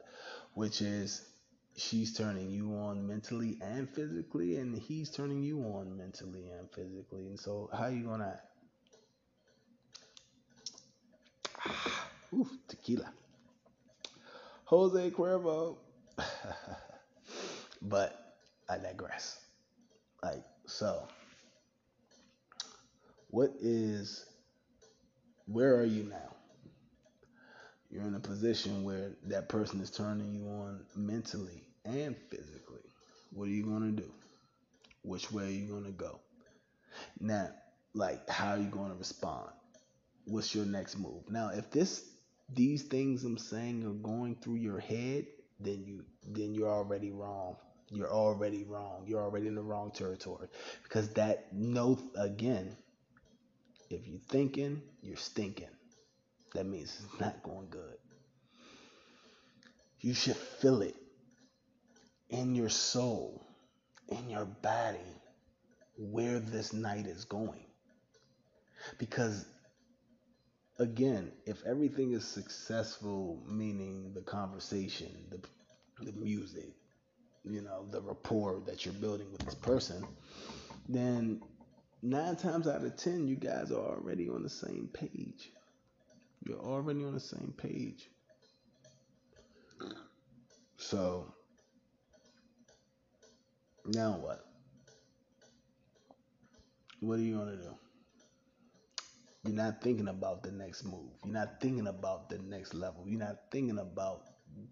which 0.53 0.81
is 0.81 1.27
she's 1.75 2.15
turning 2.15 2.49
you 2.49 2.73
on 2.75 3.05
mentally 3.07 3.57
and 3.61 3.89
physically 3.89 4.57
and 4.57 4.77
he's 4.77 5.09
turning 5.09 5.43
you 5.43 5.59
on 5.59 5.97
mentally 5.97 6.49
and 6.57 6.71
physically. 6.71 7.27
And 7.27 7.39
so 7.39 7.69
how 7.73 7.87
you 7.87 8.05
gonna 8.05 8.39
Oof, 12.33 12.49
tequila. 12.67 13.11
Jose 14.65 15.11
Cuervo. 15.11 15.77
but 17.81 18.35
I 18.69 18.77
digress. 18.77 19.39
Like 20.23 20.43
so 20.65 21.07
what 23.31 23.53
is, 23.61 24.25
where 25.45 25.77
are 25.77 25.85
you 25.85 26.03
now? 26.03 26.35
You're 27.89 28.03
in 28.03 28.15
a 28.15 28.19
position 28.19 28.83
where 28.83 29.11
that 29.27 29.47
person 29.47 29.79
is 29.79 29.89
turning 29.89 30.33
you 30.35 30.47
on 30.47 30.81
mentally 30.97 31.63
and 31.85 32.15
physically. 32.29 32.81
What 33.31 33.45
are 33.47 33.51
you 33.51 33.63
going 33.63 33.95
to 33.95 34.01
do? 34.01 34.11
Which 35.03 35.31
way 35.31 35.45
are 35.45 35.49
you 35.49 35.67
going 35.67 35.85
to 35.85 35.91
go? 35.91 36.19
Now, 37.21 37.51
like, 37.93 38.29
how 38.29 38.51
are 38.51 38.57
you 38.57 38.69
going 38.69 38.91
to 38.91 38.97
respond? 38.97 39.49
What's 40.25 40.53
your 40.53 40.65
next 40.65 40.97
move? 40.97 41.29
Now, 41.29 41.49
if 41.49 41.71
this, 41.71 42.05
these 42.53 42.83
things 42.83 43.23
I'm 43.23 43.37
saying 43.37 43.83
are 43.85 43.91
going 43.91 44.35
through 44.35 44.55
your 44.55 44.79
head, 44.79 45.25
then 45.59 45.83
you, 45.85 46.03
then 46.27 46.53
you're 46.53 46.69
already 46.69 47.11
wrong 47.11 47.55
you're 47.93 48.09
already 48.09 48.63
wrong. 48.63 49.03
You're 49.05 49.21
already 49.21 49.47
in 49.47 49.55
the 49.55 49.61
wrong 49.61 49.91
territory 49.91 50.47
because 50.83 51.09
that 51.15 51.47
no 51.51 51.99
again 52.15 52.77
if 53.91 54.07
you're 54.07 54.19
thinking, 54.29 54.81
you're 55.01 55.17
stinking. 55.17 55.67
That 56.53 56.65
means 56.65 57.01
it's 57.03 57.19
not 57.19 57.43
going 57.43 57.67
good. 57.69 57.97
You 59.99 60.13
should 60.13 60.35
feel 60.35 60.81
it 60.81 60.95
in 62.29 62.55
your 62.55 62.69
soul, 62.69 63.45
in 64.07 64.29
your 64.29 64.45
body, 64.45 64.99
where 65.97 66.39
this 66.39 66.73
night 66.73 67.05
is 67.05 67.25
going. 67.25 67.65
Because, 68.97 69.45
again, 70.79 71.31
if 71.45 71.63
everything 71.65 72.13
is 72.13 72.25
successful, 72.25 73.43
meaning 73.47 74.11
the 74.13 74.21
conversation, 74.21 75.09
the, 75.29 76.05
the 76.05 76.13
music, 76.13 76.73
you 77.43 77.61
know, 77.61 77.85
the 77.89 78.01
rapport 78.01 78.61
that 78.65 78.85
you're 78.85 78.93
building 78.95 79.31
with 79.31 79.41
this 79.45 79.55
person, 79.55 80.05
then 80.87 81.41
nine 82.01 82.35
times 82.35 82.67
out 82.67 82.83
of 82.83 82.95
ten, 82.97 83.27
you 83.27 83.35
guys 83.35 83.71
are 83.71 83.97
already 83.97 84.29
on 84.29 84.43
the 84.43 84.49
same 84.49 84.89
page. 84.93 85.51
You're 86.43 86.59
already 86.59 87.03
on 87.03 87.13
the 87.13 87.19
same 87.19 87.53
page. 87.57 88.09
So, 90.77 91.33
now 93.85 94.17
what? 94.19 94.45
What 96.99 97.19
are 97.19 97.23
you 97.23 97.37
going 97.37 97.57
to 97.57 97.63
do? 97.63 97.90
You're 99.43 99.55
not 99.55 99.81
thinking 99.81 100.07
about 100.07 100.43
the 100.43 100.51
next 100.51 100.83
move. 100.83 101.11
You're 101.23 101.33
not 101.33 101.59
thinking 101.59 101.87
about 101.87 102.29
the 102.29 102.37
next 102.37 102.73
level. 102.73 103.03
You're 103.07 103.19
not 103.19 103.37
thinking 103.51 103.79
about 103.79 104.23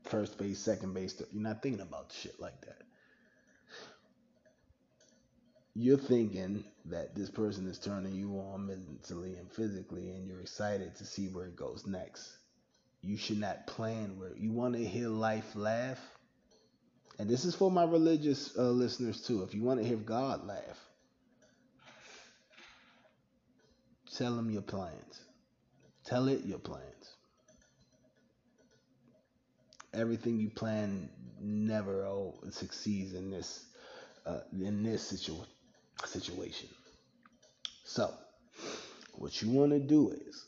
first 0.04 0.38
base, 0.38 0.60
second 0.60 0.94
base. 0.94 1.22
You're 1.32 1.42
not 1.42 1.64
thinking 1.64 1.82
about 1.82 2.12
shit 2.12 2.40
like 2.40 2.62
that 2.62 2.82
you're 5.76 5.98
thinking 5.98 6.64
that 6.86 7.16
this 7.16 7.30
person 7.30 7.66
is 7.68 7.80
turning 7.80 8.14
you 8.14 8.38
on 8.54 8.68
mentally 8.68 9.38
and 9.38 9.50
physically, 9.52 10.10
and 10.10 10.28
you're 10.28 10.42
excited 10.42 10.96
to 10.96 11.06
see 11.06 11.28
where 11.28 11.46
it 11.46 11.56
goes 11.56 11.86
next. 11.88 12.28
You 13.02 13.16
should 13.16 13.40
not 13.40 13.66
plan 13.66 14.20
where 14.20 14.36
you 14.36 14.52
want 14.52 14.76
to 14.76 14.86
hear 14.86 15.08
life 15.08 15.56
laugh. 15.56 16.00
And 17.18 17.30
this 17.30 17.46
is 17.46 17.56
for 17.56 17.72
my 17.72 17.86
religious 17.86 18.58
uh, 18.58 18.64
listeners 18.64 19.22
too. 19.22 19.44
If 19.44 19.54
you 19.54 19.64
want 19.64 19.80
to 19.80 19.88
hear 19.88 19.98
God 19.98 20.46
laugh, 20.46 20.89
tell 24.18 24.36
them 24.36 24.50
your 24.50 24.62
plans. 24.62 25.22
Tell 26.06 26.28
it 26.28 26.46
your 26.46 26.60
plans. 26.60 27.16
Everything 29.94 30.40
you 30.40 30.50
plan 30.50 31.10
never 31.42 32.06
oh, 32.06 32.40
succeeds 32.52 33.14
in 33.14 33.32
this 33.32 33.66
uh, 34.26 34.40
in 34.52 34.84
this 34.84 35.08
situation 35.08 35.46
situation. 36.06 36.70
So, 37.84 38.14
what 39.14 39.42
you 39.42 39.50
want 39.50 39.72
to 39.72 39.80
do 39.80 40.12
is, 40.12 40.46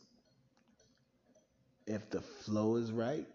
if 1.88 2.09
the 2.09 2.22
flow 2.22 2.76
is 2.76 2.91
right, 2.91 3.26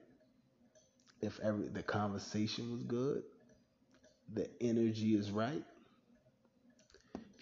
if 1.21 1.39
every 1.41 1.69
the 1.69 1.83
conversation 1.83 2.73
was 2.73 2.83
good, 2.85 3.23
the 4.33 4.49
energy 4.61 5.15
is 5.17 5.31
right. 5.31 5.65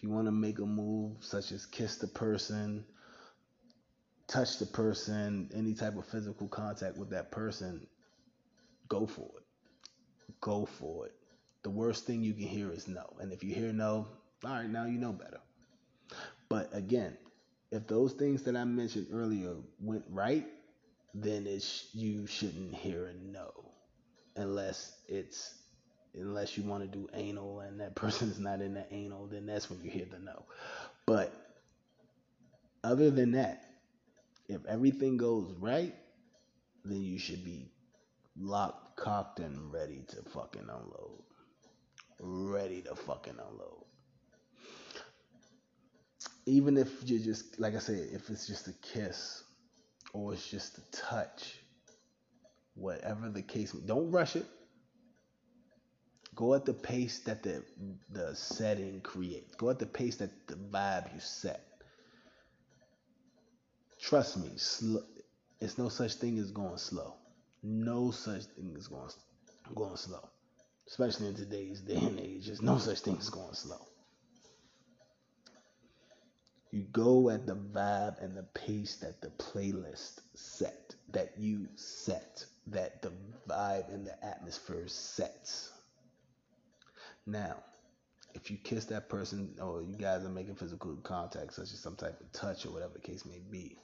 You 0.04 0.10
want 0.10 0.26
to 0.26 0.32
make 0.32 0.58
a 0.58 0.66
move 0.66 1.16
such 1.20 1.50
as 1.50 1.64
kiss 1.64 1.96
the 1.96 2.06
person, 2.06 2.84
touch 4.26 4.58
the 4.58 4.66
person, 4.66 5.48
any 5.54 5.72
type 5.72 5.96
of 5.96 6.04
physical 6.04 6.46
contact 6.46 6.98
with 6.98 7.08
that 7.08 7.30
person, 7.30 7.86
go 8.86 9.06
for 9.06 9.30
it. 9.38 10.34
Go 10.42 10.66
for 10.66 11.06
it. 11.06 11.14
The 11.62 11.70
worst 11.70 12.04
thing 12.04 12.22
you 12.22 12.34
can 12.34 12.42
hear 12.42 12.70
is 12.70 12.86
no. 12.86 13.16
And 13.18 13.32
if 13.32 13.42
you 13.42 13.54
hear 13.54 13.72
no, 13.72 14.06
all 14.44 14.50
right, 14.50 14.68
now 14.68 14.84
you 14.84 14.98
know 14.98 15.12
better. 15.12 15.40
But 16.50 16.68
again, 16.74 17.16
if 17.70 17.86
those 17.86 18.12
things 18.12 18.42
that 18.42 18.56
I 18.56 18.64
mentioned 18.64 19.06
earlier 19.10 19.54
went 19.80 20.04
right, 20.10 20.44
then 21.14 21.46
it's 21.46 21.88
you 21.94 22.26
shouldn't 22.26 22.74
hear 22.74 23.06
a 23.06 23.14
no, 23.14 23.72
unless 24.36 24.98
it's 25.08 25.54
unless 26.14 26.56
you 26.56 26.64
want 26.64 26.82
to 26.82 26.98
do 26.98 27.08
anal 27.14 27.60
and 27.60 27.80
that 27.80 27.94
person's 27.96 28.38
not 28.38 28.60
in 28.60 28.74
the 28.74 28.84
anal, 28.92 29.26
then 29.26 29.46
that's 29.46 29.70
when 29.70 29.82
you 29.82 29.90
hear 29.90 30.06
the 30.10 30.18
no. 30.18 30.44
But 31.06 31.32
other 32.82 33.10
than 33.10 33.32
that, 33.32 33.64
if 34.48 34.64
everything 34.66 35.16
goes 35.16 35.52
right, 35.58 35.94
then 36.84 37.02
you 37.02 37.18
should 37.18 37.44
be 37.44 37.70
locked, 38.38 38.96
cocked, 38.96 39.40
and 39.40 39.72
ready 39.72 40.04
to 40.08 40.16
fucking 40.30 40.68
unload. 40.68 41.22
Ready 42.20 42.82
to 42.82 42.94
fucking 42.94 43.36
unload 43.38 43.84
even 46.46 46.76
if 46.76 46.90
you're 47.04 47.20
just 47.20 47.58
like 47.58 47.74
I 47.74 47.78
said, 47.78 48.08
if 48.12 48.28
it's 48.30 48.46
just 48.46 48.68
a 48.68 48.72
kiss 48.74 49.44
or 50.12 50.32
it's 50.32 50.48
just 50.48 50.78
a 50.78 50.90
touch, 50.90 51.56
whatever 52.74 53.28
the 53.30 53.42
case, 53.42 53.72
don't 53.72 54.10
rush 54.10 54.36
it. 54.36 54.46
Go 56.34 56.54
at 56.54 56.64
the 56.64 56.74
pace 56.74 57.20
that 57.20 57.42
the 57.42 57.62
the 58.10 58.34
setting 58.34 59.00
creates. 59.00 59.54
Go 59.54 59.70
at 59.70 59.78
the 59.78 59.86
pace 59.86 60.16
that 60.16 60.30
the 60.46 60.54
vibe 60.54 61.12
you 61.14 61.20
set. 61.20 61.64
Trust 64.00 64.38
me, 64.38 64.50
sl- 64.56 64.98
it's 65.60 65.78
no 65.78 65.88
such 65.88 66.14
thing 66.14 66.38
as 66.38 66.50
going 66.50 66.78
slow. 66.78 67.14
No 67.62 68.10
such 68.10 68.44
thing 68.44 68.74
as 68.76 68.88
going 68.88 69.10
going 69.74 69.96
slow. 69.96 70.28
Especially 70.86 71.28
in 71.28 71.34
today's 71.34 71.80
day 71.80 71.96
and 71.96 72.20
age, 72.20 72.46
there's 72.46 72.60
no 72.60 72.78
such 72.78 73.00
thing 73.00 73.16
as 73.18 73.30
going 73.30 73.54
slow. 73.54 73.80
You 76.70 76.82
go 76.92 77.30
at 77.30 77.46
the 77.46 77.54
vibe 77.54 78.20
and 78.22 78.36
the 78.36 78.42
pace 78.42 78.96
that 78.96 79.20
the 79.22 79.28
playlist 79.30 80.20
set, 80.34 80.94
that 81.12 81.38
you 81.38 81.68
set, 81.76 82.44
that 82.66 83.00
the 83.00 83.12
vibe 83.48 83.94
and 83.94 84.04
the 84.06 84.24
atmosphere 84.24 84.88
sets. 84.88 85.70
Now, 87.26 87.56
if 88.34 88.50
you 88.50 88.56
kiss 88.56 88.86
that 88.86 89.08
person 89.08 89.54
or 89.60 89.82
you 89.82 89.96
guys 89.96 90.24
are 90.24 90.28
making 90.28 90.56
physical 90.56 90.94
contact, 90.96 91.54
such 91.54 91.72
as 91.72 91.80
some 91.80 91.96
type 91.96 92.20
of 92.20 92.32
touch 92.32 92.66
or 92.66 92.72
whatever 92.72 92.94
the 92.94 93.00
case 93.00 93.24
may 93.24 93.40
be. 93.50 93.78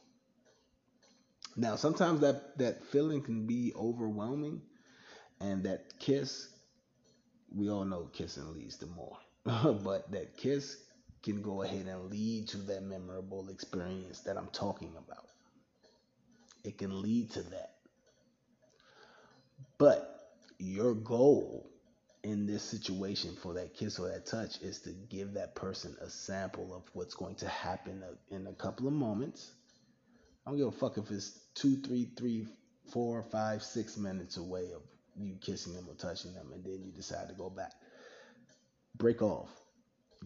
Now, 1.57 1.77
sometimes 1.77 2.21
that, 2.21 2.59
that 2.59 2.85
feeling 2.85 3.23
can 3.23 3.47
be 3.47 3.73
overwhelming, 3.75 4.63
and 5.41 5.65
that 5.65 5.99
kiss, 5.99 6.49
we 7.55 7.71
all 7.71 7.85
know 7.85 8.11
kissing 8.13 8.53
leads 8.53 8.77
to 8.79 8.87
more, 8.87 9.17
but 9.45 10.11
that 10.13 10.37
kiss 10.37 10.77
can 11.23 11.43
go 11.43 11.63
ahead 11.63 11.87
and 11.87 12.11
lead 12.11 12.49
to 12.49 12.57
that 12.59 12.83
memorable 12.83 13.49
experience 13.51 14.21
that 14.21 14.37
I'm 14.37 14.49
talking 14.49 14.93
about. 14.97 15.27
It 16.65 16.79
can 16.79 17.03
lead 17.03 17.31
to 17.33 17.43
that. 17.43 17.73
But 19.79 20.21
your 20.59 20.95
goal 20.95 21.71
in 22.23 22.47
this 22.47 22.63
situation 22.63 23.35
for 23.43 23.55
that 23.55 23.75
kiss 23.75 23.99
or 23.99 24.09
that 24.09 24.27
touch 24.27 24.61
is 24.61 24.81
to 24.81 24.91
give 25.09 25.35
that 25.35 25.55
person 25.55 25.97
a 26.01 26.11
sample 26.11 26.75
of 26.75 26.83
what's 26.93 27.15
going 27.15 27.35
to 27.37 27.49
happen 27.49 28.03
in 28.31 28.47
a 28.47 28.53
couple 28.53 28.87
of 28.87 28.93
moments. 28.93 29.53
I 30.47 30.51
don't 30.51 30.59
give 30.59 30.69
a 30.69 30.73
fuck 30.73 30.99
if 30.99 31.11
it's 31.11 31.39
two, 31.55 31.77
three, 31.77 32.11
three, 32.17 32.47
four, 32.93 33.23
five, 33.31 33.63
six 33.63 33.97
minutes 33.97 34.37
away 34.37 34.73
of 34.75 34.83
you 35.19 35.37
kissing 35.41 35.75
them 35.75 35.87
or 35.89 35.95
touching 35.95 36.35
them, 36.35 36.51
and 36.53 36.65
then 36.65 36.83
you 36.85 36.93
decide 36.93 37.29
to 37.29 37.35
go 37.35 37.51
back. 37.51 37.73
Break 38.97 39.23
off. 39.23 39.49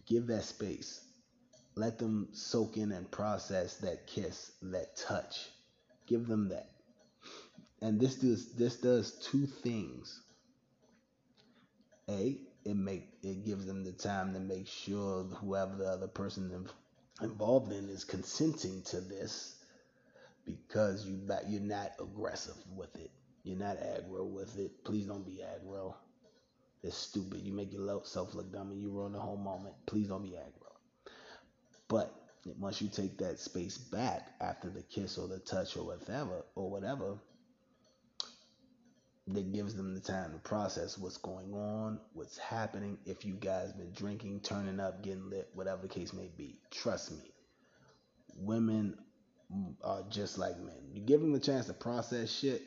Give 0.05 0.27
that 0.27 0.43
space. 0.43 1.01
Let 1.75 1.97
them 1.97 2.29
soak 2.33 2.77
in 2.77 2.91
and 2.91 3.09
process 3.09 3.77
that 3.77 4.07
kiss, 4.07 4.51
that 4.61 4.95
touch. 4.95 5.49
Give 6.07 6.27
them 6.27 6.49
that. 6.49 6.69
And 7.81 7.99
this 7.99 8.15
does 8.15 8.53
this 8.53 8.77
does 8.77 9.19
two 9.19 9.45
things 9.45 10.21
a 12.09 12.37
it 12.63 12.75
make 12.75 13.07
it 13.21 13.45
gives 13.45 13.65
them 13.65 13.83
the 13.83 13.91
time 13.91 14.33
to 14.33 14.39
make 14.39 14.67
sure 14.67 15.23
whoever 15.23 15.75
the 15.75 15.85
other 15.85 16.07
person 16.07 16.67
involved 17.21 17.71
in 17.71 17.89
is 17.89 18.03
consenting 18.03 18.81
to 18.83 18.99
this 19.01 19.55
because 20.45 21.05
you 21.05 21.19
you're 21.47 21.61
not 21.61 21.91
aggressive 21.99 22.55
with 22.75 22.95
it. 22.95 23.11
You're 23.43 23.57
not 23.57 23.77
aggro 23.77 24.25
with 24.27 24.57
it. 24.57 24.83
Please 24.83 25.05
don't 25.05 25.25
be 25.25 25.43
aggro. 25.43 25.93
It's 26.83 26.97
stupid. 26.97 27.41
You 27.41 27.53
make 27.53 27.73
yourself 27.73 28.33
look 28.33 28.51
dumb 28.51 28.71
and 28.71 28.81
you 28.81 28.89
ruin 28.89 29.13
the 29.13 29.19
whole 29.19 29.37
moment. 29.37 29.75
Please 29.85 30.07
don't 30.07 30.23
be 30.23 30.29
aggro. 30.29 31.11
But 31.87 32.13
once 32.59 32.81
you 32.81 32.87
take 32.87 33.17
that 33.19 33.39
space 33.39 33.77
back 33.77 34.33
after 34.41 34.69
the 34.69 34.81
kiss 34.83 35.17
or 35.17 35.27
the 35.27 35.39
touch 35.39 35.77
or 35.77 35.85
whatever 35.85 36.43
or 36.55 36.69
whatever, 36.69 37.17
that 39.27 39.51
gives 39.51 39.75
them 39.75 39.95
the 39.95 39.99
time 39.99 40.31
to 40.31 40.37
process 40.39 40.97
what's 40.97 41.17
going 41.17 41.53
on, 41.53 41.99
what's 42.13 42.37
happening. 42.37 42.97
If 43.05 43.25
you 43.25 43.33
guys 43.33 43.73
been 43.73 43.91
drinking, 43.91 44.41
turning 44.41 44.79
up, 44.79 45.03
getting 45.03 45.29
lit, 45.29 45.49
whatever 45.53 45.81
the 45.81 45.87
case 45.87 46.13
may 46.13 46.29
be, 46.37 46.57
trust 46.69 47.11
me, 47.11 47.31
women 48.37 48.97
are 49.83 50.03
just 50.09 50.37
like 50.37 50.57
men. 50.59 50.91
You 50.93 51.01
give 51.01 51.21
them 51.21 51.33
the 51.33 51.39
chance 51.39 51.65
to 51.67 51.73
process 51.73 52.31
shit, 52.31 52.61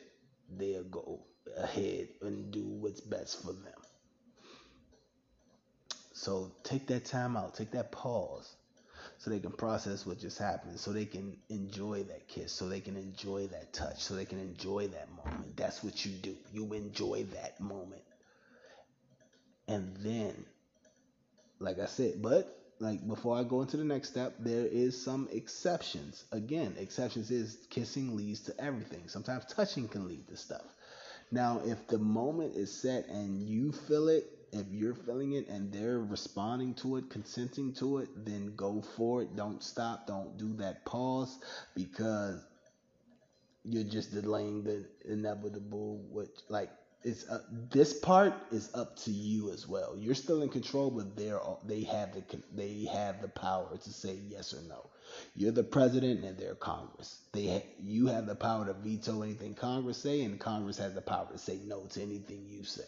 they'll 0.57 0.83
go 0.83 1.21
ahead 1.57 2.09
and 2.21 2.51
do 2.51 2.65
what's 2.65 3.01
best 3.01 3.41
for 3.41 3.53
them. 3.53 3.73
So 6.13 6.51
take 6.63 6.87
that 6.87 7.05
time 7.05 7.37
out, 7.37 7.55
take 7.55 7.71
that 7.71 7.93
pause, 7.93 8.53
so 9.19 9.29
they 9.29 9.39
can 9.39 9.51
process 9.51 10.05
what 10.05 10.17
just 10.17 10.39
happened, 10.39 10.79
so 10.79 10.93
they 10.93 11.05
can 11.05 11.35
enjoy 11.49 12.03
that 12.03 12.27
kiss, 12.29 12.53
so 12.53 12.69
they 12.69 12.79
can 12.79 12.95
enjoy 12.95 13.47
that 13.47 13.73
touch, 13.73 14.01
so 14.01 14.15
they 14.15 14.23
can 14.23 14.39
enjoy 14.39 14.87
that 14.87 15.09
moment. 15.11 15.57
That's 15.57 15.83
what 15.83 16.05
you 16.05 16.13
do. 16.13 16.35
You 16.53 16.73
enjoy 16.73 17.25
that 17.33 17.59
moment. 17.59 18.01
And 19.67 19.95
then, 19.97 20.45
like 21.59 21.79
I 21.79 21.85
said, 21.85 22.21
but 22.21 22.55
like 22.79 23.05
before 23.05 23.37
I 23.37 23.43
go 23.43 23.61
into 23.61 23.75
the 23.75 23.83
next 23.83 24.07
step, 24.07 24.35
there 24.39 24.65
is 24.65 24.99
some 24.99 25.27
exceptions. 25.33 26.23
Again, 26.31 26.75
exceptions 26.79 27.29
is 27.29 27.57
kissing 27.69 28.15
leads 28.15 28.39
to 28.43 28.57
everything. 28.57 29.09
Sometimes 29.09 29.43
touching 29.45 29.89
can 29.89 30.07
lead 30.07 30.29
to 30.29 30.37
stuff. 30.37 30.63
Now, 31.29 31.61
if 31.65 31.87
the 31.87 31.99
moment 31.99 32.55
is 32.55 32.71
set 32.71 33.07
and 33.09 33.43
you 33.43 33.73
feel 33.73 34.07
it, 34.07 34.38
if 34.51 34.67
you're 34.71 34.95
feeling 34.95 35.33
it 35.33 35.47
and 35.47 35.71
they're 35.71 35.99
responding 35.99 36.73
to 36.75 36.97
it, 36.97 37.09
consenting 37.09 37.73
to 37.73 37.99
it, 37.99 38.09
then 38.25 38.55
go 38.55 38.81
for 38.95 39.21
it. 39.21 39.35
Don't 39.35 39.63
stop. 39.63 40.07
Don't 40.07 40.37
do 40.37 40.53
that 40.57 40.85
pause 40.85 41.39
because 41.75 42.43
you're 43.63 43.83
just 43.83 44.13
delaying 44.13 44.63
the 44.63 44.85
inevitable. 45.05 45.97
Which 46.11 46.31
like 46.49 46.69
it's 47.03 47.25
this 47.71 47.93
part 47.93 48.33
is 48.51 48.69
up 48.73 48.97
to 48.97 49.11
you 49.11 49.51
as 49.51 49.67
well. 49.67 49.95
You're 49.97 50.15
still 50.15 50.41
in 50.41 50.49
control, 50.49 50.91
but 50.91 51.15
they're 51.15 51.39
they 51.65 51.83
have 51.83 52.13
the 52.13 52.23
they 52.53 52.87
have 52.91 53.21
the 53.21 53.29
power 53.29 53.77
to 53.77 53.89
say 53.89 54.17
yes 54.27 54.53
or 54.53 54.61
no. 54.67 54.89
You're 55.35 55.51
the 55.51 55.63
president 55.63 56.23
and 56.23 56.37
they're 56.37 56.55
Congress. 56.55 57.19
They 57.31 57.65
you 57.81 58.07
have 58.07 58.25
the 58.25 58.35
power 58.35 58.65
to 58.65 58.73
veto 58.73 59.21
anything 59.21 59.53
Congress 59.53 59.97
say, 59.97 60.23
and 60.23 60.39
Congress 60.39 60.77
has 60.77 60.93
the 60.93 61.01
power 61.01 61.27
to 61.31 61.37
say 61.37 61.59
no 61.65 61.85
to 61.85 62.01
anything 62.01 62.45
you 62.47 62.63
say. 62.63 62.83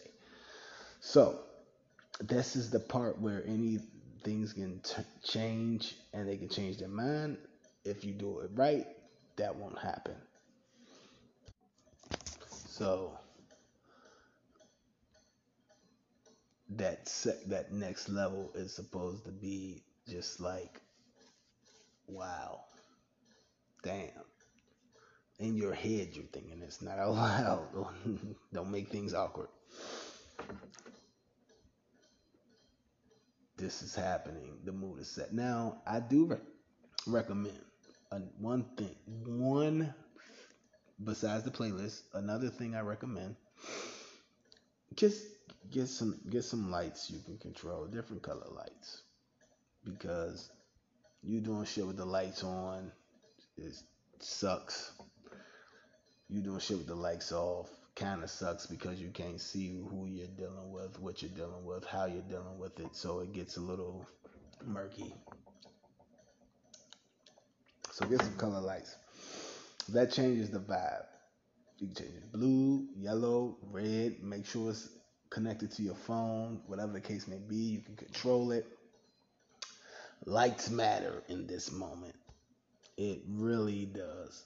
So 1.00 1.40
this 2.20 2.56
is 2.56 2.70
the 2.70 2.80
part 2.80 3.20
where 3.20 3.42
any 3.46 3.78
things 4.22 4.52
can 4.52 4.80
t- 4.80 5.02
change 5.24 5.96
and 6.12 6.28
they 6.28 6.36
can 6.36 6.48
change 6.48 6.78
their 6.78 6.88
mind. 6.88 7.38
If 7.84 8.04
you 8.04 8.12
do 8.12 8.40
it 8.40 8.50
right, 8.54 8.86
that 9.36 9.56
won't 9.56 9.78
happen. 9.78 10.14
So 12.68 13.18
that 16.76 17.08
set, 17.08 17.48
that 17.50 17.72
next 17.72 18.08
level 18.08 18.50
is 18.54 18.74
supposed 18.74 19.24
to 19.24 19.30
be 19.30 19.84
just 20.08 20.40
like 20.40 20.80
wow. 22.06 22.60
Damn. 23.82 24.10
In 25.38 25.56
your 25.56 25.74
head 25.74 26.10
you're 26.12 26.24
thinking 26.26 26.62
it's 26.62 26.82
not 26.82 26.98
out 27.00 27.14
loud. 27.14 27.68
Don't 28.52 28.70
make 28.70 28.88
things 28.90 29.14
awkward. 29.14 29.48
This 33.62 33.80
is 33.80 33.94
happening, 33.94 34.58
the 34.64 34.72
mood 34.72 34.98
is 34.98 35.08
set. 35.08 35.32
Now, 35.32 35.82
I 35.86 36.00
do 36.00 36.24
re- 36.24 36.36
recommend 37.06 37.60
uh, 38.10 38.18
one 38.38 38.64
thing, 38.76 38.96
one 39.06 39.94
besides 41.04 41.44
the 41.44 41.50
playlist, 41.52 42.02
another 42.12 42.48
thing 42.48 42.74
I 42.74 42.80
recommend, 42.80 43.36
just 44.96 45.22
get 45.70 45.86
some 45.86 46.18
get 46.28 46.42
some 46.42 46.72
lights 46.72 47.08
you 47.08 47.20
can 47.20 47.38
control, 47.38 47.86
different 47.86 48.22
color 48.22 48.48
lights, 48.50 49.02
because 49.84 50.50
you 51.22 51.40
doing 51.40 51.64
shit 51.64 51.86
with 51.86 51.96
the 51.96 52.04
lights 52.04 52.42
on, 52.42 52.90
it 53.56 53.76
sucks. 54.18 54.90
You 56.28 56.40
doing 56.40 56.58
shit 56.58 56.78
with 56.78 56.88
the 56.88 56.96
lights 56.96 57.30
off, 57.30 57.70
kind 57.94 58.22
of 58.22 58.30
sucks 58.30 58.66
because 58.66 59.00
you 59.00 59.10
can't 59.10 59.40
see 59.40 59.68
who 59.68 60.06
you're 60.06 60.26
dealing 60.28 60.70
with, 60.70 60.98
what 61.00 61.22
you're 61.22 61.30
dealing 61.30 61.64
with, 61.64 61.84
how 61.84 62.06
you're 62.06 62.22
dealing 62.22 62.58
with 62.58 62.78
it. 62.80 62.94
So 62.96 63.20
it 63.20 63.32
gets 63.32 63.56
a 63.56 63.60
little 63.60 64.06
murky. 64.64 65.14
So 67.90 68.06
get 68.06 68.22
some 68.22 68.36
color 68.36 68.60
lights. 68.60 68.96
That 69.90 70.12
changes 70.12 70.50
the 70.50 70.60
vibe. 70.60 71.04
You 71.78 71.88
can 71.88 71.96
change 71.96 72.16
it 72.16 72.32
blue, 72.32 72.86
yellow, 72.96 73.56
red. 73.70 74.22
Make 74.22 74.46
sure 74.46 74.70
it's 74.70 74.88
connected 75.30 75.72
to 75.72 75.82
your 75.82 75.94
phone, 75.94 76.60
whatever 76.66 76.92
the 76.92 77.00
case 77.00 77.26
may 77.28 77.38
be. 77.38 77.56
You 77.56 77.80
can 77.80 77.96
control 77.96 78.52
it. 78.52 78.66
Lights 80.24 80.70
matter 80.70 81.22
in 81.28 81.46
this 81.46 81.72
moment. 81.72 82.14
It 82.96 83.22
really 83.26 83.86
does. 83.86 84.44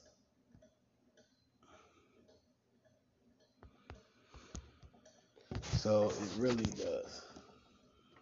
So 5.77 6.09
it 6.09 6.29
really 6.37 6.65
does. 6.65 7.21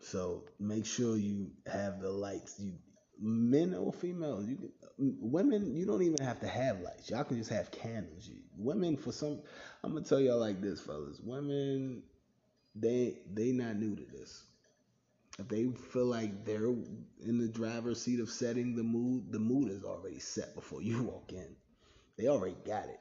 So 0.01 0.43
make 0.59 0.85
sure 0.85 1.17
you 1.17 1.51
have 1.67 2.01
the 2.01 2.11
lights. 2.11 2.59
You 2.59 2.73
men 3.19 3.73
or 3.73 3.93
females, 3.93 4.47
you 4.47 4.71
women, 4.97 5.75
you 5.75 5.85
don't 5.85 6.03
even 6.03 6.23
have 6.25 6.39
to 6.41 6.47
have 6.47 6.81
lights. 6.81 7.09
Y'all 7.09 7.23
can 7.23 7.37
just 7.37 7.49
have 7.49 7.71
candles. 7.71 8.27
You, 8.27 8.37
women, 8.57 8.97
for 8.97 9.11
some, 9.11 9.41
I'm 9.83 9.93
gonna 9.93 10.05
tell 10.05 10.19
y'all 10.19 10.39
like 10.39 10.61
this, 10.61 10.81
fellas. 10.81 11.19
Women, 11.23 12.03
they 12.75 13.19
they 13.33 13.51
not 13.51 13.77
new 13.77 13.95
to 13.95 14.03
this. 14.05 14.43
If 15.39 15.47
they 15.49 15.65
feel 15.93 16.05
like 16.05 16.45
they're 16.45 16.67
in 16.67 17.37
the 17.39 17.47
driver's 17.49 18.01
seat 18.01 18.19
of 18.21 18.29
setting 18.29 18.75
the 18.75 18.83
mood, 18.83 19.31
the 19.31 19.39
mood 19.39 19.69
is 19.71 19.83
already 19.83 20.19
set 20.19 20.55
before 20.55 20.81
you 20.81 21.03
walk 21.11 21.33
in. 21.33 21.55
They 22.17 22.27
already 22.27 22.57
got 22.65 22.85
it. 22.85 22.99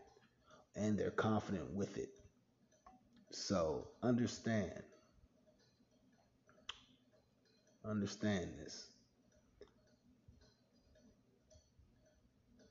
And 0.77 0.99
they're 0.99 1.11
confident 1.11 1.73
with 1.75 1.99
it. 1.99 2.11
So 3.35 3.89
understand. 4.01 4.71
Understand 7.85 8.51
this. 8.63 8.87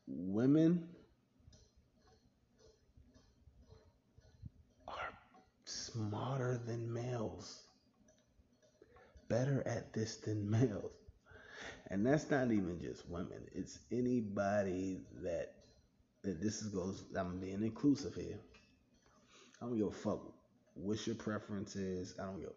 Women 0.08 0.88
are 4.88 4.96
smarter 5.66 6.62
than 6.66 6.92
males, 6.92 7.64
better 9.28 9.64
at 9.68 9.92
this 9.92 10.16
than 10.16 10.50
males. 10.50 10.92
And 11.88 12.06
that's 12.06 12.32
not 12.32 12.52
even 12.52 12.80
just 12.82 13.08
women, 13.10 13.44
it's 13.54 13.80
anybody 13.92 15.02
that, 15.24 15.56
that 16.24 16.42
this 16.42 16.62
is 16.62 16.70
goes, 16.70 17.04
I'm 17.18 17.40
being 17.40 17.64
inclusive 17.64 18.16
here. 18.16 18.40
I 19.62 19.66
don't 19.66 19.78
give 19.78 19.88
a 19.88 19.92
fuck 19.92 20.33
what 20.76 21.06
your 21.08 21.16
preference 21.16 21.76
is. 21.76 22.16
I 22.20 22.26
don't 22.26 22.42
know. 22.42 22.54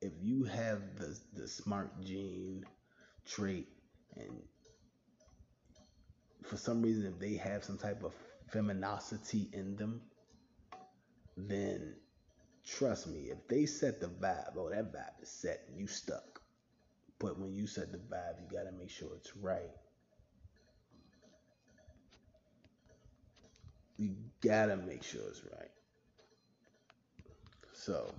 if 0.00 0.12
you 0.22 0.44
have 0.44 0.96
the 0.96 1.18
the 1.34 1.48
smart 1.48 2.00
gene 2.04 2.64
trait 3.26 3.68
and 4.16 4.42
for 6.44 6.56
some 6.56 6.82
reason 6.82 7.06
if 7.06 7.18
they 7.18 7.34
have 7.36 7.64
some 7.64 7.78
type 7.78 8.02
of 8.04 8.14
feminosity 8.52 9.52
in 9.52 9.76
them, 9.76 10.00
then 11.36 11.94
trust 12.66 13.06
me, 13.08 13.30
if 13.30 13.48
they 13.48 13.66
set 13.66 14.00
the 14.00 14.08
vibe, 14.08 14.56
oh 14.56 14.70
that 14.70 14.92
vibe 14.92 15.22
is 15.22 15.30
set 15.30 15.64
and 15.68 15.78
you 15.78 15.86
stuck. 15.86 16.40
But 17.18 17.38
when 17.38 17.54
you 17.54 17.66
set 17.66 17.92
the 17.92 17.98
vibe, 17.98 18.40
you 18.40 18.56
gotta 18.56 18.72
make 18.72 18.90
sure 18.90 19.08
it's 19.16 19.36
right. 19.36 19.70
You 23.98 24.14
gotta 24.42 24.76
make 24.76 25.02
sure 25.02 25.22
it's 25.28 25.42
right. 25.44 25.70
So 27.78 28.12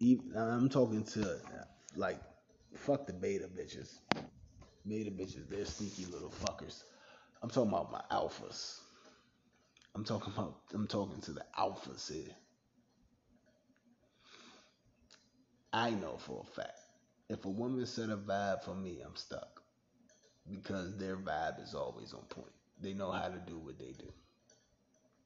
even, 0.00 0.34
I'm 0.34 0.70
talking 0.70 1.04
to 1.04 1.36
like 1.96 2.18
fuck 2.74 3.06
the 3.06 3.12
beta 3.12 3.46
bitches. 3.46 3.98
Beta 4.88 5.10
bitches, 5.10 5.48
they're 5.50 5.66
sneaky 5.66 6.06
little 6.06 6.30
fuckers. 6.30 6.82
I'm 7.42 7.50
talking 7.50 7.68
about 7.68 7.92
my 7.92 8.02
alphas. 8.10 8.80
I'm 9.94 10.02
talking 10.04 10.32
about 10.34 10.56
I'm 10.72 10.86
talking 10.86 11.20
to 11.20 11.32
the 11.32 11.44
alphas 11.58 12.10
here. 12.10 12.34
I 15.74 15.90
know 15.90 16.16
for 16.16 16.44
a 16.48 16.52
fact 16.54 16.80
if 17.28 17.44
a 17.44 17.50
woman 17.50 17.84
set 17.84 18.08
a 18.08 18.16
vibe 18.16 18.64
for 18.64 18.74
me, 18.74 19.02
I'm 19.06 19.14
stuck 19.14 19.62
because 20.50 20.96
their 20.96 21.16
vibe 21.18 21.62
is 21.62 21.74
always 21.74 22.14
on 22.14 22.22
point. 22.30 22.54
They 22.80 22.94
know 22.94 23.10
how 23.12 23.28
to 23.28 23.38
do 23.46 23.58
what 23.58 23.78
they 23.78 23.92
do. 23.92 24.10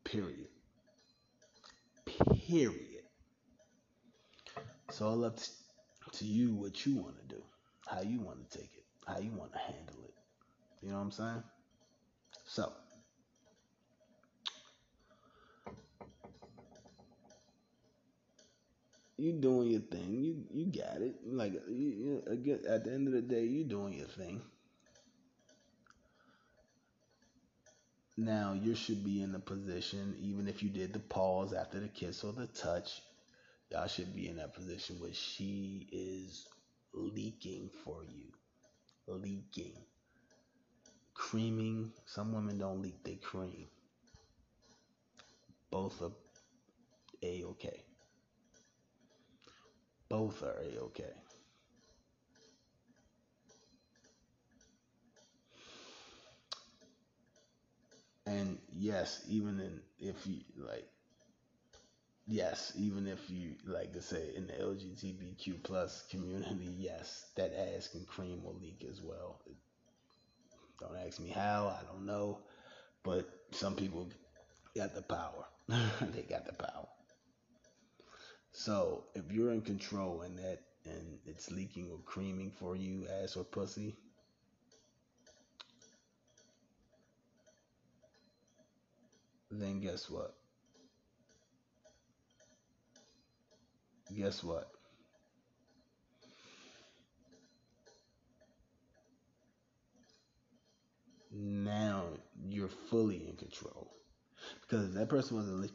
Period. 0.03 0.49
Period. 2.07 3.05
It's 4.89 5.01
all 5.01 5.25
up 5.25 5.39
to 6.13 6.25
you 6.25 6.55
what 6.55 6.87
you 6.87 6.97
want 6.97 7.17
to 7.21 7.35
do, 7.37 7.43
how 7.87 8.03
you 8.03 8.21
want 8.21 8.49
to 8.51 8.59
take 8.59 8.71
it, 8.77 8.85
how 9.07 9.19
you 9.19 9.33
want 9.33 9.53
to 9.53 9.59
handle 9.59 10.05
it. 10.05 10.15
You 10.83 10.91
know 10.91 10.97
what 10.97 11.03
I'm 11.03 11.11
saying? 11.13 11.43
So, 12.47 12.73
you 19.17 19.33
doing 19.33 19.71
your 19.71 19.81
thing. 19.81 20.13
You 20.23 20.45
you 20.53 20.67
got 20.67 21.01
it. 21.03 21.17
Like 21.27 21.55
you, 21.69 22.23
you, 22.29 22.59
at 22.69 22.85
the 22.85 22.93
end 22.93 23.09
of 23.09 23.15
the 23.15 23.23
day, 23.23 23.45
you 23.45 23.65
doing 23.65 23.95
your 23.95 24.07
thing. 24.09 24.43
Now 28.17 28.53
you 28.53 28.77
should 28.77 29.05
be 29.05 29.23
in 29.23 29.33
the 29.33 29.41
position, 29.41 30.17
even 30.21 30.47
if 30.47 30.63
you 30.63 30.69
did 30.69 30.93
the 30.93 31.01
pause 31.01 31.53
after 31.53 31.81
the 31.81 31.89
kiss 31.89 32.23
or 32.23 32.33
the 32.33 32.47
touch, 32.47 33.03
y'all 33.71 33.89
should 33.89 34.15
be 34.15 34.29
in 34.29 34.37
that 34.37 34.55
position 34.55 35.01
where 35.01 35.13
she 35.13 35.89
is 35.91 36.47
leaking 36.93 37.71
for 37.85 38.05
you. 38.05 38.27
Leaking. 39.09 39.75
Creaming. 41.15 41.91
Some 42.07 42.33
women 42.33 42.59
don't 42.59 42.81
leak, 42.83 43.03
they 43.03 43.17
cream. 43.17 43.67
Both 45.71 46.01
are 46.01 46.13
a 47.23 47.45
okay. 47.45 47.83
Both 50.09 50.43
are 50.45 50.63
a 50.63 50.79
okay. 50.85 51.13
And 58.35 58.59
yes, 58.77 59.23
even 59.29 59.61
in 59.61 59.81
if 60.01 60.27
you 60.27 60.41
like 60.57 60.89
yes, 62.27 62.73
even 62.77 63.07
if 63.07 63.31
you 63.31 63.55
like 63.65 63.93
to 63.93 64.03
say 64.03 64.33
in 64.35 64.47
the 64.49 64.55
LGBTQ 64.55 65.63
plus 65.63 66.03
community, 66.11 66.69
yes, 66.77 67.27
that 67.37 67.53
ass 67.55 67.89
can 67.89 68.05
cream 68.07 68.43
will 68.43 68.59
leak 68.61 68.85
as 68.91 69.01
well. 69.01 69.41
Don't 70.81 70.97
ask 71.07 71.21
me 71.21 71.31
how, 71.31 71.79
I 71.81 71.85
don't 71.87 72.07
know, 72.07 72.41
but 73.05 73.29
some 73.53 73.77
people 73.77 74.09
got 74.77 74.95
the 74.95 75.03
power. 75.03 75.45
they 76.13 76.23
got 76.23 76.47
the 76.47 76.55
power. 76.55 76.89
So 78.53 79.05
if 79.15 79.31
you're 79.31 79.53
in 79.53 79.63
control 79.63 80.23
and 80.23 80.39
that 80.39 80.61
and 80.87 81.19
it's 81.25 81.51
leaking 81.51 81.91
or 81.91 81.99
creaming 82.05 82.51
for 82.51 82.77
you, 82.77 83.07
ass 83.23 83.37
or 83.37 83.45
pussy, 83.45 83.97
then 89.61 89.81
guess 89.81 90.11
what? 90.11 90.35
guess 94.15 94.45
what? 94.45 94.71
Now 101.33 102.05
you're 102.49 102.69
fully 102.69 103.29
in 103.29 103.37
control. 103.37 103.93
Because 104.63 104.87
if 104.89 104.95
that 104.95 105.09
person 105.09 105.37
wasn't 105.37 105.61
le- 105.61 105.69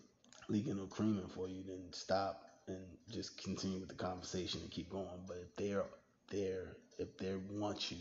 leaking 0.53 0.79
or 0.79 0.87
creaming 0.87 1.27
for 1.27 1.47
you, 1.47 1.63
then 1.67 1.81
stop 1.91 2.43
and 2.67 2.85
just 3.11 3.41
continue 3.43 3.79
with 3.79 3.89
the 3.89 3.95
conversation 3.95 4.61
and 4.61 4.71
keep 4.71 4.89
going. 4.89 5.07
But 5.27 5.37
if 5.37 5.55
they're 5.55 5.85
there, 6.31 6.77
if 6.97 7.17
they 7.17 7.35
want 7.51 7.91
you, 7.91 7.97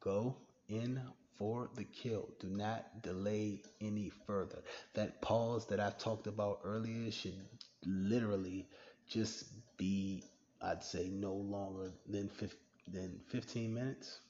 go 0.00 0.36
in 0.68 1.00
for 1.38 1.68
the 1.74 1.84
kill. 1.84 2.28
Do 2.40 2.48
not 2.48 3.02
delay 3.02 3.62
any 3.80 4.10
further. 4.26 4.62
That 4.94 5.20
pause 5.20 5.66
that 5.66 5.80
I 5.80 5.90
talked 5.98 6.26
about 6.26 6.60
earlier 6.64 7.10
should 7.10 7.38
literally 7.84 8.68
just 9.08 9.44
be, 9.76 10.24
I'd 10.62 10.82
say, 10.82 11.08
no 11.08 11.34
longer 11.34 11.92
than 12.08 12.28
15, 12.28 12.58
than 12.92 13.20
15 13.28 13.74
minutes. 13.74 14.20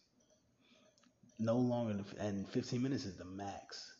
No 1.38 1.56
longer 1.56 1.94
than, 1.94 2.04
and 2.18 2.48
15 2.48 2.82
minutes 2.82 3.04
is 3.04 3.16
the 3.16 3.24
max. 3.24 3.92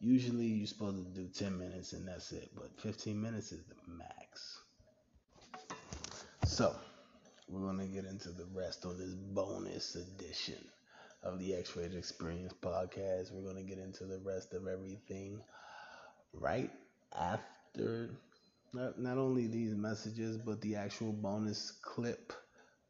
Usually 0.00 0.46
you're 0.46 0.66
supposed 0.66 1.14
to 1.14 1.20
do 1.20 1.28
10 1.28 1.58
minutes 1.58 1.92
and 1.92 2.06
that's 2.06 2.32
it, 2.32 2.50
but 2.54 2.70
15 2.80 3.20
minutes 3.20 3.52
is 3.52 3.64
the 3.64 3.92
max. 3.92 4.58
So, 6.44 6.74
we're 7.48 7.60
going 7.60 7.78
to 7.78 7.86
get 7.86 8.04
into 8.04 8.30
the 8.30 8.46
rest 8.52 8.84
on 8.84 8.98
this 8.98 9.14
bonus 9.14 9.94
edition 9.94 10.58
of 11.26 11.38
the 11.40 11.54
X 11.54 11.76
Rated 11.76 11.96
Experience 11.96 12.54
podcast. 12.62 13.32
We're 13.32 13.42
going 13.42 13.56
to 13.56 13.68
get 13.68 13.78
into 13.78 14.04
the 14.04 14.18
rest 14.18 14.54
of 14.54 14.66
everything 14.68 15.40
right 16.32 16.70
after 17.18 18.10
not, 18.72 18.98
not 18.98 19.18
only 19.18 19.46
these 19.46 19.74
messages, 19.74 20.36
but 20.36 20.60
the 20.60 20.76
actual 20.76 21.12
bonus 21.12 21.72
clip 21.82 22.32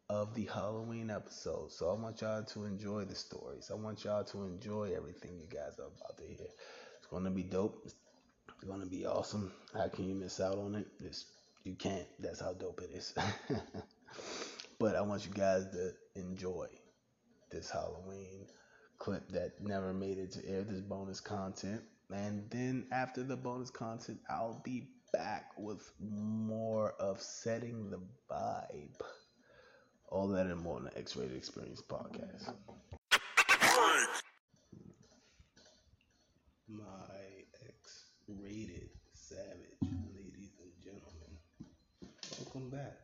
of 0.09 0.34
the 0.34 0.45
Halloween 0.53 1.11
episode. 1.11 1.72
So 1.72 1.89
I 1.91 2.01
want 2.01 2.20
y'all 2.20 2.43
to 2.43 2.64
enjoy 2.64 3.05
the 3.05 3.14
stories. 3.14 3.70
I 3.70 3.74
want 3.74 4.05
y'all 4.05 4.24
to 4.24 4.43
enjoy 4.43 4.93
everything 4.97 5.39
you 5.39 5.47
guys 5.47 5.78
are 5.78 5.87
about 5.87 6.16
to 6.18 6.24
hear. 6.24 6.49
It's 6.99 7.07
going 7.11 7.24
to 7.24 7.30
be 7.30 7.43
dope. 7.43 7.82
It's 7.84 7.95
going 8.66 8.80
to 8.80 8.87
be 8.87 9.07
awesome. 9.07 9.53
How 9.74 9.89
can 9.89 10.09
you 10.09 10.14
miss 10.14 10.41
out 10.41 10.59
on 10.59 10.74
it? 10.74 10.87
It's, 11.05 11.26
you 11.64 11.74
can't. 11.74 12.07
That's 12.18 12.41
how 12.41 12.53
dope 12.53 12.82
it 12.82 12.91
is. 12.95 13.14
but 14.78 14.97
I 14.97 15.03
want 15.03 15.24
you 15.24 15.32
guys 15.32 15.66
to 15.72 15.93
enjoy 16.20 16.66
this 17.51 17.70
Halloween 17.70 18.47
clip 18.99 19.28
that 19.30 19.61
never 19.61 19.92
made 19.92 20.18
it 20.18 20.32
to 20.32 20.49
air, 20.49 20.62
this 20.62 20.80
bonus 20.80 21.20
content. 21.20 21.82
And 22.11 22.49
then 22.51 22.86
after 22.92 23.22
the 23.22 23.36
bonus 23.36 23.70
content, 23.70 24.18
I'll 24.30 24.61
be 24.64 24.88
back 25.12 25.51
with 25.59 25.90
more 26.01 26.92
of 27.01 27.20
setting 27.20 27.90
the 27.90 28.01
vibe. 28.30 29.01
All 30.09 30.28
that 30.28 30.47
and 30.47 30.61
more 30.61 30.76
on 30.76 30.84
the 30.84 30.97
X 30.97 31.16
Rated 31.16 31.36
Experience 31.36 31.82
podcast. 31.82 32.53
My 36.68 36.84
X 37.64 38.05
Rated 38.28 38.90
Savage, 39.14 39.78
ladies 40.14 40.53
and 40.62 40.72
gentlemen, 40.82 41.38
welcome 42.38 42.70
back. 42.70 42.99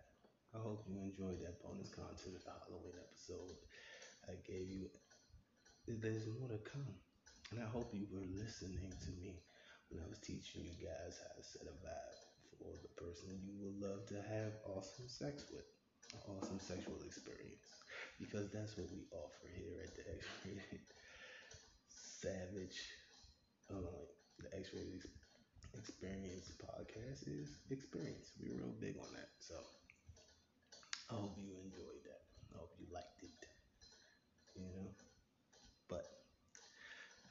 I 0.54 0.58
hope 0.58 0.84
you 0.88 0.98
enjoyed 1.00 1.40
that 1.40 1.62
bonus 1.62 1.88
content 1.88 2.36
of 2.36 2.44
the 2.44 2.50
Halloween 2.50 2.94
episode. 3.00 3.56
I 4.28 4.34
gave 4.46 4.68
you. 4.70 4.88
There's 5.86 6.26
more 6.38 6.48
to 6.48 6.58
come, 6.62 6.94
and 7.50 7.60
I 7.60 7.66
hope 7.66 7.90
you 7.92 8.06
were 8.10 8.24
listening 8.38 8.90
to 8.90 9.10
me 9.18 9.42
when 9.90 10.02
I 10.02 10.08
was 10.08 10.18
teaching 10.18 10.62
you 10.64 10.74
guys 10.78 11.18
how 11.18 11.34
to 11.34 11.42
set 11.42 11.66
a 11.66 11.74
vibe 11.84 12.22
for 12.58 12.70
the 12.82 12.92
person 12.94 13.42
you 13.42 13.58
would 13.60 13.78
love 13.82 14.06
to 14.08 14.14
have 14.22 14.52
awesome 14.64 15.08
sex 15.08 15.46
with, 15.52 15.66
awesome 16.28 16.60
sexual 16.60 16.96
experience, 17.04 17.82
because 18.18 18.50
that's 18.50 18.76
what 18.78 18.88
we 18.90 19.04
offer 19.12 19.46
here 19.54 19.82
at 19.82 19.94
the 19.94 20.06
X-Rated 20.06 20.86
Savage, 21.88 22.78
uh, 23.70 24.06
the 24.38 24.56
X-Rated 24.56 25.02
Experience 25.74 26.52
podcast 26.58 27.26
is 27.26 27.58
experience. 27.70 28.32
We're 28.40 28.54
real 28.56 28.74
big 28.80 28.96
on 28.98 29.12
that, 29.14 29.30
so 29.40 29.54
I 31.10 31.14
hope 31.14 31.36
you 31.38 31.50
enjoyed 31.64 32.02
that. 32.04 32.22
I 32.54 32.58
hope 32.58 32.74
you 32.78 32.86
liked 32.92 33.21
it. 33.21 33.21
You 34.62 34.70
know, 34.78 34.94
but 35.90 36.06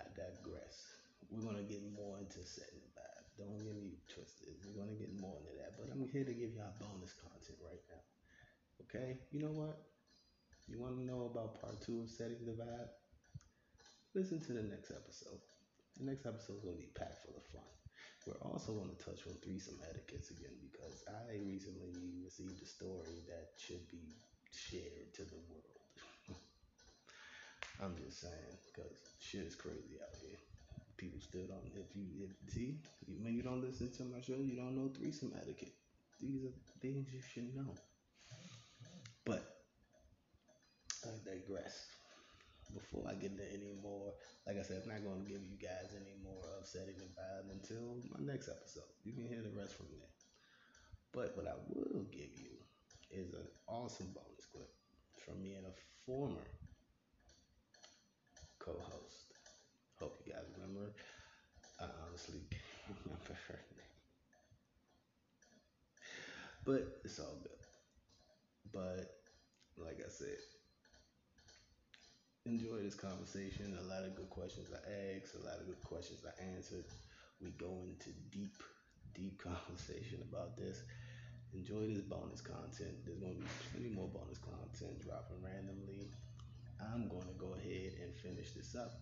I 0.03 0.05
digress. 0.11 0.99
We're 1.31 1.47
gonna 1.47 1.63
get 1.63 1.79
more 1.95 2.19
into 2.19 2.43
setting 2.43 2.83
the 2.83 2.91
vibe. 2.99 3.25
Don't 3.39 3.63
get 3.63 3.75
me 3.79 4.03
twisted. 4.11 4.59
We're 4.67 4.83
gonna 4.83 4.99
get 4.99 5.15
more 5.15 5.39
into 5.39 5.55
that, 5.63 5.79
but 5.79 5.87
I'm 5.95 6.03
here 6.11 6.27
to 6.27 6.35
give 6.35 6.51
y'all 6.51 6.75
bonus 6.83 7.15
content 7.15 7.57
right 7.63 7.83
now. 7.87 8.03
Okay? 8.83 9.19
You 9.31 9.39
know 9.47 9.55
what? 9.55 9.79
You 10.67 10.79
want 10.79 10.99
to 10.99 11.03
know 11.03 11.31
about 11.31 11.61
part 11.61 11.79
two 11.81 12.03
of 12.03 12.09
setting 12.09 12.43
the 12.45 12.51
vibe? 12.51 12.91
Listen 14.13 14.39
to 14.41 14.53
the 14.53 14.63
next 14.63 14.91
episode. 14.91 15.39
The 15.97 16.05
next 16.05 16.25
episode 16.25 16.59
is 16.59 16.63
gonna 16.67 16.77
be 16.77 16.91
packed 16.93 17.23
full 17.23 17.39
of 17.39 17.47
fun. 17.47 17.71
We're 18.27 18.37
also 18.45 18.73
going 18.73 18.93
to 18.93 19.03
touch 19.03 19.25
on 19.25 19.33
threesome 19.41 19.79
etiquettes 19.89 20.29
again 20.29 20.53
because 20.61 21.03
I 21.09 21.41
recently 21.41 22.21
received 22.23 22.61
a 22.61 22.65
story 22.65 23.25
that 23.25 23.57
should 23.57 23.81
be 23.89 24.13
shared 24.53 25.13
to 25.15 25.23
the 25.25 25.41
world. 25.49 25.80
I'm 27.81 27.97
just 27.97 28.21
saying 28.21 28.61
because 28.69 28.93
shit 29.19 29.41
is 29.41 29.55
crazy 29.55 29.97
out 29.97 30.13
here. 30.21 30.37
People 30.97 31.19
still 31.19 31.49
don't. 31.49 31.65
If 31.73 31.95
you 31.95 32.29
if 32.29 32.53
see 32.53 32.77
when 33.21 33.33
you 33.33 33.41
don't 33.41 33.61
listen 33.61 33.89
to 33.97 34.03
my 34.03 34.21
show, 34.21 34.37
you 34.37 34.55
don't 34.55 34.77
know 34.77 34.93
threesome 34.93 35.33
etiquette. 35.35 35.73
These 36.21 36.45
are 36.45 36.53
things 36.79 37.09
you 37.11 37.21
should 37.33 37.55
know. 37.55 37.73
But 39.25 39.41
I 41.05 41.09
digress 41.25 41.89
before 42.71 43.09
I 43.09 43.17
get 43.17 43.31
into 43.31 43.49
any 43.49 43.73
more, 43.81 44.13
like 44.45 44.57
I 44.59 44.63
said, 44.63 44.85
I'm 44.85 44.93
not 44.93 45.03
going 45.03 45.25
to 45.25 45.31
give 45.31 45.41
you 45.41 45.57
guys 45.57 45.97
any 45.97 46.13
more 46.21 46.45
of 46.59 46.67
setting 46.67 47.01
the 47.01 47.09
vibe 47.17 47.49
until 47.49 47.97
my 48.13 48.21
next 48.21 48.47
episode. 48.47 48.87
You 49.03 49.13
can 49.13 49.25
hear 49.25 49.41
the 49.41 49.57
rest 49.57 49.73
from 49.73 49.87
there. 49.89 50.13
But 51.11 51.35
what 51.35 51.49
I 51.49 51.57
will 51.67 52.05
give 52.13 52.29
you 52.37 52.53
is 53.09 53.33
an 53.33 53.49
awesome 53.67 54.13
bonus 54.13 54.45
clip 54.53 54.69
from 55.17 55.41
me 55.41 55.55
and 55.55 55.65
a 55.65 55.73
former 56.05 56.45
co-host. 58.63 59.33
Hope 59.99 60.21
you 60.25 60.33
guys 60.33 60.45
remember. 60.55 60.93
I 61.79 61.85
honestly 62.05 62.41
can't 62.49 62.97
remember 63.05 63.33
her 63.47 63.59
name. 63.77 63.97
But 66.65 67.01
it's 67.03 67.19
all 67.19 67.41
good. 67.41 67.61
But 68.71 69.09
like 69.77 69.97
I 70.05 70.09
said, 70.09 70.37
enjoy 72.45 72.81
this 72.83 72.95
conversation. 72.95 73.77
A 73.81 73.87
lot 73.89 74.05
of 74.05 74.15
good 74.15 74.29
questions 74.29 74.69
I 74.69 75.17
asked, 75.17 75.35
a 75.35 75.45
lot 75.45 75.59
of 75.59 75.65
good 75.65 75.81
questions 75.83 76.21
I 76.21 76.33
answered. 76.55 76.85
We 77.41 77.49
go 77.57 77.81
into 77.89 78.13
deep, 78.29 78.61
deep 79.15 79.41
conversation 79.43 80.21
about 80.29 80.55
this. 80.55 80.83
Enjoy 81.53 81.87
this 81.87 82.05
bonus 82.05 82.39
content. 82.39 83.03
There's 83.05 83.19
going 83.19 83.35
to 83.35 83.41
be 83.41 83.47
plenty 83.73 83.89
more 83.89 84.07
bonus 84.07 84.37
content 84.37 85.01
dropping 85.01 85.43
randomly. 85.43 86.13
I'm 86.81 87.07
going 87.07 87.27
to 87.27 87.37
go 87.37 87.53
ahead 87.53 87.93
and 88.01 88.15
finish 88.15 88.51
this 88.51 88.75
up. 88.75 88.99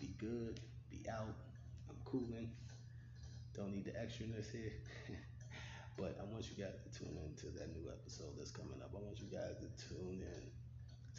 Be 0.00 0.10
good, 0.18 0.60
be 0.90 1.00
out. 1.08 1.34
I'm 1.88 1.96
cooling. 2.04 2.50
Don't 3.54 3.72
need 3.72 3.84
the 3.84 3.92
extraness 3.92 4.50
here. 4.50 4.72
but 5.96 6.18
I 6.20 6.24
want 6.32 6.44
you 6.50 6.64
guys 6.64 6.74
to 6.82 6.88
tune 6.98 7.16
into 7.22 7.46
that 7.58 7.70
new 7.74 7.88
episode 7.88 8.34
that's 8.36 8.50
coming 8.50 8.82
up. 8.82 8.90
I 8.92 9.00
want 9.00 9.20
you 9.20 9.30
guys 9.30 9.56
to 9.62 9.70
tune 9.78 10.20
in 10.20 10.42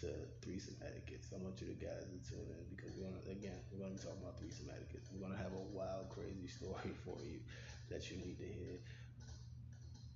to 0.02 0.12
threesome 0.42 0.76
etiquettes. 0.84 1.32
I 1.32 1.40
want 1.40 1.62
you 1.62 1.72
guys 1.80 2.04
to 2.04 2.20
tune 2.28 2.52
in 2.52 2.64
because 2.76 2.92
we're 3.00 3.08
gonna 3.08 3.24
again 3.32 3.56
we're 3.72 3.80
gonna 3.80 3.96
be 3.96 4.04
talking 4.04 4.20
about 4.20 4.38
threesome 4.38 4.68
etiquettes. 4.68 5.08
We're 5.14 5.24
gonna 5.24 5.40
have 5.40 5.56
a 5.56 5.66
wild, 5.72 6.12
crazy 6.12 6.48
story 6.52 6.92
for 7.08 7.16
you 7.24 7.40
that 7.90 8.12
you 8.12 8.18
need 8.18 8.38
to 8.40 8.50
hear. 8.50 8.76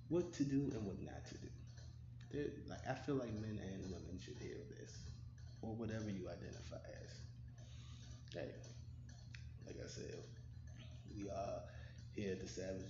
What 0.08 0.32
to 0.34 0.44
do 0.44 0.68
and 0.74 0.84
what 0.84 1.00
not 1.00 1.24
to 1.32 1.36
do. 1.38 1.48
There, 2.30 2.52
like 2.68 2.84
I 2.84 2.94
feel 2.94 3.16
like 3.16 3.32
men 3.40 3.58
and 3.58 3.80
women 3.88 4.20
should 4.20 4.38
hear 4.38 4.60
this, 4.76 4.92
or 5.62 5.74
whatever 5.74 6.10
you 6.10 6.28
identify 6.28 6.76
as. 7.04 7.12
Hey, 8.34 8.50
like 9.66 9.76
I 9.82 9.88
said, 9.88 10.16
we 11.16 11.28
are 11.28 11.60
here 12.12 12.32
at 12.32 12.40
the 12.40 12.48
Savage 12.48 12.86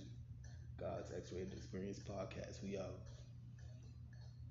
God's 0.79 1.11
X-Rated 1.15 1.53
Experience 1.53 1.99
podcast. 1.99 2.63
We 2.63 2.77
are 2.77 2.93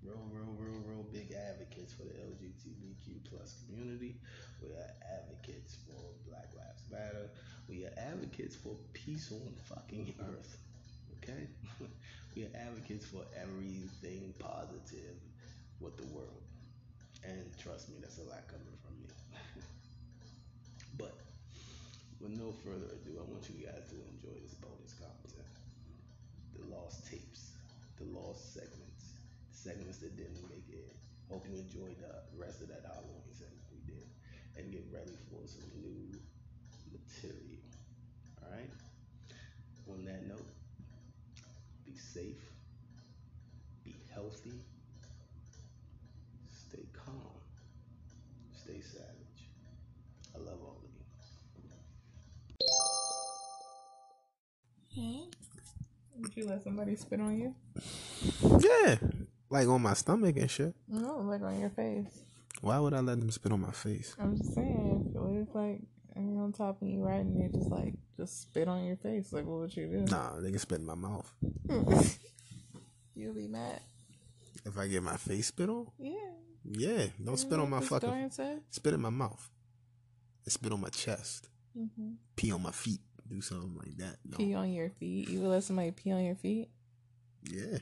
real, 0.02 0.22
real, 0.32 0.54
real, 0.58 0.80
real 0.86 1.06
big 1.12 1.32
advocates 1.32 1.92
for 1.92 2.04
the 2.04 2.14
LGBTQ 2.14 3.24
plus 3.28 3.56
community. 3.66 4.16
We 4.62 4.68
are 4.70 4.90
advocates 5.10 5.78
for 5.86 6.00
Black 6.28 6.48
Lives 6.56 6.84
Matter. 6.90 7.28
We 7.68 7.84
are 7.84 7.92
advocates 7.96 8.56
for 8.56 8.76
peace 8.92 9.32
on 9.32 9.54
fucking 9.68 10.14
earth. 10.20 10.58
Okay? 11.22 11.46
we 12.36 12.44
are 12.44 12.50
advocates 12.54 13.06
for 13.06 13.22
everything 13.40 14.34
positive 14.38 15.16
with 15.80 15.96
the 15.96 16.06
world. 16.14 16.49
And 17.24 17.44
trust 17.60 17.88
me, 17.90 17.96
that's 18.00 18.18
a 18.18 18.26
lot 18.26 18.46
coming 18.48 18.76
from 18.80 18.96
me. 19.00 19.08
but 20.98 21.14
with 22.20 22.32
no 22.32 22.52
further 22.64 22.88
ado, 22.92 23.20
I 23.20 23.24
want 23.28 23.44
you 23.48 23.66
guys 23.66 23.84
to 23.92 23.96
enjoy 24.16 24.36
this 24.40 24.54
bonus 24.60 24.94
content. 24.96 25.48
The 26.56 26.64
lost 26.74 27.08
tapes, 27.08 27.52
the 27.98 28.08
lost 28.16 28.54
segments, 28.54 29.16
segments 29.52 29.98
that 29.98 30.16
didn't 30.16 30.42
make 30.48 30.68
it. 30.72 30.96
Hope 31.28 31.46
you 31.48 31.56
enjoyed 31.60 31.96
the 32.00 32.40
rest 32.40 32.60
of 32.60 32.68
that 32.68 32.82
Halloween 32.84 33.28
segment 33.30 33.64
we 33.70 33.80
did. 33.86 34.06
And 34.56 34.72
get 34.72 34.84
ready 34.92 35.16
for 35.30 35.46
some 35.46 35.68
new 35.80 36.10
material. 36.90 37.62
Alright? 38.42 38.70
On 39.90 40.04
that 40.04 40.26
note, 40.26 40.46
be 41.84 41.96
safe, 41.96 42.44
be 43.84 43.94
healthy, 44.12 44.52
stay 46.48 46.84
calm, 46.92 47.40
stay 48.70 48.80
savage. 48.80 49.50
I 50.34 50.38
love 50.38 50.58
all 50.62 50.82
of 50.84 50.90
you. 54.94 55.02
Hmm? 55.02 56.22
Would 56.22 56.36
you 56.36 56.46
let 56.46 56.62
somebody 56.62 56.96
spit 56.96 57.20
on 57.20 57.38
you? 57.38 57.54
Yeah, 58.60 58.96
like 59.48 59.68
on 59.68 59.82
my 59.82 59.94
stomach 59.94 60.36
and 60.36 60.50
shit. 60.50 60.74
No, 60.88 61.18
like 61.18 61.42
on 61.42 61.58
your 61.58 61.70
face. 61.70 62.20
Why 62.60 62.78
would 62.78 62.92
I 62.92 63.00
let 63.00 63.18
them 63.20 63.30
spit 63.30 63.52
on 63.52 63.60
my 63.62 63.70
face? 63.70 64.14
I'm 64.20 64.36
just 64.36 64.54
saying, 64.54 65.10
what 65.14 65.32
if 65.40 65.54
like 65.54 65.80
you're 66.16 66.42
on 66.42 66.52
top 66.52 66.82
of 66.82 66.88
you 66.88 67.02
right 67.02 67.20
and 67.20 67.40
they 67.40 67.48
just 67.56 67.70
like 67.70 67.94
just 68.16 68.42
spit 68.42 68.68
on 68.68 68.84
your 68.84 68.96
face? 68.96 69.32
Like, 69.32 69.46
what 69.46 69.60
would 69.60 69.76
you 69.76 69.86
do? 69.86 70.00
Nah, 70.10 70.38
they 70.40 70.50
can 70.50 70.58
spit 70.58 70.80
in 70.80 70.86
my 70.86 70.94
mouth. 70.94 71.32
You'll 73.14 73.34
be 73.34 73.48
mad. 73.48 73.80
If 74.66 74.76
I 74.76 74.88
get 74.88 75.02
my 75.02 75.16
face 75.16 75.46
spit 75.46 75.70
on, 75.70 75.86
Yeah. 75.98 76.12
Yeah, 76.64 77.06
don't 77.22 77.36
spit 77.38 77.58
on 77.58 77.70
my 77.70 77.80
fucking. 77.80 78.30
Spit 78.70 78.94
in 78.94 79.00
my 79.00 79.10
mouth. 79.10 79.48
And 80.44 80.52
spit 80.52 80.72
on 80.72 80.80
my 80.80 80.88
chest. 80.88 81.48
Mm-hmm. 81.78 82.12
Pee 82.36 82.52
on 82.52 82.62
my 82.62 82.70
feet. 82.72 83.00
Do 83.28 83.40
something 83.40 83.76
like 83.76 83.96
that. 83.98 84.16
No. 84.28 84.36
Pee 84.38 84.54
on 84.54 84.72
your 84.72 84.90
feet. 84.90 85.28
You 85.28 85.40
would 85.40 85.48
let 85.50 85.62
somebody 85.64 85.92
pee 85.92 86.10
on 86.12 86.24
your 86.24 86.34
feet? 86.34 86.68
Yeah, 87.44 87.78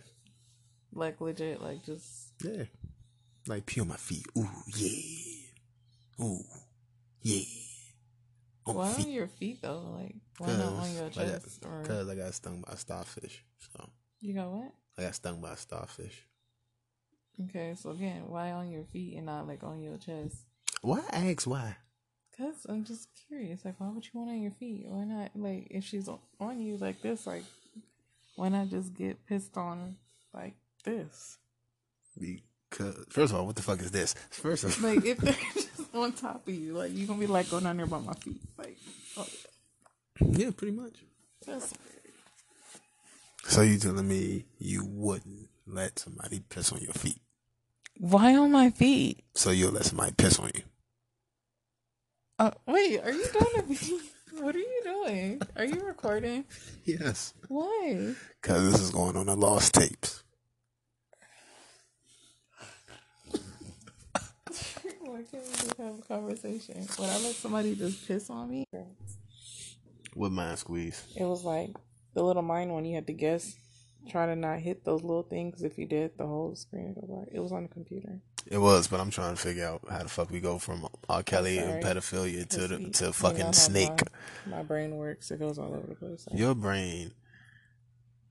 Like 0.92 1.20
legit, 1.20 1.60
like 1.60 1.84
just 1.84 2.32
yeah. 2.44 2.64
Like 3.46 3.66
pee 3.66 3.80
on 3.80 3.88
my 3.88 3.96
feet. 3.96 4.24
Ooh, 4.36 4.48
yeah. 4.76 6.24
Ooh, 6.24 6.40
yeah. 7.22 7.42
On 8.66 8.74
why 8.76 8.92
my 8.92 9.04
on 9.04 9.10
your 9.10 9.26
feet 9.28 9.62
though? 9.62 9.96
Like 9.98 10.14
why 10.38 10.48
not 10.48 10.72
on 10.74 10.92
your 10.94 11.06
I 11.06 11.08
got- 11.08 11.14
chest 11.14 11.64
or 11.64 11.82
I 12.10 12.14
got 12.14 12.34
stung 12.34 12.60
by 12.60 12.74
a 12.74 12.76
starfish. 12.76 13.42
So 13.72 13.88
you 14.20 14.34
got 14.34 14.50
what? 14.50 14.72
I 14.98 15.02
got 15.02 15.14
stung 15.14 15.40
by 15.40 15.52
a 15.52 15.56
starfish. 15.56 16.26
Okay, 17.44 17.74
so 17.76 17.90
again, 17.90 18.22
why 18.26 18.50
on 18.50 18.70
your 18.70 18.84
feet 18.84 19.16
and 19.16 19.26
not 19.26 19.46
like 19.46 19.62
on 19.62 19.80
your 19.80 19.96
chest? 19.96 20.36
Why 20.82 21.00
ask 21.12 21.46
why? 21.46 21.76
Cause 22.36 22.66
I'm 22.68 22.84
just 22.84 23.08
curious, 23.28 23.64
like, 23.64 23.74
why 23.78 23.88
would 23.88 24.04
you 24.04 24.10
want 24.14 24.30
on 24.30 24.40
your 24.40 24.52
feet? 24.52 24.84
Why 24.86 25.04
not, 25.04 25.30
like, 25.34 25.66
if 25.70 25.84
she's 25.84 26.08
on 26.38 26.60
you 26.60 26.76
like 26.76 27.02
this, 27.02 27.26
like, 27.26 27.42
why 28.36 28.48
not 28.48 28.68
just 28.68 28.94
get 28.94 29.24
pissed 29.26 29.56
on 29.56 29.96
like 30.32 30.54
this? 30.84 31.38
Because 32.16 33.04
first 33.10 33.32
of 33.32 33.38
all, 33.40 33.46
what 33.46 33.56
the 33.56 33.62
fuck 33.62 33.80
is 33.80 33.90
this? 33.90 34.14
First 34.30 34.64
of 34.64 34.84
all, 34.84 34.94
Like, 34.94 35.04
if 35.04 35.18
they're 35.18 35.34
just 35.54 35.94
on 35.94 36.12
top 36.12 36.46
of 36.46 36.54
you, 36.54 36.74
like, 36.74 36.92
you 36.94 37.06
gonna 37.06 37.18
be 37.18 37.26
like 37.26 37.50
going 37.50 37.64
down 37.64 37.76
there 37.76 37.86
by 37.86 37.98
my 37.98 38.12
feet, 38.14 38.40
like, 38.56 38.76
oh, 39.16 39.26
yeah, 40.20 40.50
pretty 40.56 40.76
much. 40.76 40.94
that's 41.44 41.74
So 43.44 43.62
you 43.62 43.78
telling 43.78 44.06
me 44.06 44.44
you 44.58 44.84
wouldn't 44.84 45.48
let 45.66 45.98
somebody 45.98 46.40
piss 46.48 46.70
on 46.72 46.80
your 46.80 46.92
feet? 46.92 47.20
Why 47.98 48.36
on 48.36 48.52
my 48.52 48.70
feet? 48.70 49.22
So 49.34 49.50
you'll 49.50 49.72
let 49.72 49.84
somebody 49.84 50.12
piss 50.16 50.38
on 50.38 50.50
you. 50.54 50.62
Uh, 52.38 52.52
wait, 52.66 53.00
are 53.00 53.10
you 53.12 53.24
doing 53.32 53.46
a 53.58 53.62
beat? 53.62 53.92
What 54.40 54.54
are 54.54 54.58
you 54.60 54.80
doing? 54.84 55.42
Are 55.56 55.64
you 55.64 55.80
recording? 55.80 56.44
Yes. 56.84 57.34
Why? 57.48 58.14
Because 58.40 58.70
this 58.70 58.80
is 58.80 58.90
going 58.90 59.16
on 59.16 59.26
the 59.26 59.34
lost 59.34 59.74
tapes. 59.74 60.22
Why 65.00 65.22
can't 65.30 65.32
we 65.44 65.52
just 65.52 65.76
have 65.78 65.98
a 65.98 66.02
conversation? 66.02 66.86
When 66.98 67.08
I 67.10 67.14
let 67.18 67.34
somebody 67.34 67.74
just 67.74 68.06
piss 68.06 68.30
on 68.30 68.48
me, 68.50 68.64
With 70.14 70.30
mind 70.30 70.58
squeeze. 70.60 71.02
it 71.16 71.24
was 71.24 71.42
like 71.42 71.70
the 72.14 72.22
little 72.22 72.42
mind 72.42 72.70
one. 72.72 72.84
You 72.84 72.94
had 72.94 73.06
to 73.08 73.12
guess, 73.14 73.56
try 74.08 74.26
to 74.26 74.36
not 74.36 74.58
hit 74.60 74.84
those 74.84 75.02
little 75.02 75.22
things. 75.22 75.62
If 75.62 75.78
you 75.78 75.86
did, 75.86 76.16
the 76.18 76.26
whole 76.26 76.54
screen 76.56 76.94
would 76.94 77.06
go 77.06 77.14
black. 77.14 77.28
It 77.32 77.40
was 77.40 77.52
on 77.52 77.62
the 77.64 77.68
computer. 77.68 78.20
It 78.46 78.58
was, 78.58 78.88
but 78.88 79.00
I'm 79.00 79.10
trying 79.10 79.34
to 79.34 79.40
figure 79.40 79.66
out 79.66 79.82
how 79.90 80.02
the 80.02 80.08
fuck 80.08 80.30
we 80.30 80.40
go 80.40 80.58
from 80.58 80.88
R. 81.08 81.22
Kelly 81.22 81.58
and 81.58 81.82
pedophilia 81.82 82.48
to 82.48 82.68
the, 82.68 82.90
to 82.90 83.06
you 83.06 83.12
fucking 83.12 83.38
know 83.38 83.52
snake. 83.52 84.00
My, 84.46 84.56
my 84.58 84.62
brain 84.62 84.96
works. 84.96 85.30
It 85.30 85.38
goes 85.38 85.58
all 85.58 85.74
over 85.74 85.86
the 85.86 85.94
place. 85.94 86.26
Your 86.32 86.54
brain 86.54 87.12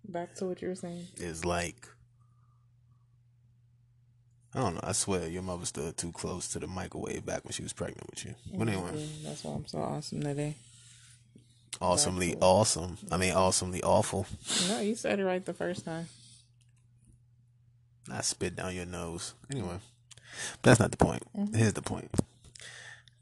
Back 0.10 0.36
to 0.36 0.46
what 0.46 0.62
you 0.62 0.70
were 0.70 0.76
saying. 0.76 1.06
is 1.18 1.44
like 1.44 1.88
I 4.54 4.60
don't 4.62 4.76
know. 4.76 4.82
I 4.84 4.94
swear 4.94 5.28
your 5.28 5.44
mother 5.44 5.66
stood 5.66 5.98
too 5.98 6.12
close 6.12 6.48
to 6.50 6.60
the 6.60 6.68
microwave 6.68 7.26
back 7.26 7.44
when 7.44 7.52
she 7.52 7.62
was 7.62 7.74
pregnant 7.74 8.10
with 8.10 8.26
you. 8.26 8.34
But 8.56 8.70
anyway, 8.70 9.08
That's 9.24 9.44
why 9.44 9.54
I'm 9.54 9.68
so 9.68 9.80
awesome 9.80 10.22
today. 10.24 10.56
Awesomely 11.82 12.36
awesome. 12.42 12.98
I 13.12 13.18
mean, 13.18 13.34
awesomely 13.34 13.82
awful. 13.84 14.26
No, 14.70 14.80
you 14.80 14.96
said 14.96 15.20
it 15.20 15.26
right 15.26 15.46
the 15.46 15.54
first 15.54 15.86
time. 15.86 16.08
I 18.12 18.22
spit 18.22 18.56
down 18.56 18.76
your 18.76 18.86
nose. 18.86 19.34
Anyway, 19.52 19.80
but 20.54 20.62
that's 20.64 20.80
not 20.80 20.92
the 20.92 20.98
point. 20.98 21.24
Here's 21.54 21.74
the 21.74 21.82
point. 21.82 22.10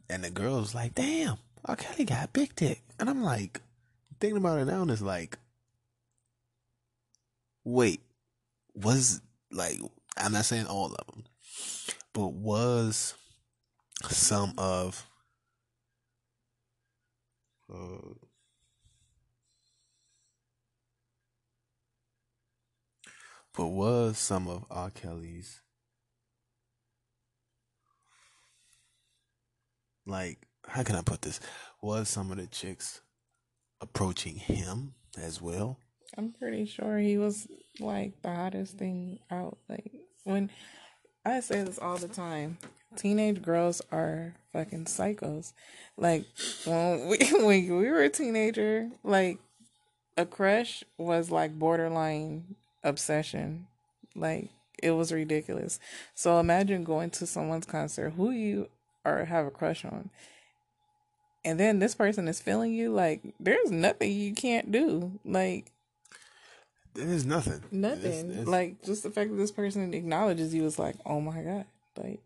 And 0.09 0.23
the 0.23 0.29
girl 0.29 0.59
was 0.59 0.75
like, 0.75 0.93
"Damn, 0.93 1.37
R. 1.65 1.75
Kelly 1.75 2.05
got 2.05 2.33
big 2.33 2.55
dick," 2.55 2.83
and 2.99 3.09
I'm 3.09 3.23
like, 3.23 3.61
thinking 4.19 4.37
about 4.37 4.59
it 4.59 4.65
now, 4.65 4.81
and 4.81 4.91
it's 4.91 5.01
like, 5.01 5.37
wait, 7.63 8.01
was 8.73 9.21
like, 9.51 9.79
I'm 10.17 10.33
not 10.33 10.45
saying 10.45 10.67
all 10.67 10.93
of 10.93 11.07
them, 11.07 11.25
but 12.13 12.33
was 12.33 13.15
some 14.09 14.53
of 14.57 15.05
uh, 17.73 18.13
but 23.55 23.67
was 23.67 24.17
some 24.17 24.47
of 24.47 24.65
R. 24.69 24.89
Kelly's 24.89 25.61
like 30.05 30.45
how 30.67 30.83
can 30.83 30.95
I 30.95 31.01
put 31.01 31.21
this? 31.21 31.39
Was 31.81 32.09
some 32.09 32.31
of 32.31 32.37
the 32.37 32.47
chicks 32.47 33.01
approaching 33.81 34.35
him 34.35 34.95
as 35.17 35.41
well? 35.41 35.77
I'm 36.17 36.33
pretty 36.33 36.65
sure 36.65 36.97
he 36.97 37.17
was 37.17 37.47
like 37.79 38.21
the 38.21 38.33
hottest 38.33 38.77
thing 38.77 39.19
out. 39.29 39.57
Like 39.69 39.91
when 40.23 40.49
I 41.25 41.39
say 41.41 41.63
this 41.63 41.79
all 41.79 41.97
the 41.97 42.07
time, 42.07 42.57
teenage 42.95 43.41
girls 43.41 43.81
are 43.91 44.35
fucking 44.53 44.85
psychos. 44.85 45.53
Like 45.97 46.25
when 46.65 47.07
we 47.07 47.17
when 47.31 47.45
we 47.45 47.89
were 47.89 48.03
a 48.03 48.09
teenager, 48.09 48.89
like 49.03 49.39
a 50.17 50.25
crush 50.25 50.83
was 50.97 51.29
like 51.29 51.57
borderline 51.59 52.55
obsession. 52.85 53.67
Like 54.15 54.49
it 54.81 54.91
was 54.91 55.11
ridiculous. 55.11 55.79
So 56.13 56.39
imagine 56.39 56.83
going 56.85 57.09
to 57.11 57.27
someone's 57.27 57.65
concert 57.65 58.11
who 58.11 58.31
you 58.31 58.69
are 59.03 59.25
have 59.25 59.45
a 59.45 59.51
crush 59.51 59.83
on. 59.83 60.09
And 61.43 61.59
then 61.59 61.79
this 61.79 61.93
person 61.95 62.27
is 62.27 62.39
feeling 62.41 62.73
you 62.73 62.91
like 62.91 63.21
there's 63.39 63.69
nothing 63.71 64.11
you 64.11 64.33
can't 64.33 64.71
do. 64.71 65.19
Like 65.25 65.71
There's 66.93 67.25
nothing. 67.25 67.61
Nothing. 67.71 68.05
It's- 68.05 68.23
it's- 68.23 68.47
like 68.47 68.81
just 68.83 69.03
the 69.03 69.11
fact 69.11 69.29
that 69.31 69.35
this 69.37 69.51
person 69.51 69.93
acknowledges 69.93 70.53
you 70.53 70.65
is 70.65 70.79
like, 70.79 70.95
oh 71.05 71.19
my 71.21 71.41
god, 71.41 71.65
like 71.97 72.21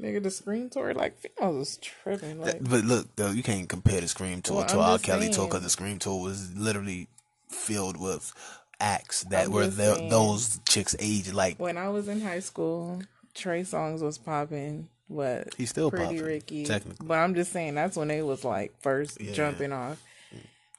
nigga, 0.00 0.22
the 0.22 0.30
Scream 0.30 0.70
tour, 0.70 0.94
like 0.94 1.18
females 1.18 1.68
is 1.68 1.76
tripping. 1.78 2.40
Like, 2.40 2.62
but 2.62 2.84
look, 2.84 3.14
though, 3.16 3.30
you 3.30 3.42
can't 3.42 3.68
compare 3.68 4.00
the 4.00 4.08
Scream 4.08 4.40
tour 4.40 4.56
Well, 4.58 4.66
to 4.66 4.74
I'm 4.78 4.92
R. 4.92 4.98
Kelly 4.98 5.28
tour 5.30 5.46
because 5.46 5.62
the 5.62 5.70
Scream 5.70 5.98
tour 5.98 6.20
was 6.22 6.54
literally 6.56 7.08
filled 7.50 7.98
with 8.00 8.32
acts 8.82 9.24
that 9.24 9.48
were 9.48 9.66
the, 9.68 10.06
those 10.10 10.60
chicks' 10.68 10.96
age. 10.98 11.32
Like 11.32 11.58
when 11.58 11.78
I 11.78 11.88
was 11.88 12.08
in 12.08 12.20
high 12.20 12.40
school, 12.40 13.02
Trey 13.34 13.62
Songz 13.62 14.02
was 14.02 14.18
popping. 14.18 14.88
What 15.08 15.54
He's 15.56 15.70
still 15.70 15.90
pretty 15.90 16.06
popping, 16.06 16.22
Ricky, 16.24 16.64
technically. 16.64 17.06
But 17.06 17.18
I'm 17.18 17.34
just 17.34 17.52
saying 17.52 17.74
that's 17.74 17.96
when 17.96 18.08
they 18.08 18.22
was 18.22 18.44
like 18.44 18.72
first 18.80 19.20
Yeah. 19.20 19.32
jumping 19.32 19.72
off. 19.72 20.02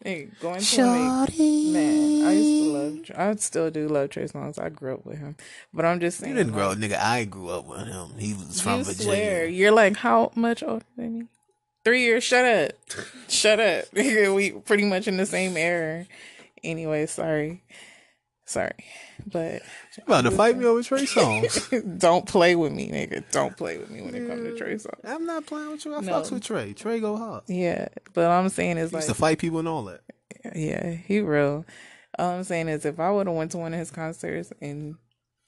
Nigga, 0.03 0.37
going 0.41 0.59
to 0.59 0.81
a 0.81 1.27
man, 1.71 2.27
I 2.27 2.33
used 2.33 2.63
to 2.65 2.71
love. 2.73 3.11
I 3.15 3.35
still 3.35 3.71
do 3.71 3.87
love 3.87 4.09
Trey 4.09 4.25
Songz. 4.25 4.61
I 4.61 4.67
grew 4.67 4.95
up 4.95 5.05
with 5.05 5.19
him, 5.19 5.37
but 5.73 5.85
I'm 5.85 6.01
just 6.01 6.17
saying. 6.19 6.31
you 6.33 6.37
didn't 6.37 6.53
grow 6.53 6.69
like, 6.69 6.77
up, 6.77 6.83
nigga. 6.83 6.99
I 6.99 7.23
grew 7.23 7.49
up 7.49 7.65
with 7.65 7.87
him. 7.87 8.09
He 8.17 8.33
was 8.33 8.59
from 8.59 8.79
you 8.79 8.83
Virginia. 8.83 9.03
swear 9.03 9.45
you're 9.47 9.71
like 9.71 9.95
how 9.97 10.31
much 10.35 10.61
older 10.61 10.85
than 10.97 11.19
me? 11.19 11.25
Three 11.85 12.01
years. 12.01 12.23
Shut 12.23 12.43
up. 12.43 12.71
Shut 13.29 13.59
up. 13.61 13.85
we 13.93 14.51
pretty 14.51 14.83
much 14.85 15.07
in 15.07 15.15
the 15.17 15.25
same 15.25 15.55
era. 15.55 16.05
Anyway, 16.63 17.05
sorry, 17.05 17.61
sorry, 18.45 18.71
but 19.25 19.61
You 19.97 20.03
about 20.05 20.21
to 20.21 20.31
fight 20.31 20.57
me 20.57 20.65
over 20.65 20.83
Trey 20.83 21.03
Songz? 21.05 21.99
don't 21.99 22.27
play 22.27 22.55
with 22.55 22.71
me, 22.73 22.89
nigga. 22.89 23.23
Don't 23.31 23.55
play 23.57 23.77
with 23.77 23.89
me 23.89 24.01
when 24.01 24.15
it 24.15 24.27
comes 24.27 24.43
to 24.43 24.57
Trey 24.57 24.75
Songz. 24.75 24.99
I'm 25.03 25.25
not 25.25 25.45
playing 25.45 25.71
with 25.71 25.85
you. 25.85 25.95
I 25.95 26.01
No. 26.01 26.11
fucks 26.13 26.31
with 26.31 26.43
Trey. 26.43 26.73
Trey 26.73 26.99
go 26.99 27.17
hard. 27.17 27.43
Yeah, 27.47 27.87
but 28.13 28.25
all 28.25 28.39
I'm 28.41 28.49
saying 28.49 28.77
is 28.77 28.91
He 28.91 28.97
used 28.97 29.07
like, 29.07 29.15
to 29.15 29.19
fight 29.21 29.37
people 29.39 29.59
and 29.59 29.67
all 29.67 29.83
that. 29.85 30.01
yeah, 30.55 30.91
he 30.91 31.19
real. 31.21 31.65
All 32.19 32.29
I'm 32.31 32.43
saying 32.43 32.67
is 32.69 32.85
if 32.85 32.99
I 32.99 33.09
would 33.11 33.27
have 33.27 33.35
went 33.35 33.51
to 33.51 33.57
one 33.57 33.73
of 33.73 33.79
his 33.79 33.89
concerts 33.91 34.51
and 34.61 34.95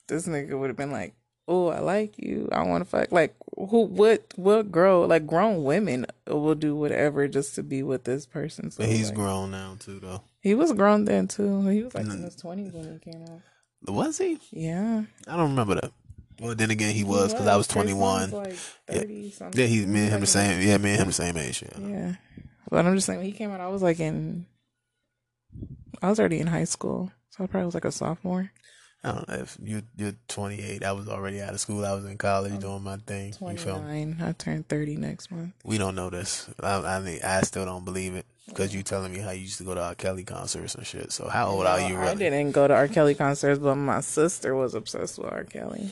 this 0.08 0.26
nigga 0.26 0.58
would 0.58 0.68
have 0.70 0.76
been 0.76 0.90
like, 0.90 1.14
"Oh, 1.48 1.68
I 1.68 1.80
like 1.80 2.18
you. 2.18 2.48
I 2.52 2.62
want 2.64 2.82
to 2.84 2.90
fuck." 2.90 3.12
Like, 3.12 3.34
who? 3.56 3.82
What? 3.86 4.24
What 4.36 4.70
girl? 4.72 5.06
Like, 5.06 5.26
grown 5.26 5.64
women 5.64 6.06
will 6.26 6.54
do 6.54 6.74
whatever 6.76 7.28
just 7.28 7.54
to 7.56 7.62
be 7.62 7.82
with 7.82 8.04
this 8.04 8.26
person. 8.26 8.70
So 8.70 8.82
But 8.82 8.90
he's 8.92 9.06
like, 9.08 9.14
grown 9.16 9.50
now 9.52 9.76
too, 9.78 10.00
though. 10.00 10.22
He 10.40 10.54
was 10.54 10.72
grown 10.72 11.04
then 11.04 11.28
too. 11.28 11.66
He 11.68 11.82
was 11.82 11.94
like 11.94 12.04
in 12.06 12.10
Mm. 12.12 12.24
his 12.24 12.36
twenties 12.36 12.72
when 12.72 12.92
he 12.92 12.98
came 13.12 13.22
out. 13.24 13.40
Was 13.92 14.18
he? 14.18 14.38
Yeah, 14.50 15.04
I 15.28 15.36
don't 15.36 15.50
remember 15.50 15.74
that. 15.76 15.92
Well, 16.40 16.54
then 16.54 16.70
again, 16.70 16.94
he 16.94 17.02
was 17.04 17.32
because 17.32 17.46
I 17.46 17.56
was 17.56 17.66
21. 17.66 18.30
Songz, 18.30 18.32
Like 18.32 18.56
Yeah. 18.90 19.48
Yeah, 19.54 19.66
he, 19.66 19.86
me 19.86 20.00
and 20.02 20.10
him 20.10 20.20
the 20.20 20.26
same. 20.26 20.60
Yeah, 20.60 20.76
me 20.76 20.90
and 20.90 21.00
him 21.00 21.06
the 21.06 21.12
same 21.12 21.36
age. 21.38 21.62
Yeah. 21.62 21.86
Yeah, 21.88 22.14
but 22.70 22.84
I'm 22.84 22.94
just 22.94 23.06
saying 23.06 23.20
when 23.20 23.26
he 23.26 23.32
came 23.32 23.50
out, 23.52 23.60
I 23.60 23.68
was 23.68 23.82
like 23.82 24.00
in. 24.00 24.46
I 26.02 26.10
was 26.10 26.18
already 26.20 26.40
in 26.40 26.46
high 26.46 26.64
school, 26.64 27.10
so 27.30 27.42
I 27.44 27.46
probably 27.46 27.64
was 27.66 27.74
like 27.74 27.84
a 27.86 27.92
sophomore. 27.92 28.50
I 29.06 29.12
don't 29.12 29.28
know 29.28 29.34
if 29.36 29.56
you 29.62 29.82
you're 29.96 30.14
28. 30.28 30.82
I 30.82 30.92
was 30.92 31.08
already 31.08 31.40
out 31.40 31.54
of 31.54 31.60
school. 31.60 31.84
I 31.84 31.94
was 31.94 32.04
in 32.04 32.18
college 32.18 32.58
doing 32.58 32.82
my 32.82 32.96
thing. 32.96 33.34
You 33.40 33.56
feel 33.56 33.78
29. 33.78 34.16
I 34.20 34.32
turned 34.32 34.68
30 34.68 34.96
next 34.96 35.30
month. 35.30 35.52
We 35.64 35.78
don't 35.78 35.94
know 35.94 36.10
this. 36.10 36.48
I, 36.60 36.74
I 36.74 37.00
mean, 37.00 37.20
I 37.24 37.42
still 37.42 37.64
don't 37.64 37.84
believe 37.84 38.14
it 38.14 38.26
because 38.48 38.74
you 38.74 38.82
telling 38.82 39.12
me 39.12 39.20
how 39.20 39.30
you 39.30 39.42
used 39.42 39.58
to 39.58 39.64
go 39.64 39.74
to 39.74 39.82
R. 39.82 39.94
Kelly 39.94 40.24
concerts 40.24 40.74
and 40.74 40.84
shit. 40.84 41.12
So 41.12 41.28
how 41.28 41.48
old 41.48 41.66
are 41.66 41.80
you 41.80 41.96
really? 41.96 42.08
I 42.08 42.14
didn't 42.14 42.50
go 42.50 42.66
to 42.66 42.74
R. 42.74 42.88
Kelly 42.88 43.14
concerts, 43.14 43.60
but 43.60 43.76
my 43.76 44.00
sister 44.00 44.54
was 44.56 44.74
obsessed 44.74 45.18
with 45.18 45.32
R. 45.32 45.44
Kelly. 45.44 45.90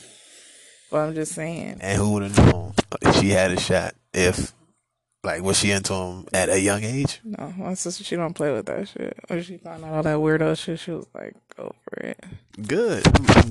But 0.90 0.98
I'm 0.98 1.14
just 1.14 1.32
saying. 1.32 1.78
And 1.80 1.98
who 1.98 2.12
would 2.14 2.22
have 2.24 2.52
known 2.52 2.74
if 3.00 3.16
she 3.20 3.30
had 3.30 3.52
a 3.52 3.60
shot? 3.60 3.94
If 4.12 4.52
like 5.24 5.42
was 5.42 5.58
she 5.58 5.70
into 5.72 5.94
him 5.94 6.26
at 6.32 6.48
a 6.48 6.60
young 6.60 6.84
age? 6.84 7.20
No, 7.24 7.52
my 7.56 7.74
sister, 7.74 8.04
she 8.04 8.14
don't 8.16 8.34
play 8.34 8.52
with 8.52 8.66
that 8.66 8.86
shit. 8.88 9.18
When 9.28 9.42
she 9.42 9.56
found 9.56 9.84
out 9.84 9.92
all 9.94 10.02
that 10.02 10.18
weirdo 10.18 10.56
shit, 10.58 10.78
she 10.78 10.90
was 10.92 11.06
like, 11.14 11.34
go 11.56 11.74
for 11.82 12.00
it. 12.00 12.22
Good. 12.66 13.02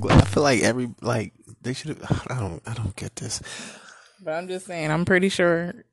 I 0.09 0.21
feel 0.26 0.43
like 0.43 0.61
every 0.61 0.89
like 1.01 1.34
they 1.61 1.74
should 1.74 1.97
have. 1.97 2.28
I 2.30 2.39
don't. 2.39 2.61
I 2.65 2.74
don't 2.74 2.95
get 2.95 3.15
this. 3.17 3.41
But 4.24 4.36
I'm 4.36 4.47
just 4.47 4.65
saying, 4.67 4.89
I'm 4.91 5.03
pretty 5.05 5.28
sure 5.30 5.84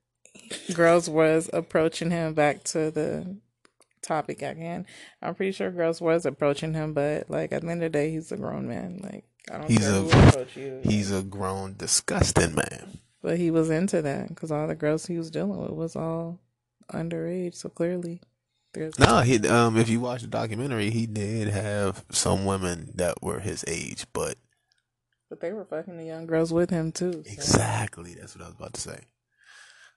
girls 0.75 1.09
was 1.11 1.51
approaching 1.53 2.11
him 2.11 2.35
back 2.35 2.63
to 2.65 2.91
the 2.91 3.37
topic 4.03 4.43
again. 4.43 4.87
I'm 5.23 5.35
pretty 5.35 5.53
sure 5.53 5.71
girls 5.71 6.01
was 6.01 6.27
approaching 6.27 6.75
him, 6.75 6.93
but 6.95 7.29
like 7.31 7.53
at 7.53 7.63
the 7.63 7.69
end 7.69 7.83
of 7.83 7.93
the 7.93 7.99
day, 7.99 8.11
he's 8.11 8.31
a 8.33 8.37
grown 8.37 8.69
man. 8.69 9.01
Like 9.03 9.25
I 9.51 9.59
don't 9.59 9.69
He's 9.71 9.79
care 9.81 9.91
a- 9.91 9.93
who 10.01 10.29
approach 10.29 10.57
you. 10.57 10.81
He's 10.85 11.11
a 11.13 11.23
grown, 11.23 11.75
disgusting 11.77 12.55
man. 12.55 12.99
But 13.23 13.39
he 13.39 13.51
was 13.51 13.69
into 13.71 14.01
that 14.03 14.29
because 14.29 14.51
all 14.51 14.67
the 14.67 14.75
girls 14.75 15.07
he 15.07 15.19
was 15.19 15.31
dealing 15.31 15.59
with 15.61 15.71
was 15.73 15.95
all 15.97 16.41
underage. 16.93 17.55
So 17.55 17.69
clearly, 17.69 18.23
there's 18.73 18.99
No, 18.99 19.21
he 19.21 19.47
um. 19.49 19.77
If 19.77 19.89
you 19.89 20.01
watch 20.01 20.23
the 20.23 20.29
documentary, 20.29 20.91
he 20.91 21.07
did 21.07 21.49
have 21.49 22.05
some 22.11 22.45
women 22.45 22.93
that 22.95 23.23
were 23.23 23.41
his 23.41 23.65
age, 23.67 24.07
but 24.13 24.37
but 25.29 25.41
they 25.41 25.53
were 25.53 25.65
fucking 25.65 25.97
the 25.97 26.05
young 26.05 26.27
girls 26.27 26.53
with 26.53 26.71
him 26.71 26.93
too. 26.93 27.13
so- 27.13 27.19
exactly 27.33 28.15
that's 28.15 28.35
what 28.37 28.45
I 28.45 28.49
was 28.49 28.57
about 28.57 28.73
to 28.75 28.81
say. 28.81 29.01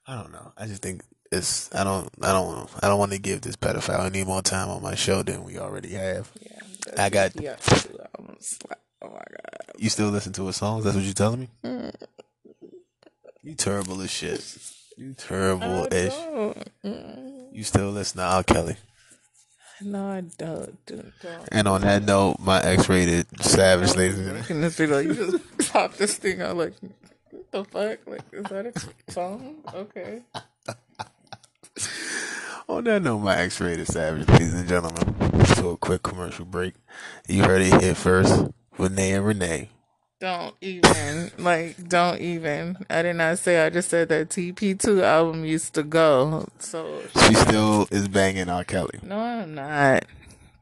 I 0.06 0.20
don't 0.20 0.32
know. 0.32 0.52
I 0.58 0.66
just 0.66 0.82
think 0.82 1.02
it's. 1.32 1.74
I 1.74 1.82
don't. 1.82 2.10
I 2.20 2.32
don't. 2.32 2.68
I 2.82 2.88
don't 2.88 2.98
want 2.98 3.12
to 3.12 3.18
give 3.18 3.40
this 3.40 3.56
pedophile 3.56 4.04
any 4.04 4.22
more 4.22 4.42
time 4.42 4.68
on 4.68 4.82
my 4.82 4.94
show 4.94 5.22
than 5.22 5.44
we 5.44 5.58
already 5.58 5.94
have. 5.94 6.30
Yeah, 6.42 6.58
I 6.98 7.08
got- 7.08 7.32
He 7.32 7.40
got 7.44 7.58
two 7.62 7.98
albums. 8.18 8.58
Like, 8.68 8.78
oh 9.00 9.08
my 9.08 9.14
god. 9.14 9.72
You 9.78 9.88
still 9.88 10.10
listen 10.10 10.34
to 10.34 10.46
his 10.46 10.56
songs? 10.56 10.84
That's 10.84 10.94
what 10.94 11.04
you're 11.06 11.14
telling 11.14 11.40
me? 11.40 11.48
You 13.44 13.54
terrible 13.54 14.00
as 14.00 14.10
shit. 14.10 14.42
You 14.96 15.12
terrible 15.12 15.86
as. 15.92 16.18
You 17.52 17.62
still 17.62 17.90
listen 17.90 18.16
to 18.16 18.24
R. 18.24 18.42
Kelly. 18.42 18.76
No, 19.82 20.08
I 20.08 20.22
don't. 20.22 20.86
don't, 20.86 21.12
don't. 21.22 21.48
And 21.52 21.68
on 21.68 21.82
that 21.82 22.04
note, 22.04 22.38
my 22.40 22.62
X-rated 22.62 23.26
Savage, 23.42 23.94
ladies 23.96 24.16
and 24.16 24.24
gentlemen. 24.24 24.40
Making 24.40 24.60
this 24.62 24.76
video, 24.76 24.98
you 25.00 25.14
just 25.14 25.38
pop 25.72 25.94
this 25.94 26.16
thing 26.16 26.40
out 26.40 26.56
like, 26.56 26.72
what 27.30 27.50
the 27.50 27.64
fuck? 27.64 27.98
Like, 28.06 28.22
is 28.32 28.44
that 28.44 28.64
a 28.66 29.12
song? 29.12 29.56
Okay. 29.74 30.22
On 32.68 32.82
that 32.84 33.02
note, 33.02 33.18
my 33.18 33.36
X-rated 33.36 33.88
Savage, 33.88 34.26
ladies 34.26 34.54
and 34.54 34.66
gentlemen. 34.66 35.14
Let's 35.34 35.58
a 35.58 35.76
quick 35.76 36.02
commercial 36.02 36.46
break. 36.46 36.72
You 37.28 37.44
heard 37.44 37.60
it 37.60 37.82
here 37.82 37.94
first 37.94 38.46
Nay 38.94 39.12
and 39.12 39.26
Renee. 39.26 39.68
Don't 40.24 40.54
even 40.62 41.30
like. 41.36 41.86
Don't 41.86 42.18
even. 42.18 42.78
I 42.88 43.02
did 43.02 43.16
not 43.16 43.38
say. 43.38 43.62
I 43.62 43.68
just 43.68 43.90
said 43.90 44.08
that 44.08 44.30
TP2 44.30 45.02
album 45.02 45.44
used 45.44 45.74
to 45.74 45.82
go. 45.82 46.48
So 46.58 47.02
She 47.26 47.34
still 47.34 47.86
is 47.90 48.08
banging 48.08 48.48
R. 48.48 48.64
Kelly. 48.64 49.00
no, 49.02 49.18
I'm 49.18 49.54
not. 49.54 50.06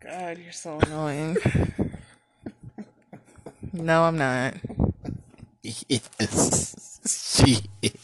God, 0.00 0.38
you're 0.38 0.50
so 0.50 0.80
annoying. 0.80 1.36
no, 3.72 4.02
I'm 4.02 4.18
not. 4.18 4.54
Yes, 5.62 6.96
she 7.06 7.58
is. 7.82 7.94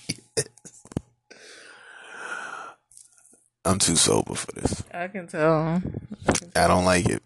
I'm 3.64 3.80
too 3.80 3.96
sober 3.96 4.36
for 4.36 4.52
this. 4.52 4.84
I 4.94 5.08
can 5.08 5.26
tell. 5.26 5.82
I 6.54 6.68
don't 6.68 6.84
like 6.84 7.08
it. 7.08 7.24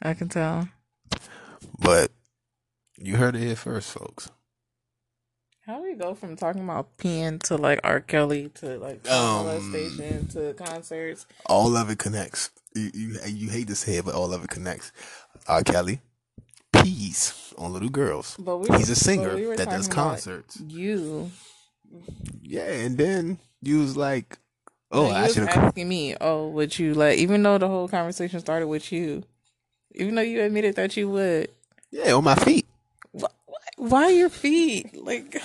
I 0.00 0.14
can 0.14 0.28
tell. 0.28 0.68
But 1.80 2.12
you 3.02 3.16
heard 3.16 3.36
it 3.36 3.40
here 3.40 3.56
first, 3.56 3.90
folks. 3.90 4.30
How 5.66 5.76
do 5.78 5.84
we 5.84 5.94
go 5.94 6.14
from 6.14 6.34
talking 6.36 6.64
about 6.64 6.96
peeing 6.98 7.40
to 7.44 7.56
like 7.56 7.80
R. 7.84 8.00
Kelly 8.00 8.50
to 8.56 8.78
like 8.78 9.08
Um, 9.08 9.46
molestation 9.46 10.26
to 10.28 10.54
concerts? 10.54 11.26
All 11.46 11.76
of 11.76 11.88
it 11.88 11.98
connects. 11.98 12.50
You, 12.74 12.90
you 12.94 13.18
you 13.26 13.50
hate 13.50 13.68
to 13.68 13.76
say 13.76 13.96
it, 13.96 14.04
but 14.04 14.14
all 14.14 14.32
of 14.32 14.42
it 14.44 14.50
connects. 14.50 14.90
R. 15.46 15.62
Kelly, 15.62 16.00
peace 16.72 17.54
on 17.56 17.72
little 17.72 17.90
girls. 17.90 18.36
But 18.38 18.58
we 18.58 18.76
He's 18.76 18.90
a 18.90 18.96
singer 18.96 19.36
we 19.36 19.56
that 19.56 19.70
does 19.70 19.86
concerts. 19.86 20.60
You. 20.66 21.30
Yeah, 22.40 22.70
and 22.70 22.98
then 22.98 23.38
you 23.60 23.78
was 23.80 23.96
like, 23.96 24.38
"Oh, 24.90 25.10
I 25.10 25.28
should 25.28 25.46
have." 25.46 25.64
asking 25.64 25.88
me. 25.88 26.16
Oh, 26.20 26.48
would 26.48 26.78
you 26.78 26.94
like? 26.94 27.18
Even 27.18 27.42
though 27.42 27.58
the 27.58 27.68
whole 27.68 27.86
conversation 27.88 28.40
started 28.40 28.66
with 28.66 28.90
you, 28.90 29.22
even 29.94 30.14
though 30.14 30.22
you 30.22 30.42
admitted 30.42 30.74
that 30.76 30.96
you 30.96 31.08
would. 31.10 31.50
Yeah, 31.90 32.14
on 32.14 32.24
my 32.24 32.34
feet. 32.34 32.61
Why, 33.82 34.10
your 34.10 34.28
feet? 34.28 34.96
Like, 35.02 35.42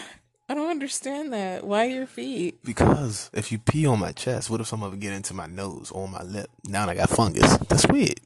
I 0.47 0.53
don't 0.53 0.69
understand 0.69 1.33
that. 1.33 1.63
Why 1.65 1.85
your 1.85 2.05
feet? 2.05 2.59
Because 2.63 3.29
if 3.33 3.51
you 3.51 3.57
pee 3.57 3.85
on 3.88 3.99
my 3.99 4.11
chest, 4.11 4.49
what 4.49 4.61
if 4.61 4.67
some 4.67 4.83
of 4.83 4.93
it 4.93 4.99
get 4.99 5.13
into 5.13 5.33
my 5.33 5.47
nose 5.47 5.89
or 5.91 6.07
my 6.07 6.21
lip? 6.21 6.49
Now 6.67 6.88
I 6.88 6.95
got 6.95 7.09
fungus. 7.09 7.57
That's 7.57 7.88
weird. 7.88 8.19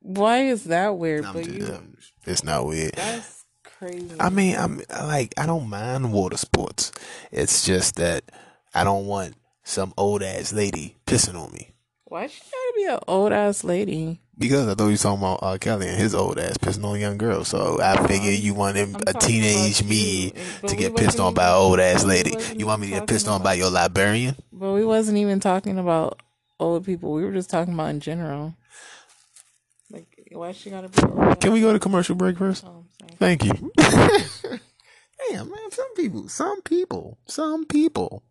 Why 0.00 0.44
is 0.46 0.64
that 0.64 0.96
weird? 0.96 1.24
I'm 1.24 1.34
but 1.34 1.44
just- 1.44 1.56
you, 1.56 1.96
it's 2.24 2.42
not 2.44 2.66
weird. 2.66 2.92
that's 2.94 3.44
crazy. 3.64 4.16
I 4.18 4.30
mean, 4.30 4.56
I'm 4.56 4.80
like, 4.90 5.34
I 5.36 5.46
don't 5.46 5.68
mind 5.68 6.12
water 6.12 6.36
sports. 6.36 6.92
It's 7.30 7.66
just 7.66 7.96
that 7.96 8.24
I 8.74 8.82
don't 8.84 9.06
want 9.06 9.34
some 9.64 9.92
old 9.98 10.22
ass 10.22 10.52
lady 10.52 10.96
pissing 11.06 11.34
on 11.34 11.52
me. 11.52 11.74
why 12.04 12.28
be 12.76 12.84
an 12.84 12.98
old 13.08 13.32
ass 13.32 13.64
lady? 13.64 14.20
Because 14.38 14.68
I 14.68 14.74
thought 14.74 14.84
you 14.84 14.90
were 14.92 14.96
talking 14.98 15.18
about 15.18 15.38
R. 15.42 15.58
Kelly 15.58 15.88
and 15.88 15.96
his 15.96 16.14
old 16.14 16.38
ass 16.38 16.58
pissing 16.58 16.84
on 16.84 17.00
young 17.00 17.16
girls. 17.16 17.48
So 17.48 17.80
I 17.80 18.06
figured 18.06 18.38
you 18.38 18.52
wanted 18.52 18.94
a 19.08 19.14
teenage 19.14 19.82
me 19.82 20.32
you, 20.62 20.68
to 20.68 20.76
get 20.76 20.94
pissed 20.94 21.18
on 21.18 21.32
by 21.32 21.48
an 21.48 21.54
old 21.54 21.80
ass 21.80 22.04
lady. 22.04 22.36
You 22.54 22.66
want 22.66 22.82
me 22.82 22.88
to 22.88 22.94
get 22.94 23.06
pissed 23.06 23.28
on 23.28 23.42
by 23.42 23.54
your 23.54 23.70
librarian? 23.70 24.36
But 24.52 24.72
we 24.72 24.84
wasn't 24.84 25.16
even 25.18 25.40
talking 25.40 25.78
about 25.78 26.20
old 26.60 26.84
people. 26.84 27.12
We 27.12 27.24
were 27.24 27.32
just 27.32 27.48
talking 27.48 27.72
about 27.72 27.90
in 27.90 28.00
general. 28.00 28.54
Like, 29.90 30.06
why 30.32 30.52
she 30.52 30.68
gotta 30.68 30.88
be 30.88 31.02
old? 31.02 31.40
Can 31.40 31.52
we 31.52 31.62
go 31.62 31.72
to 31.72 31.78
commercial 31.78 32.14
break 32.14 32.36
first? 32.36 32.64
Oh, 32.66 32.84
Thank 33.18 33.44
you. 33.44 33.72
Damn, 33.78 35.48
man. 35.50 35.70
Some 35.70 35.94
people, 35.94 36.28
some 36.28 36.60
people, 36.60 37.18
some 37.26 37.64
people 37.64 38.22